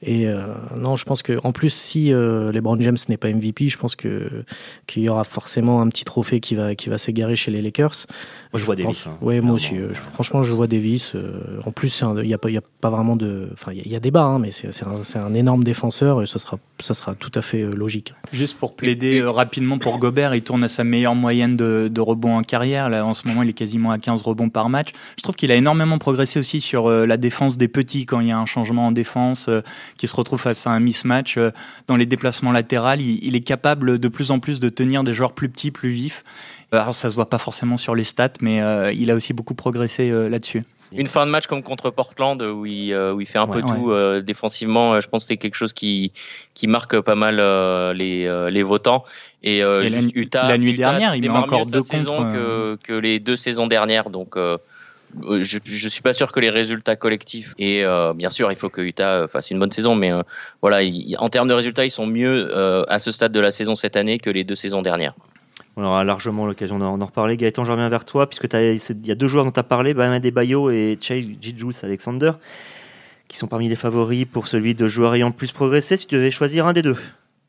Et 0.02 0.28
euh, 0.28 0.54
non, 0.78 0.96
je 0.96 1.06
pense 1.06 1.24
que 1.24 1.38
en 1.44 1.52
plus, 1.52 1.74
si 1.74 2.14
euh, 2.14 2.52
LeBron 2.52 2.80
James 2.80 2.98
n'est 3.10 3.18
pas 3.18 3.30
MVP, 3.30 3.70
je 3.70 3.78
pense 3.78 3.96
que 3.96 4.44
qu'il 4.88 5.04
y 5.04 5.10
aura 5.10 5.24
forcément 5.24 5.82
un 5.82 5.88
petit 5.88 6.04
trophée 6.04 6.40
qui 6.40 6.56
va 6.56 6.76
qui 6.76 6.90
va 6.90 6.98
s'égarer 6.98 7.36
chez 7.36 7.50
les 7.50 7.62
Lakers. 7.62 8.06
Moi, 8.54 8.60
je 8.60 8.66
vois 8.66 8.76
Davis. 8.76 9.08
Hein, 9.08 9.18
oui, 9.22 9.40
moi 9.42 9.56
aussi. 9.56 9.76
Euh, 9.78 9.94
franchement, 9.94 10.44
je 10.44 10.54
vois 10.54 10.68
Davis. 10.68 11.14
Euh, 11.16 11.60
en 11.66 11.72
plus, 11.72 12.04
il 12.18 12.28
n'y 12.28 12.34
a 12.34 12.38
pas 12.38 12.50
il 12.50 12.58
a 12.58 12.62
pas 12.82 12.90
vraiment 12.90 13.16
de, 13.16 13.50
enfin, 13.54 13.72
il 13.74 13.92
y, 13.92 13.96
a 13.96 14.00
débat, 14.00 14.24
hein, 14.24 14.40
mais 14.40 14.52
c'est 14.52 14.70
un, 14.86 15.22
un, 15.22 15.34
énorme 15.34 15.64
défenseur 15.64 16.22
et 16.22 16.26
ça 16.26 16.40
sera 16.40 16.58
ça 16.80 16.94
sera 16.94 17.16
tout 17.16 17.32
à 17.34 17.42
fait 17.42 17.64
logique. 17.64 18.14
Juste 18.32 18.58
pour 18.58 18.76
plaider 18.76 19.22
rapidement 19.24 19.78
pour 19.78 19.98
Gobert, 19.98 20.36
il 20.36 20.44
tourne 20.44 20.64
à 20.64 20.70
sa 20.70 20.84
meilleure 20.84 21.16
moyenne 21.16 21.58
de, 21.58 21.90
de 21.92 22.02
rebonds 22.02 22.38
en 22.38 22.44
carrière. 22.44 22.90
Là, 22.90 23.06
en 23.06 23.14
ce 23.14 23.28
moment, 23.28 23.44
il 23.44 23.50
est 23.50 23.54
quasiment 23.54 23.92
à 23.92 23.98
15 23.98 24.22
rebonds 24.22 24.50
par 24.50 24.70
match. 24.70 24.90
Je 25.18 25.24
trouve 25.24 25.36
qu'il 25.36 25.52
a 25.52 25.56
énormément 25.56 25.98
progressé 25.98 26.40
aussi 26.40 26.62
sur 26.62 26.90
la 26.90 27.18
défense 27.18 27.58
des 27.58 27.68
petits 27.68 28.06
quand 28.06 28.20
il 28.20 28.28
y 28.28 28.32
a 28.32 28.35
un 28.36 28.46
changement 28.46 28.88
en 28.88 28.92
défense, 28.92 29.50
qui 29.98 30.08
se 30.08 30.16
retrouve 30.16 30.40
face 30.40 30.68
à 30.68 30.72
un 30.72 30.80
mismatch 30.80 31.40
dans 31.88 31.96
les 31.96 32.06
déplacements 32.06 32.52
latéraux, 32.52 32.96
il, 32.98 33.24
il, 33.24 33.36
est 33.36 33.42
capable 33.42 34.00
de 34.00 34.08
plus 34.08 34.32
en 34.32 34.40
plus 34.40 34.60
de 34.60 34.70
tenir 34.70 35.04
des 35.04 35.14
joueurs 35.14 35.34
plus 35.34 35.50
petits, 35.50 35.72
plus 35.72 35.90
vifs. 35.90 36.24
Alors 36.72 36.96
ça 36.96 37.10
se 37.10 37.16
voit 37.16 37.30
pas 37.30 37.38
forcément 37.38 37.78
sur 37.78 37.96
les 37.96 38.04
stats, 38.04 38.34
mais 38.42 38.62
il 38.96 39.12
a 39.12 39.16
aussi 39.16 39.34
beaucoup 39.34 39.56
progressé 39.56 40.10
là-dessus. 40.30 40.64
Une 40.96 41.08
fin 41.08 41.26
de 41.26 41.32
match 41.32 41.48
comme 41.48 41.64
contre 41.64 41.90
Portland 41.90 42.42
où 42.42 42.66
il, 42.66 42.96
où 42.96 43.20
il 43.20 43.28
fait 43.28 43.40
un 43.40 43.48
peu 43.48 43.62
tout 43.62 43.92
défensivement, 44.22 45.00
je 45.00 45.08
pense 45.08 45.24
que 45.24 45.28
c'est 45.30 45.38
quelque 45.38 45.56
chose 45.56 45.74
qui, 45.74 46.12
qui 46.54 46.68
marque 46.68 47.00
pas 47.02 47.16
mal 47.16 47.38
les, 47.96 48.50
les 48.52 48.64
votants. 48.64 49.04
Et, 49.44 49.62
la, 49.62 50.02
Utah, 50.16 50.48
la 50.48 50.58
nuit 50.58 50.74
dernière, 50.74 51.16
il 51.16 51.22
met 51.22 51.30
encore 51.30 51.66
deux 51.66 51.84
contre 51.84 52.30
que, 52.30 52.78
que 52.84 52.94
les 52.94 53.20
deux 53.20 53.36
saisons 53.36 53.68
dernières, 53.68 54.10
donc 54.10 54.38
euh, 54.38 54.58
je, 55.42 55.60
je 55.64 55.90
suis 55.90 56.02
pas 56.02 56.14
sûr 56.14 56.32
que 56.32 56.40
les 56.40 56.50
résultats 56.50 56.96
collectifs 56.96 57.54
et 57.58 57.86
euh, 57.86 58.14
bien 58.14 58.30
sûr 58.30 58.52
il 58.52 58.58
faut 58.58 58.70
que 58.70 58.82
Utah 58.82 59.22
euh, 59.22 59.28
fasse 59.28 59.52
une 59.52 59.60
bonne 59.60 59.72
saison 59.72 59.96
mais 59.96 60.12
voilà 60.62 60.86
en 61.18 61.30
termes 61.30 61.48
de 61.48 61.54
résultats 61.54 61.86
ils 61.86 61.92
sont 61.92 62.08
mieux 62.08 62.52
à 62.90 63.00
ce 63.00 63.12
stade 63.12 63.32
de 63.32 63.40
la 63.40 63.52
saison 63.52 63.76
cette 63.76 63.96
année 63.96 64.20
que 64.20 64.30
les 64.30 64.44
deux 64.44 64.56
saisons 64.56 64.82
dernières. 64.82 65.14
On 65.78 65.84
aura 65.84 66.06
largement 66.06 66.46
l'occasion 66.46 66.78
d'en 66.78 67.06
reparler. 67.06 67.36
Gaëtan, 67.36 67.66
je 67.66 67.72
reviens 67.72 67.90
vers 67.90 68.06
toi, 68.06 68.30
puisque 68.30 68.48
il 68.54 69.08
y 69.08 69.12
a 69.12 69.16
deux 69.16 69.28
joueurs 69.28 69.44
dont 69.44 69.52
tu 69.52 69.60
as 69.60 69.64
parlé, 69.64 69.94
Bama 69.94 70.20
Bayo 70.20 70.70
et 70.70 70.98
Chey 71.02 71.38
Jijus 71.42 71.84
Alexander, 71.84 72.32
qui 73.28 73.38
sont 73.38 73.48
parmi 73.48 73.68
les 73.68 73.76
favoris 73.76 74.26
pour 74.26 74.48
celui 74.48 74.74
de 74.74 74.88
joueurs 74.88 75.16
ayant 75.16 75.32
plus 75.32 75.52
progressé. 75.52 75.98
Si 75.98 76.08
tu 76.08 76.16
devais 76.16 76.32
choisir 76.32 76.66
un 76.66 76.74
des 76.74 76.82
deux 76.82 76.98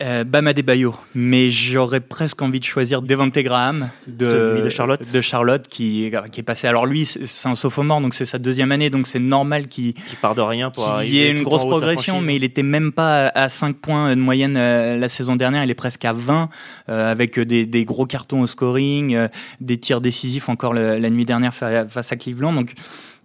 euh, 0.03 0.25
Bam 0.25 0.47
Adebayo, 0.47 0.95
mais 1.15 1.49
j'aurais 1.49 2.01
presque 2.01 2.43
envie 2.43 2.61
de 2.61 2.65
choisir 2.65 3.01
Devante 3.01 3.39
Graham 3.39 3.89
de, 4.07 4.61
de 4.65 4.69
Charlotte, 4.69 5.01
de 5.11 5.21
Charlotte 5.23 5.67
qui, 5.69 6.13
qui 6.33 6.41
est 6.41 6.43
passé. 6.43 6.67
Alors 6.67 6.85
lui, 6.85 7.07
c'est 7.07 7.49
un 7.49 7.55
sophomore, 7.55 8.03
donc 8.03 8.13
c'est 8.13 8.27
sa 8.27 8.39
deuxième 8.39 8.73
année, 8.73 8.91
donc 8.91 9.07
c'est 9.07 9.21
normal 9.21 9.69
qu'il 9.69 9.95
qui 9.95 10.17
part 10.17 10.35
de 10.35 10.43
rien 10.43 10.71
pour 10.71 10.87
arriver. 10.87 11.11
Il 11.11 11.15
y 11.15 11.23
ait 11.23 11.31
une 11.31 11.43
grosse 11.43 11.65
progression, 11.65 12.21
mais 12.21 12.37
il 12.37 12.45
était 12.45 12.63
même 12.63 12.93
pas 12.93 13.29
à 13.29 13.49
5 13.49 13.77
points 13.77 14.15
de 14.15 14.21
moyenne 14.21 14.57
euh, 14.59 14.97
la 14.99 15.09
saison 15.09 15.35
dernière. 15.35 15.65
Il 15.65 15.71
est 15.71 15.75
presque 15.75 16.05
à 16.05 16.13
20 16.13 16.51
euh, 16.89 17.11
avec 17.11 17.41
des, 17.41 17.65
des, 17.65 17.85
gros 17.87 18.05
cartons 18.05 18.43
au 18.43 18.47
scoring, 18.47 19.15
euh, 19.15 19.29
des 19.61 19.79
tirs 19.79 20.03
décisifs 20.03 20.49
encore 20.49 20.75
la, 20.75 21.11
nuit 21.11 21.25
dernière 21.25 21.55
face 21.55 22.13
à 22.13 22.17
Cleveland. 22.17 22.53
Donc 22.53 22.75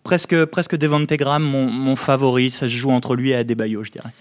presque 0.03 0.45
presque 0.45 0.77
Devante 0.77 1.12
Graham, 1.13 1.43
mon, 1.43 1.69
mon 1.69 1.97
favori. 1.97 2.49
Ça 2.49 2.67
se 2.69 2.73
joue 2.73 2.91
entre 2.91 3.15
lui 3.15 3.31
et 3.31 3.36
Adebayo, 3.36 3.84
je 3.84 3.91
dirais. 3.91 4.12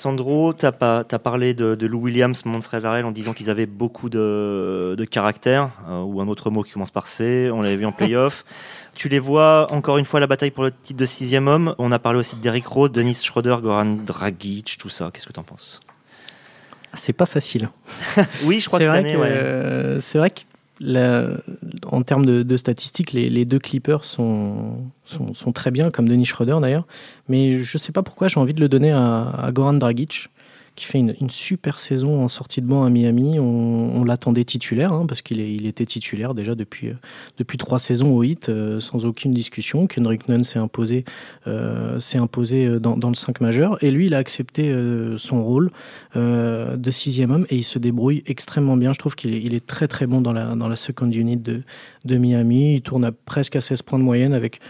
Sandro, 0.00 0.54
tu 0.54 0.64
as, 0.64 0.72
parlé 0.72 1.52
de, 1.52 1.86
Lou 1.86 1.98
Williams, 2.00 2.46
Montreal 2.46 3.04
en 3.04 3.10
disant 3.10 3.34
qu'ils 3.34 3.50
avaient 3.50 3.66
beaucoup 3.66 4.08
de, 4.08 5.06
caractère, 5.10 5.68
euh, 5.90 6.00
ou 6.00 6.22
un 6.22 6.28
autre 6.28 6.50
mot 6.50 6.62
qui 6.62 6.72
commence 6.72 6.90
par 6.90 7.06
C. 7.06 7.50
On 7.52 7.60
l'avait 7.60 7.76
vu 7.76 7.84
en 7.84 7.92
playoff. 7.92 8.46
tu 8.94 9.10
les 9.10 9.18
vois 9.18 9.66
encore 9.70 9.98
une 9.98 10.06
fois 10.06 10.16
à 10.16 10.22
la 10.22 10.26
bataille 10.26 10.52
pour 10.52 10.64
le 10.64 10.70
titre 10.72 10.98
de 10.98 11.04
sixième 11.04 11.48
homme. 11.48 11.74
On 11.76 11.92
a 11.92 11.98
parlé 11.98 12.18
aussi 12.18 12.34
de 12.34 12.40
Derrick 12.40 12.66
Rose, 12.66 12.90
Denis 12.90 13.12
Schroeder, 13.22 13.56
Goran 13.60 13.98
Dragic, 14.06 14.78
tout 14.78 14.88
ça. 14.88 15.10
Qu'est-ce 15.12 15.26
que 15.26 15.34
tu 15.34 15.40
en 15.40 15.44
penses? 15.44 15.80
C'est 16.94 17.12
pas 17.12 17.26
facile. 17.26 17.68
oui, 18.44 18.60
je 18.60 18.68
crois 18.68 18.78
que 18.78 18.86
cette 18.86 18.94
année, 18.94 19.18
C'est 20.00 20.16
vrai 20.16 20.30
que 20.30 20.40
en 20.82 22.02
termes 22.02 22.24
de, 22.24 22.56
statistiques, 22.56 23.12
les, 23.12 23.44
deux 23.44 23.58
clippers 23.58 24.04
sont, 24.04 24.78
sont, 25.04 25.52
très 25.52 25.70
bien, 25.70 25.90
comme 25.90 26.08
Denis 26.08 26.24
Schroeder 26.24 26.58
d'ailleurs. 26.60 26.86
Mais 27.28 27.58
je 27.58 27.76
ne 27.76 27.78
sais 27.78 27.92
pas 27.92 28.02
pourquoi 28.02 28.28
j'ai 28.28 28.40
envie 28.40 28.54
de 28.54 28.60
le 28.60 28.68
donner 28.68 28.90
à, 28.90 29.30
à 29.30 29.52
Goran 29.52 29.74
Dragic 29.74 30.30
qui 30.80 30.86
fait 30.86 30.98
une, 30.98 31.28
super 31.28 31.78
saison 31.78 32.22
en 32.22 32.28
sortie 32.28 32.62
de 32.62 32.66
banc 32.66 32.84
à 32.84 32.90
Miami. 32.90 33.38
On, 33.38 34.02
l'attendait 34.02 34.44
titulaire, 34.44 34.94
hein, 34.94 35.04
parce 35.06 35.20
qu'il 35.20 35.38
il 35.38 35.66
était 35.66 35.84
titulaire 35.84 36.32
déjà 36.32 36.54
depuis, 36.54 36.88
euh, 36.88 36.94
depuis 37.36 37.58
trois 37.58 37.78
saisons 37.78 38.16
au 38.16 38.22
hit, 38.22 38.48
euh, 38.48 38.80
sans 38.80 39.04
aucune 39.04 39.34
discussion. 39.34 39.86
Kendrick 39.86 40.26
Nunn 40.26 40.42
s'est 40.42 40.58
imposé, 40.58 41.04
euh, 41.46 42.00
imposé 42.14 42.80
dans, 42.80 43.10
le 43.10 43.14
5 43.14 43.42
majeur, 43.42 43.76
et 43.84 43.90
lui, 43.90 44.06
il 44.06 44.14
a 44.14 44.18
accepté 44.18 44.74
son 45.18 45.44
rôle 45.44 45.70
de 46.14 46.90
sixième 46.90 47.30
homme, 47.30 47.46
et 47.50 47.56
il 47.56 47.64
se 47.64 47.78
débrouille 47.78 48.22
extrêmement 48.24 48.78
bien. 48.78 48.94
Je 48.94 48.98
trouve 48.98 49.16
qu'il 49.16 49.54
est, 49.54 49.66
très 49.66 49.86
très 49.86 50.06
bon 50.06 50.22
dans 50.22 50.32
la, 50.32 50.54
dans 50.54 50.68
la 50.68 50.76
second 50.76 51.10
unit 51.10 51.36
de, 51.36 51.62
de 52.06 52.16
Miami. 52.16 52.76
Il 52.76 52.80
tourne 52.80 53.04
à 53.04 53.12
presque 53.12 53.56
à 53.56 53.60
16 53.60 53.82
points 53.82 53.98
de 53.98 54.04
moyenne, 54.04 54.32
avec 54.32 54.60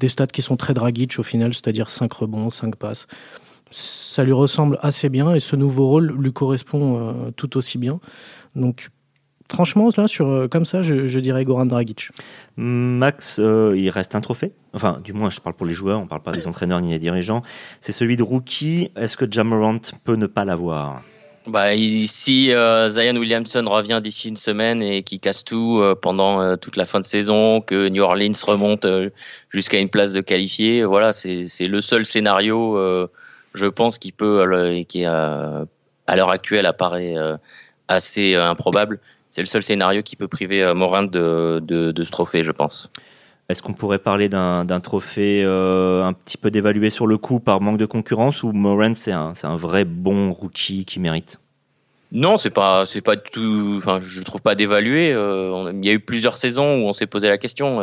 des 0.00 0.08
stats 0.08 0.26
qui 0.26 0.42
sont 0.42 0.56
très 0.56 0.74
dragiques 0.74 1.16
au 1.18 1.22
final, 1.22 1.54
c'est-à-dire 1.54 1.90
5 1.90 2.12
rebonds, 2.12 2.50
5 2.50 2.74
passes 2.74 3.06
ça 3.70 4.24
lui 4.24 4.32
ressemble 4.32 4.78
assez 4.82 5.08
bien 5.08 5.32
et 5.34 5.40
ce 5.40 5.56
nouveau 5.56 5.86
rôle 5.86 6.12
lui 6.18 6.32
correspond 6.32 6.98
euh, 6.98 7.30
tout 7.36 7.56
aussi 7.56 7.78
bien. 7.78 8.00
Donc 8.56 8.88
franchement, 9.50 9.88
là, 9.96 10.08
sur, 10.08 10.28
euh, 10.28 10.48
comme 10.48 10.64
ça, 10.64 10.82
je, 10.82 11.18
dirais 11.20 11.44
Goran 11.44 11.66
Dragic. 11.66 12.10
Max, 12.56 13.38
euh, 13.38 13.74
il 13.76 13.88
reste 13.90 14.14
un 14.14 14.20
trophée. 14.20 14.52
Enfin, 14.74 15.00
du 15.02 15.12
moins, 15.12 15.30
je 15.30 15.40
parle 15.40 15.54
pour 15.54 15.66
les 15.66 15.74
joueurs, 15.74 16.00
on 16.00 16.04
ne 16.04 16.08
parle 16.08 16.22
pas 16.22 16.32
des 16.32 16.46
entraîneurs 16.46 16.80
ni 16.80 16.90
des 16.90 16.98
dirigeants. 16.98 17.42
C'est 17.80 17.92
celui 17.92 18.16
de 18.16 18.22
rookie. 18.22 18.90
Est-ce 18.96 19.16
que 19.16 19.30
Jamorant 19.30 19.80
peut 20.04 20.16
ne 20.16 20.26
pas 20.26 20.44
l'avoir? 20.44 21.02
Bah, 21.46 21.74
si 22.06 22.48
Zion 22.48 23.16
Williamson 23.16 23.64
revient 23.66 24.00
d'ici 24.02 24.28
une 24.28 24.36
semaine 24.36 24.82
et 24.82 25.02
qu'il 25.02 25.20
casse 25.20 25.42
tout 25.42 25.82
pendant 26.02 26.56
toute 26.58 26.76
la 26.76 26.84
fin 26.84 27.00
de 27.00 27.06
saison, 27.06 27.62
que 27.62 27.88
New 27.88 28.02
Orleans 28.02 28.32
remonte 28.46 28.86
jusqu'à 29.48 29.80
une 29.80 29.88
place 29.88 30.12
de 30.12 30.20
qualifié, 30.20 30.84
voilà, 30.84 31.12
c'est 31.12 31.66
le 31.66 31.80
seul 31.80 32.04
scénario 32.04 33.08
je 33.54 33.66
pense 33.66 33.98
qu'il 33.98 34.12
peut, 34.12 34.40
euh, 34.40 34.82
qui 34.84 35.04
à 35.04 35.66
l'heure 36.16 36.30
actuelle 36.30 36.66
apparaît 36.66 37.16
euh, 37.16 37.36
assez 37.88 38.34
euh, 38.34 38.48
improbable. 38.48 39.00
C'est 39.30 39.40
le 39.40 39.46
seul 39.46 39.62
scénario 39.62 40.02
qui 40.02 40.16
peut 40.16 40.28
priver 40.28 40.72
Morin 40.74 41.04
de, 41.04 41.60
de, 41.62 42.04
ce 42.04 42.10
trophée, 42.10 42.42
je 42.42 42.50
pense. 42.50 42.90
Est-ce 43.48 43.62
qu'on 43.62 43.74
pourrait 43.74 44.00
parler 44.00 44.28
d'un 44.28 44.80
trophée 44.80 45.44
un 45.44 46.12
petit 46.12 46.36
peu 46.36 46.50
dévalué 46.50 46.90
sur 46.90 47.06
le 47.06 47.16
coup 47.16 47.38
par 47.38 47.60
manque 47.60 47.78
de 47.78 47.86
concurrence 47.86 48.42
ou 48.42 48.50
Moran 48.50 48.94
c'est 48.94 49.12
un, 49.12 49.32
un, 49.44 49.56
vrai 49.56 49.84
bon 49.84 50.32
rookie 50.32 50.84
qui 50.84 50.98
mérite? 50.98 51.40
Non, 52.10 52.38
c'est 52.38 52.50
pas 52.50 52.86
c'est 52.86 53.02
pas 53.02 53.16
tout. 53.16 53.76
Enfin, 53.78 54.00
je 54.00 54.20
trouve 54.24 54.42
pas 54.42 54.56
dévalué. 54.56 55.10
il 55.10 55.84
y 55.84 55.90
a 55.90 55.92
eu 55.92 56.00
plusieurs 56.00 56.38
saisons 56.38 56.82
où 56.82 56.88
on 56.88 56.92
s'est 56.92 57.06
posé 57.06 57.28
la 57.28 57.38
question, 57.38 57.78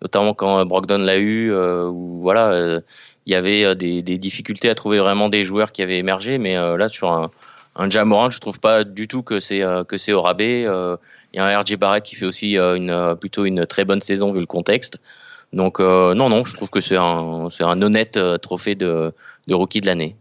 notamment 0.00 0.32
quand 0.32 0.64
Brogdon 0.64 1.04
l'a 1.04 1.18
eu. 1.18 1.54
ou 1.54 2.20
voilà, 2.22 2.80
il 3.26 3.32
y 3.32 3.36
avait 3.36 3.64
euh, 3.64 3.74
des, 3.74 4.02
difficultés 4.02 4.68
à 4.68 4.74
trouver 4.74 4.98
vraiment 4.98 5.28
des 5.28 5.44
joueurs 5.44 5.72
qui 5.72 5.82
avaient 5.82 5.98
émergé, 5.98 6.38
mais 6.38 6.56
euh, 6.56 6.76
là 6.76 6.88
sur 6.88 7.12
un, 7.12 7.30
un 7.76 7.90
Jamoran, 7.90 8.30
je 8.30 8.40
trouve 8.40 8.60
pas 8.60 8.84
du 8.84 9.08
tout 9.08 9.22
que 9.22 9.40
c'est 9.40 9.62
euh, 9.62 9.84
que 9.84 9.98
c'est 9.98 10.12
au 10.12 10.22
rabais. 10.22 10.62
Il 10.62 11.38
y 11.38 11.40
a 11.40 11.46
un 11.46 11.60
RJ 11.60 11.76
Barrett 11.76 12.04
qui 12.04 12.14
fait 12.14 12.26
aussi 12.26 12.56
une 12.56 13.16
plutôt 13.18 13.46
une 13.46 13.64
très 13.64 13.86
bonne 13.86 14.00
saison 14.00 14.32
vu 14.32 14.40
le 14.40 14.46
contexte. 14.46 14.98
Donc 15.54 15.80
non 15.80 16.28
non, 16.28 16.44
je 16.44 16.54
trouve 16.54 16.68
que 16.68 16.82
c'est 16.82 16.98
un 16.98 17.48
c'est 17.50 17.64
un 17.64 17.80
honnête 17.80 18.18
trophée 18.42 18.74
de 18.74 19.14
de 19.48 19.54
rookie 19.54 19.80
de 19.80 19.86
l'année 19.86 20.14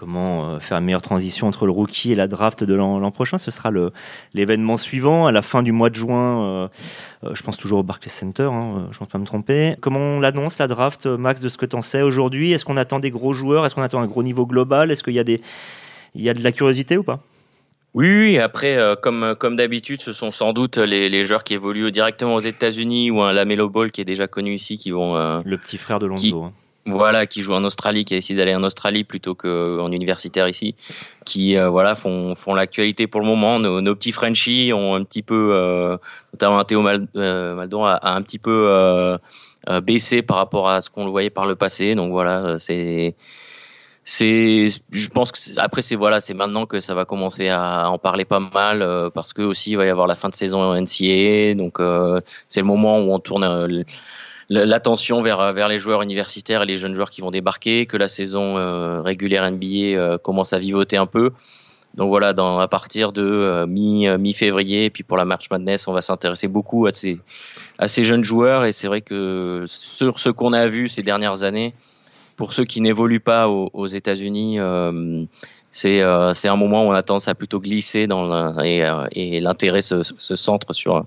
comment 0.00 0.54
euh, 0.54 0.60
faire 0.60 0.78
une 0.78 0.86
meilleure 0.86 1.02
transition 1.02 1.46
entre 1.46 1.66
le 1.66 1.72
rookie 1.72 2.12
et 2.12 2.14
la 2.14 2.26
draft 2.26 2.64
de 2.64 2.72
l'an 2.72 3.10
prochain. 3.10 3.36
Ce 3.36 3.50
sera 3.50 3.70
l'événement 4.32 4.78
suivant 4.78 5.26
à 5.26 5.32
la 5.32 5.42
fin 5.42 5.62
du 5.62 5.72
mois 5.72 5.90
de 5.90 5.94
juin. 5.94 6.42
Euh, 6.42 6.68
euh, 7.24 7.34
je 7.34 7.42
pense 7.42 7.58
toujours 7.58 7.80
au 7.80 7.82
Barclays 7.82 8.08
Center, 8.08 8.48
hein, 8.50 8.88
je 8.90 8.96
ne 8.96 8.98
pense 8.98 9.08
pas 9.08 9.18
me 9.18 9.26
tromper. 9.26 9.74
Comment 9.82 10.00
on 10.00 10.20
l'annonce 10.20 10.58
la 10.58 10.68
draft, 10.68 11.04
Max, 11.04 11.42
de 11.42 11.50
ce 11.50 11.58
que 11.58 11.66
tu 11.66 11.76
en 11.76 11.82
sais 11.82 12.00
aujourd'hui? 12.00 12.52
Est-ce 12.52 12.64
qu'on 12.64 12.78
attend 12.78 12.98
des 12.98 13.10
gros 13.10 13.34
joueurs? 13.34 13.66
Est-ce 13.66 13.74
qu'on 13.74 13.82
attend 13.82 14.00
un 14.00 14.06
gros 14.06 14.22
niveau 14.22 14.46
global? 14.46 14.90
Est-ce 14.90 15.02
qu'il 15.02 15.12
y 15.12 15.18
a 15.18 15.24
des 15.24 15.42
il 16.14 16.22
y 16.22 16.30
a 16.30 16.34
de 16.34 16.42
la 16.42 16.50
curiosité 16.50 16.96
ou 16.96 17.02
pas? 17.02 17.20
Oui, 17.92 18.38
après, 18.38 18.78
comme, 19.02 19.34
comme 19.38 19.56
d'habitude, 19.56 20.00
ce 20.00 20.12
sont 20.12 20.30
sans 20.30 20.52
doute 20.52 20.78
les, 20.78 21.08
les, 21.08 21.26
joueurs 21.26 21.44
qui 21.44 21.54
évoluent 21.54 21.90
directement 21.90 22.36
aux 22.36 22.40
États-Unis 22.40 23.10
ou 23.10 23.20
un 23.20 23.32
Lamelo 23.32 23.68
Ball 23.68 23.90
qui 23.90 24.00
est 24.00 24.04
déjà 24.04 24.28
connu 24.28 24.54
ici 24.54 24.78
qui 24.78 24.92
vont. 24.92 25.42
le 25.44 25.58
petit 25.58 25.76
frère 25.76 25.98
de 25.98 26.06
Lonzo. 26.06 26.44
Hein. 26.44 26.52
Voilà, 26.86 27.26
qui 27.26 27.42
joue 27.42 27.52
en 27.52 27.62
Australie, 27.64 28.06
qui 28.06 28.14
a 28.14 28.16
décidé 28.16 28.38
d'aller 28.38 28.54
en 28.54 28.62
Australie 28.64 29.04
plutôt 29.04 29.34
qu'en 29.34 29.92
universitaire 29.92 30.48
ici, 30.48 30.74
qui 31.26 31.56
euh, 31.56 31.68
voilà 31.68 31.94
font, 31.94 32.34
font 32.34 32.54
l'actualité 32.54 33.06
pour 33.06 33.20
le 33.20 33.26
moment. 33.26 33.58
Nos, 33.58 33.82
nos, 33.82 33.94
petits 33.94 34.12
Frenchies 34.12 34.72
ont 34.72 34.94
un 34.94 35.04
petit 35.04 35.22
peu, 35.22 35.52
euh, 35.54 35.98
notamment 36.32 36.64
Théo 36.64 36.80
Mal, 36.80 37.06
euh, 37.16 37.54
Maldon 37.54 37.84
a, 37.84 38.00
un 38.02 38.22
petit 38.22 38.38
peu 38.38 38.68
euh, 38.70 39.18
baissé 39.82 40.22
par 40.22 40.38
rapport 40.38 40.70
à 40.70 40.80
ce 40.80 40.88
qu'on 40.88 41.04
le 41.04 41.10
voyait 41.10 41.28
par 41.28 41.44
le 41.46 41.54
passé. 41.54 41.94
Donc 41.94 42.12
voilà, 42.12 42.58
c'est 42.58 43.14
c'est 44.02 44.68
je 44.90 45.08
pense 45.10 45.30
que 45.32 45.38
après 45.60 45.82
c'est 45.82 45.94
voilà 45.94 46.22
c'est 46.22 46.32
maintenant 46.32 46.64
que 46.64 46.80
ça 46.80 46.94
va 46.94 47.04
commencer 47.04 47.50
à 47.50 47.90
en 47.90 47.98
parler 47.98 48.24
pas 48.24 48.40
mal 48.40 49.10
parce 49.14 49.34
que 49.34 49.42
aussi 49.42 49.72
il 49.72 49.76
va 49.76 49.84
y 49.84 49.90
avoir 49.90 50.06
la 50.06 50.14
fin 50.14 50.30
de 50.30 50.34
saison 50.34 50.74
NCAA 50.74 51.54
donc 51.54 51.78
c'est 52.48 52.60
le 52.60 52.66
moment 52.66 52.98
où 52.98 53.12
on 53.12 53.18
tourne 53.18 53.84
l'attention 54.50 55.22
vers 55.22 55.52
vers 55.52 55.68
les 55.68 55.78
joueurs 55.78 56.02
universitaires 56.02 56.62
et 56.62 56.66
les 56.66 56.76
jeunes 56.76 56.94
joueurs 56.94 57.10
qui 57.10 57.20
vont 57.20 57.30
débarquer, 57.30 57.86
que 57.86 57.96
la 57.96 58.08
saison 58.08 58.58
euh, 58.58 59.00
régulière 59.00 59.48
NBA 59.50 59.66
euh, 59.66 60.18
commence 60.18 60.52
à 60.52 60.58
vivoter 60.58 60.96
un 60.96 61.06
peu. 61.06 61.30
Donc 61.94 62.08
voilà, 62.08 62.32
dans, 62.32 62.58
à 62.58 62.68
partir 62.68 63.12
de 63.12 63.22
euh, 63.22 63.66
mi 63.66 64.06
mi 64.18 64.32
février, 64.32 64.90
puis 64.90 65.02
pour 65.04 65.16
la 65.16 65.24
March 65.24 65.48
Madness, 65.50 65.88
on 65.88 65.92
va 65.92 66.02
s'intéresser 66.02 66.48
beaucoup 66.48 66.86
à 66.86 66.90
ces 66.92 67.18
à 67.78 67.88
ces 67.88 68.04
jeunes 68.04 68.24
joueurs 68.24 68.64
et 68.64 68.72
c'est 68.72 68.88
vrai 68.88 69.00
que 69.00 69.64
sur 69.66 70.18
ce 70.18 70.28
qu'on 70.28 70.52
a 70.52 70.66
vu 70.66 70.88
ces 70.88 71.02
dernières 71.02 71.44
années, 71.44 71.72
pour 72.36 72.52
ceux 72.52 72.64
qui 72.64 72.80
n'évoluent 72.80 73.20
pas 73.20 73.48
aux, 73.48 73.70
aux 73.72 73.86
États-Unis, 73.86 74.58
c'est 75.72 76.02
c'est 76.34 76.48
un 76.48 76.56
moment 76.56 76.84
où 76.84 76.88
on 76.88 76.92
a 76.92 77.02
tendance 77.02 77.28
à 77.28 77.34
plutôt 77.34 77.60
glisser 77.60 78.06
dans 78.06 78.60
et, 78.62 78.82
et 79.12 79.40
l'intérêt 79.40 79.82
se, 79.82 80.02
se, 80.02 80.34
centre 80.34 80.72
sur 80.72 81.04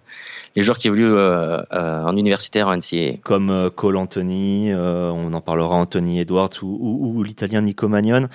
les 0.56 0.64
joueurs 0.64 0.78
qui 0.78 0.88
évoluent 0.88 1.18
en 1.18 2.16
universitaire 2.16 2.68
en 2.68 2.78
NCAA. 2.78 3.18
Comme 3.24 3.72
Cole 3.76 3.98
Anthony, 3.98 4.74
on 4.74 5.34
en 5.34 5.42
parlera 5.42 5.76
Anthony 5.76 6.22
Edwards 6.22 6.52
ou, 6.62 6.78
ou, 6.80 7.18
ou 7.18 7.24
l'italien 7.24 7.62
Nico 7.62 7.88
Magnon 7.88 8.30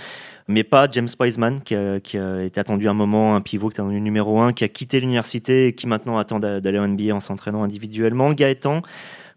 mais 0.48 0.64
pas 0.64 0.88
James 0.90 1.08
Wiseman, 1.20 1.60
qui 1.60 1.74
a, 1.74 2.00
qui 2.00 2.18
a 2.18 2.42
été 2.42 2.58
attendu 2.58 2.88
un 2.88 2.94
moment, 2.94 3.36
un 3.36 3.42
pivot 3.42 3.68
qui 3.68 3.76
est 3.76 3.80
attendu 3.80 4.00
numéro 4.00 4.40
un, 4.40 4.52
qui 4.54 4.64
a 4.64 4.68
quitté 4.68 4.98
l'université 4.98 5.68
et 5.68 5.74
qui 5.74 5.86
maintenant 5.86 6.18
attend 6.18 6.40
d'aller 6.40 6.78
en 6.78 6.88
NBA 6.88 7.14
en 7.14 7.20
s'entraînant 7.20 7.62
individuellement. 7.62 8.32
Gaëtan, 8.32 8.82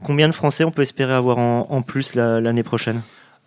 combien 0.03 0.29
de 0.29 0.33
Français 0.33 0.63
on 0.63 0.71
peut 0.71 0.81
espérer 0.81 1.13
avoir 1.13 1.37
en, 1.37 1.67
en 1.69 1.81
plus 1.81 2.15
l'année 2.15 2.63
prochaine? 2.63 3.01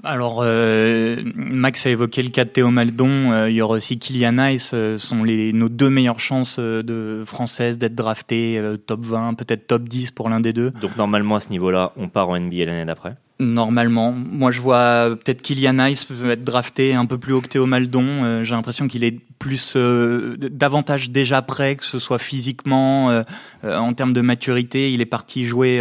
Alors, 0.04 0.40
euh, 0.42 1.16
Max 1.34 1.86
a 1.86 1.90
évoqué 1.90 2.22
le 2.22 2.28
cas 2.28 2.44
de 2.44 2.50
Théo 2.50 2.70
Maldon. 2.70 3.32
Euh, 3.32 3.50
il 3.50 3.56
y 3.56 3.62
aura 3.62 3.76
aussi 3.76 3.98
Kylian 3.98 4.38
Ice. 4.48 4.72
Euh, 4.74 4.98
sont 4.98 5.24
les, 5.24 5.52
nos 5.52 5.68
deux 5.68 5.90
meilleures 5.90 6.20
chances 6.20 6.58
de 6.58 7.22
françaises 7.26 7.78
d'être 7.78 7.94
draftés 7.94 8.60
top 8.86 9.04
20, 9.04 9.34
peut-être 9.34 9.66
top 9.66 9.88
10 9.88 10.10
pour 10.10 10.28
l'un 10.28 10.40
des 10.40 10.52
deux. 10.52 10.70
Donc 10.82 10.96
normalement 10.96 11.36
à 11.36 11.40
ce 11.40 11.50
niveau-là, 11.50 11.92
on 11.96 12.08
part 12.08 12.28
en 12.28 12.38
NBA 12.38 12.64
l'année 12.66 12.84
d'après. 12.84 13.16
Normalement, 13.40 14.12
moi 14.12 14.52
je 14.52 14.60
vois 14.60 15.08
peut-être 15.10 15.42
Kylian 15.42 15.84
Ice 15.86 16.04
peut 16.04 16.30
être 16.30 16.44
drafté 16.44 16.94
un 16.94 17.04
peu 17.04 17.18
plus 17.18 17.32
haut 17.32 17.40
que 17.40 17.48
Théo 17.48 17.66
Maldon. 17.66 18.06
Euh, 18.06 18.44
j'ai 18.44 18.54
l'impression 18.54 18.86
qu'il 18.86 19.02
est 19.02 19.18
plus 19.38 19.74
euh, 19.76 20.36
davantage 20.38 21.10
déjà 21.10 21.42
prêt, 21.42 21.76
que 21.76 21.84
ce 21.84 21.98
soit 21.98 22.18
physiquement, 22.18 23.10
euh, 23.10 23.22
en 23.62 23.92
termes 23.94 24.12
de 24.12 24.20
maturité. 24.20 24.92
Il 24.92 25.00
est 25.00 25.06
parti 25.06 25.44
jouer 25.44 25.80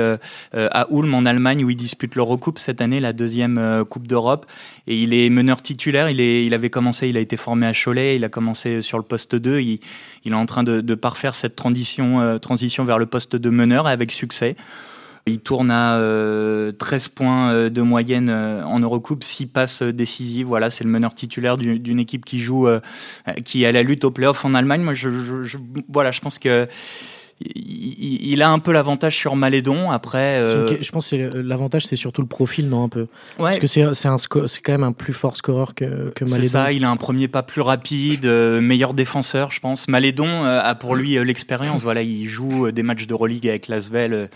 à 0.53 0.87
Ulm 0.91 1.13
en 1.13 1.25
Allemagne 1.25 1.63
où 1.63 1.69
il 1.69 1.75
dispute 1.75 2.15
l'Eurocoupe 2.15 2.59
cette 2.59 2.81
année, 2.81 2.99
la 2.99 3.13
deuxième 3.13 3.85
Coupe 3.89 4.07
d'Europe, 4.07 4.45
et 4.87 4.97
il 4.97 5.13
est 5.13 5.29
meneur 5.29 5.61
titulaire. 5.61 6.09
Il 6.09 6.19
est, 6.19 6.45
il 6.45 6.53
avait 6.53 6.69
commencé, 6.69 7.07
il 7.07 7.17
a 7.17 7.19
été 7.19 7.37
formé 7.37 7.67
à 7.67 7.73
Cholet, 7.73 8.15
il 8.15 8.23
a 8.23 8.29
commencé 8.29 8.81
sur 8.81 8.97
le 8.97 9.03
poste 9.03 9.35
2. 9.35 9.59
Il, 9.59 9.79
il 10.25 10.31
est 10.31 10.35
en 10.35 10.45
train 10.45 10.63
de, 10.63 10.81
de 10.81 10.95
parfaire 10.95 11.35
cette 11.35 11.55
transition, 11.55 12.39
transition 12.39 12.83
vers 12.83 12.99
le 12.99 13.05
poste 13.05 13.35
de 13.35 13.49
meneur 13.49 13.87
avec 13.87 14.11
succès. 14.11 14.55
Il 15.25 15.39
tourne 15.39 15.71
à 15.71 15.95
13 15.95 16.01
euh, 16.01 16.71
points 17.15 17.53
euh, 17.53 17.69
de 17.69 17.81
moyenne 17.81 18.29
euh, 18.29 18.61
en 18.65 18.79
Eurocoupe, 18.81 19.23
6 19.23 19.45
passes 19.45 19.81
décisives. 19.81 20.47
Voilà, 20.47 20.69
c'est 20.69 20.83
le 20.83 20.89
meneur 20.89 21.15
titulaire 21.15 21.55
d'une 21.57 21.99
équipe 21.99 22.25
qui 22.25 22.39
joue, 22.39 22.67
qui 23.45 23.63
est 23.63 23.67
à 23.67 23.71
la 23.71 23.83
lutte 23.83 24.03
au 24.03 24.11
playoff 24.11 24.43
en 24.43 24.53
Allemagne. 24.53 24.81
Moi, 24.81 24.93
je, 24.93 25.09
je, 25.43 25.57
voilà, 25.87 26.11
je 26.11 26.19
pense 26.19 26.39
que 26.39 26.67
il, 27.55 28.41
a 28.41 28.49
un 28.49 28.59
peu 28.59 28.71
l'avantage 28.71 29.17
sur 29.17 29.35
Malédon. 29.35 29.91
Après, 29.91 30.41
je 30.81 30.91
pense 30.91 31.09
que 31.09 31.37
l'avantage, 31.37 31.85
c'est 31.87 31.95
surtout 31.95 32.21
le 32.21 32.27
profil, 32.27 32.69
non 32.69 32.83
un 32.83 32.89
peu? 32.89 33.07
Parce 33.37 33.59
que 33.59 33.67
c'est 33.67 33.83
c'est 33.93 34.61
quand 34.61 34.71
même 34.73 34.83
un 34.83 34.91
plus 34.91 35.13
fort 35.13 35.35
scoreur 35.37 35.73
que, 35.73 36.09
que 36.09 36.25
Malédon. 36.25 36.43
C'est 36.43 36.49
ça. 36.49 36.71
Il 36.73 36.83
a 36.83 36.89
un 36.89 36.97
premier 36.97 37.27
pas 37.29 37.43
plus 37.43 37.61
rapide, 37.61 38.25
meilleur 38.25 38.93
défenseur, 38.93 39.51
je 39.51 39.61
pense. 39.61 39.87
Malédon 39.87 40.43
a 40.43 40.75
pour 40.75 40.95
lui 40.95 41.15
l'expérience. 41.23 41.81
Voilà, 41.81 42.01
il 42.01 42.25
joue 42.25 42.71
des 42.71 42.83
matchs 42.83 43.07
de 43.07 43.13
Euroleague 43.13 43.47
avec 43.47 43.69
Lasvel 43.69 44.29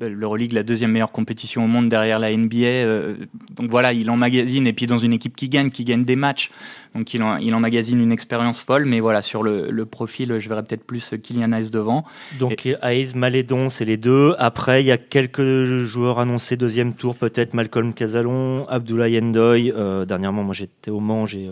L'Euroleague, 0.00 0.52
la 0.52 0.62
deuxième 0.62 0.92
meilleure 0.92 1.12
compétition 1.12 1.64
au 1.64 1.66
monde 1.66 1.88
derrière 1.88 2.18
la 2.18 2.34
NBA. 2.36 2.56
Euh, 2.66 3.16
donc 3.54 3.70
voilà, 3.70 3.92
il 3.92 4.10
emmagasine, 4.10 4.66
et 4.66 4.72
puis 4.72 4.86
dans 4.86 4.98
une 4.98 5.12
équipe 5.12 5.36
qui 5.36 5.48
gagne, 5.48 5.70
qui 5.70 5.84
gagne 5.84 6.04
des 6.04 6.16
matchs. 6.16 6.50
Donc 6.94 7.12
il, 7.14 7.22
en, 7.22 7.36
il 7.36 7.54
emmagasine 7.54 8.00
une 8.00 8.12
expérience 8.12 8.62
folle, 8.62 8.84
mais 8.84 9.00
voilà, 9.00 9.22
sur 9.22 9.42
le, 9.42 9.84
profil, 9.84 10.38
je 10.38 10.48
verrais 10.48 10.62
peut-être 10.62 10.84
plus 10.84 11.14
Kylian 11.22 11.52
Hayes 11.52 11.70
devant. 11.70 12.04
Donc 12.38 12.68
Hayes, 12.82 13.12
Malédon, 13.14 13.68
c'est 13.68 13.84
les 13.84 13.96
deux. 13.96 14.34
Après, 14.38 14.82
il 14.82 14.86
y 14.86 14.92
a 14.92 14.98
quelques 14.98 15.64
joueurs 15.64 16.18
annoncés 16.18 16.56
deuxième 16.56 16.94
tour, 16.94 17.16
peut-être 17.16 17.54
Malcolm 17.54 17.94
Casalon, 17.94 18.66
Abdoulaye 18.68 19.18
Endoy. 19.18 19.72
Euh, 19.74 20.04
dernièrement, 20.04 20.44
moi 20.44 20.54
j'étais 20.54 20.90
au 20.90 21.00
Mans, 21.00 21.26
j'ai 21.26 21.50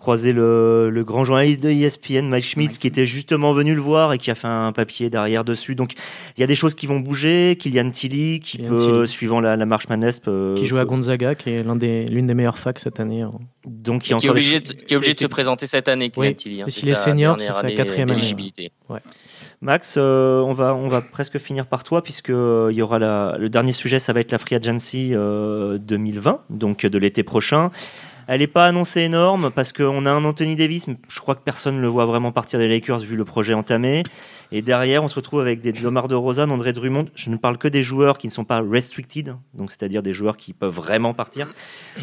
croisé 0.00 0.32
le, 0.32 0.90
le, 0.90 1.04
grand 1.04 1.24
journaliste 1.24 1.62
de 1.62 1.70
ESPN, 1.70 2.28
Mike 2.28 2.44
Schmitz, 2.44 2.78
qui 2.78 2.86
était 2.86 3.04
justement 3.04 3.52
venu 3.52 3.74
le 3.74 3.80
voir 3.80 4.12
et 4.12 4.18
qui 4.18 4.30
a 4.30 4.34
fait 4.34 4.48
un 4.48 4.72
papier 4.72 5.10
derrière 5.10 5.44
dessus. 5.44 5.74
Donc, 5.74 5.92
il 6.36 6.40
y 6.40 6.44
a 6.44 6.46
des 6.46 6.56
choses 6.56 6.74
qui 6.74 6.86
vont 6.86 6.98
bouger. 6.98 7.56
Kylian 7.56 7.90
Tilly, 7.90 8.40
qui 8.40 8.58
peut, 8.58 9.06
suivant 9.06 9.40
la, 9.40 9.56
la 9.56 9.66
marche 9.66 9.88
manespe, 9.88 10.28
qui 10.56 10.66
joue 10.66 10.78
à 10.78 10.84
Gonzaga, 10.84 11.34
qui 11.34 11.50
est 11.50 11.62
l'une 11.62 11.78
des, 11.78 12.06
l'une 12.06 12.26
des 12.26 12.34
meilleures 12.34 12.58
facs 12.58 12.78
cette 12.78 12.98
année. 12.98 13.22
Hein. 13.22 13.30
Donc, 13.66 14.02
qui, 14.02 14.12
est, 14.12 14.28
obligé 14.28 14.60
de, 14.60 14.72
qui 14.72 14.94
est 14.94 14.96
obligé 14.96 15.14
de 15.14 15.20
se 15.20 15.26
présenter 15.26 15.66
cette 15.66 15.88
année, 15.88 16.10
Kylian 16.10 16.32
Tilly. 16.32 16.62
Hein, 16.62 16.66
S'il 16.68 16.88
est 16.88 16.94
senior, 16.94 17.38
c'est 17.38 17.52
sa 17.52 17.70
quatrième 17.70 18.10
année. 18.10 18.34
Ouais. 18.88 19.00
Max, 19.62 19.96
euh, 19.98 20.40
on, 20.40 20.54
va, 20.54 20.74
on 20.74 20.88
va 20.88 21.02
presque 21.02 21.38
finir 21.38 21.66
par 21.66 21.84
toi, 21.84 22.02
puisque 22.02 22.30
euh, 22.30 22.68
il 22.70 22.76
y 22.76 22.82
aura 22.82 22.98
la, 22.98 23.36
le 23.38 23.50
dernier 23.50 23.72
sujet, 23.72 23.98
ça 23.98 24.14
va 24.14 24.20
être 24.20 24.32
la 24.32 24.38
Free 24.38 24.56
Agency 24.56 25.10
euh, 25.12 25.76
2020, 25.76 26.40
donc 26.48 26.86
de 26.86 26.98
l'été 26.98 27.22
prochain. 27.22 27.70
Elle 28.32 28.38
n'est 28.38 28.46
pas 28.46 28.66
annoncée 28.66 29.00
énorme 29.00 29.50
parce 29.50 29.72
qu'on 29.72 30.06
a 30.06 30.10
un 30.12 30.24
Anthony 30.24 30.54
Davis, 30.54 30.86
mais 30.86 30.94
je 31.08 31.18
crois 31.18 31.34
que 31.34 31.40
personne 31.44 31.78
ne 31.78 31.80
le 31.80 31.88
voit 31.88 32.06
vraiment 32.06 32.30
partir 32.30 32.60
des 32.60 32.68
Lakers 32.68 33.00
vu 33.00 33.16
le 33.16 33.24
projet 33.24 33.54
entamé. 33.54 34.04
Et 34.52 34.62
derrière, 34.62 35.02
on 35.02 35.08
se 35.08 35.16
retrouve 35.16 35.40
avec 35.40 35.60
des 35.60 35.72
Lomar 35.72 36.06
de 36.06 36.14
Rosa, 36.14 36.44
André 36.44 36.72
Drummond. 36.72 37.06
Je 37.16 37.28
ne 37.30 37.36
parle 37.36 37.58
que 37.58 37.66
des 37.66 37.82
joueurs 37.82 38.18
qui 38.18 38.28
ne 38.28 38.32
sont 38.32 38.44
pas 38.44 38.62
restricted, 38.62 39.34
donc 39.54 39.72
c'est-à-dire 39.72 40.04
des 40.04 40.12
joueurs 40.12 40.36
qui 40.36 40.52
peuvent 40.52 40.72
vraiment 40.72 41.12
partir. 41.12 41.48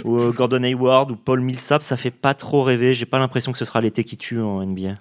Ou 0.03 0.19
euh, 0.19 0.34
Gordon 0.34 0.63
Hayward 0.63 1.11
ou 1.11 1.15
Paul 1.15 1.39
Millsap, 1.39 1.82
ça 1.82 1.95
fait 1.95 2.11
pas 2.11 2.34
trop 2.34 2.61
rêver. 2.61 2.91
J'ai 2.91 3.05
pas 3.05 3.19
l'impression 3.19 3.53
que 3.53 3.57
ce 3.57 3.63
sera 3.63 3.80
l'été 3.80 4.03
qui 4.03 4.17
tue 4.17 4.41
en 4.41 4.65
NBA. 4.65 4.97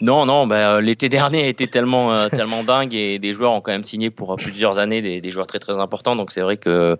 Non, 0.00 0.26
non, 0.26 0.46
bah, 0.46 0.76
euh, 0.76 0.80
l'été 0.80 1.08
dernier 1.08 1.42
a 1.42 1.48
été 1.48 1.66
tellement, 1.66 2.12
euh, 2.12 2.28
tellement 2.28 2.62
dingue 2.62 2.94
et 2.94 3.18
des 3.18 3.32
joueurs 3.32 3.50
ont 3.50 3.60
quand 3.60 3.72
même 3.72 3.82
signé 3.82 4.10
pour 4.10 4.36
plusieurs 4.36 4.78
années, 4.78 5.02
des, 5.02 5.20
des 5.20 5.30
joueurs 5.32 5.48
très 5.48 5.58
très 5.58 5.80
importants. 5.80 6.14
Donc 6.14 6.30
c'est 6.30 6.42
vrai 6.42 6.56
que 6.56 6.96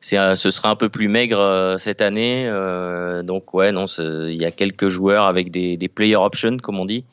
c'est 0.00 0.34
ce 0.34 0.50
sera 0.50 0.70
un 0.70 0.76
peu 0.76 0.88
plus 0.88 1.08
maigre 1.08 1.38
euh, 1.38 1.78
cette 1.78 2.00
année. 2.00 2.46
Euh, 2.48 3.22
donc 3.22 3.52
ouais, 3.54 3.70
non, 3.72 3.86
il 3.86 4.40
y 4.40 4.44
a 4.44 4.50
quelques 4.50 4.88
joueurs 4.88 5.24
avec 5.26 5.50
des, 5.50 5.76
des 5.76 5.88
player 5.88 6.16
options 6.16 6.56
comme 6.58 6.78
on 6.78 6.86
dit, 6.86 7.04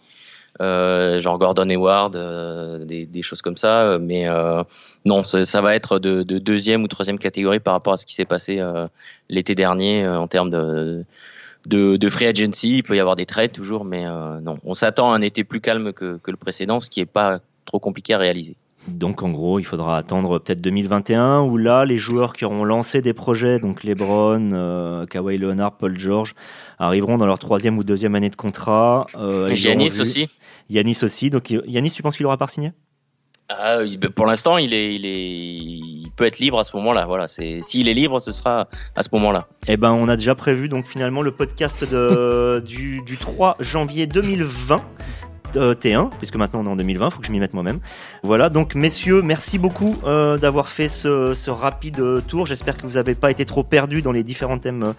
euh, 0.61 1.19
genre 1.19 1.37
Gordon 1.37 1.69
Hayward, 1.69 2.15
euh, 2.15 2.85
des, 2.85 3.05
des, 3.05 3.21
choses 3.21 3.41
comme 3.41 3.57
ça. 3.57 3.97
Mais 3.99 4.27
euh, 4.27 4.63
non, 5.05 5.23
ça, 5.23 5.61
va 5.61 5.75
être 5.75 5.99
de, 5.99 6.23
de, 6.23 6.39
deuxième 6.39 6.83
ou 6.83 6.87
troisième 6.87 7.19
catégorie 7.19 7.59
par 7.59 7.73
rapport 7.73 7.93
à 7.93 7.97
ce 7.97 8.05
qui 8.05 8.15
s'est 8.15 8.25
passé 8.25 8.61
l'été 9.29 9.53
dernier 9.53 10.07
en 10.07 10.27
termes 10.27 10.49
de, 10.49 11.03
de, 11.65 11.97
de, 11.97 12.09
free 12.09 12.27
agency. 12.27 12.77
Il 12.77 12.83
peut 12.83 12.95
y 12.95 12.99
avoir 12.99 13.15
des 13.15 13.25
trades 13.25 13.51
toujours, 13.51 13.85
mais 13.85 14.05
non, 14.05 14.57
on 14.63 14.73
s'attend 14.73 15.11
à 15.11 15.15
un 15.15 15.21
été 15.21 15.43
plus 15.43 15.61
calme 15.61 15.93
que, 15.93 16.17
que 16.17 16.31
le 16.31 16.37
précédent, 16.37 16.79
ce 16.79 16.89
qui 16.89 17.01
est 17.01 17.05
pas 17.05 17.39
trop 17.65 17.79
compliqué 17.79 18.13
à 18.13 18.17
réaliser. 18.17 18.55
Donc 18.87 19.23
en 19.23 19.29
gros, 19.29 19.59
il 19.59 19.63
faudra 19.63 19.97
attendre 19.97 20.39
peut-être 20.39 20.61
2021 20.61 21.41
où 21.41 21.57
là, 21.57 21.85
les 21.85 21.97
joueurs 21.97 22.33
qui 22.33 22.45
auront 22.45 22.63
lancé 22.63 23.01
des 23.01 23.13
projets, 23.13 23.59
donc 23.59 23.83
LeBron, 23.83 24.51
euh, 24.53 25.05
Kawhi 25.05 25.37
Leonard, 25.37 25.77
Paul 25.77 25.97
George, 25.97 26.33
arriveront 26.79 27.17
dans 27.17 27.25
leur 27.25 27.39
troisième 27.39 27.77
ou 27.77 27.83
deuxième 27.83 28.15
année 28.15 28.29
de 28.29 28.35
contrat. 28.35 29.07
Euh, 29.15 29.53
Yanis 29.53 29.99
aussi. 29.99 30.27
Yanis 30.69 30.99
aussi. 31.03 31.29
Donc 31.29 31.49
Yanis, 31.49 31.91
tu 31.91 32.01
penses 32.01 32.17
qu'il 32.17 32.25
aura 32.25 32.37
pas 32.37 32.47
signé? 32.47 32.71
Ah, 33.49 33.79
pour 34.13 34.25
l'instant, 34.25 34.57
il 34.57 34.73
est, 34.73 34.95
il 34.95 35.05
est, 35.05 35.29
il 35.29 36.11
peut 36.17 36.25
être 36.25 36.39
libre 36.39 36.59
à 36.59 36.65
ce 36.65 36.75
moment-là. 36.75 37.05
Voilà, 37.05 37.29
c'est, 37.29 37.61
s'il 37.61 37.87
est 37.87 37.93
libre, 37.93 38.19
ce 38.19 38.33
sera 38.33 38.67
à 38.95 39.03
ce 39.03 39.09
moment-là. 39.13 39.47
Eh 39.69 39.77
ben, 39.77 39.91
on 39.91 40.09
a 40.09 40.17
déjà 40.17 40.35
prévu 40.35 40.67
donc 40.67 40.85
finalement 40.85 41.21
le 41.21 41.31
podcast 41.31 41.89
de, 41.89 42.59
du, 42.65 43.01
du 43.05 43.17
3 43.17 43.55
janvier 43.61 44.05
2020. 44.05 44.83
Euh, 45.57 45.73
T1, 45.73 46.09
puisque 46.17 46.35
maintenant 46.35 46.61
on 46.61 46.65
est 46.65 46.69
en 46.69 46.75
2020, 46.75 47.07
il 47.07 47.11
faut 47.11 47.19
que 47.19 47.27
je 47.27 47.31
m'y 47.31 47.39
mette 47.39 47.53
moi-même. 47.53 47.79
Voilà, 48.23 48.49
donc 48.49 48.75
messieurs, 48.75 49.21
merci 49.21 49.57
beaucoup 49.57 49.97
euh, 50.05 50.37
d'avoir 50.37 50.69
fait 50.69 50.89
ce, 50.89 51.49
rapide 51.49 52.01
tour. 52.27 52.45
J'espère 52.45 52.77
que 52.77 52.85
vous 52.85 52.93
n'avez 52.93 53.15
pas 53.15 53.31
été 53.31 53.45
trop 53.45 53.63
perdus 53.63 54.01
dans 54.01 54.11
les 54.11 54.23
différents 54.23 54.59
thèmes. 54.59 54.93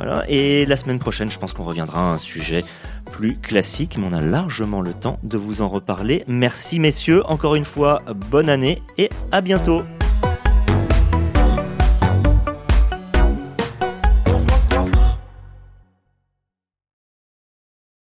Euh. 0.00 0.22
Et 0.28 0.66
la 0.66 0.76
semaine 0.76 0.98
prochaine, 0.98 1.30
je 1.30 1.38
pense 1.38 1.52
qu'on 1.52 1.64
reviendra 1.64 2.00
à 2.00 2.12
un 2.14 2.18
sujet 2.18 2.64
plus 3.10 3.36
classique, 3.36 3.96
mais 3.98 4.06
on 4.08 4.12
a 4.12 4.22
largement 4.22 4.80
le 4.80 4.94
temps 4.94 5.18
de 5.22 5.36
vous 5.36 5.62
en 5.62 5.68
reparler. 5.68 6.24
Merci 6.28 6.78
messieurs, 6.78 7.22
encore 7.26 7.54
une 7.54 7.64
fois, 7.64 8.02
bonne 8.30 8.48
année 8.48 8.82
et 8.96 9.10
à 9.32 9.40
bientôt. 9.40 9.82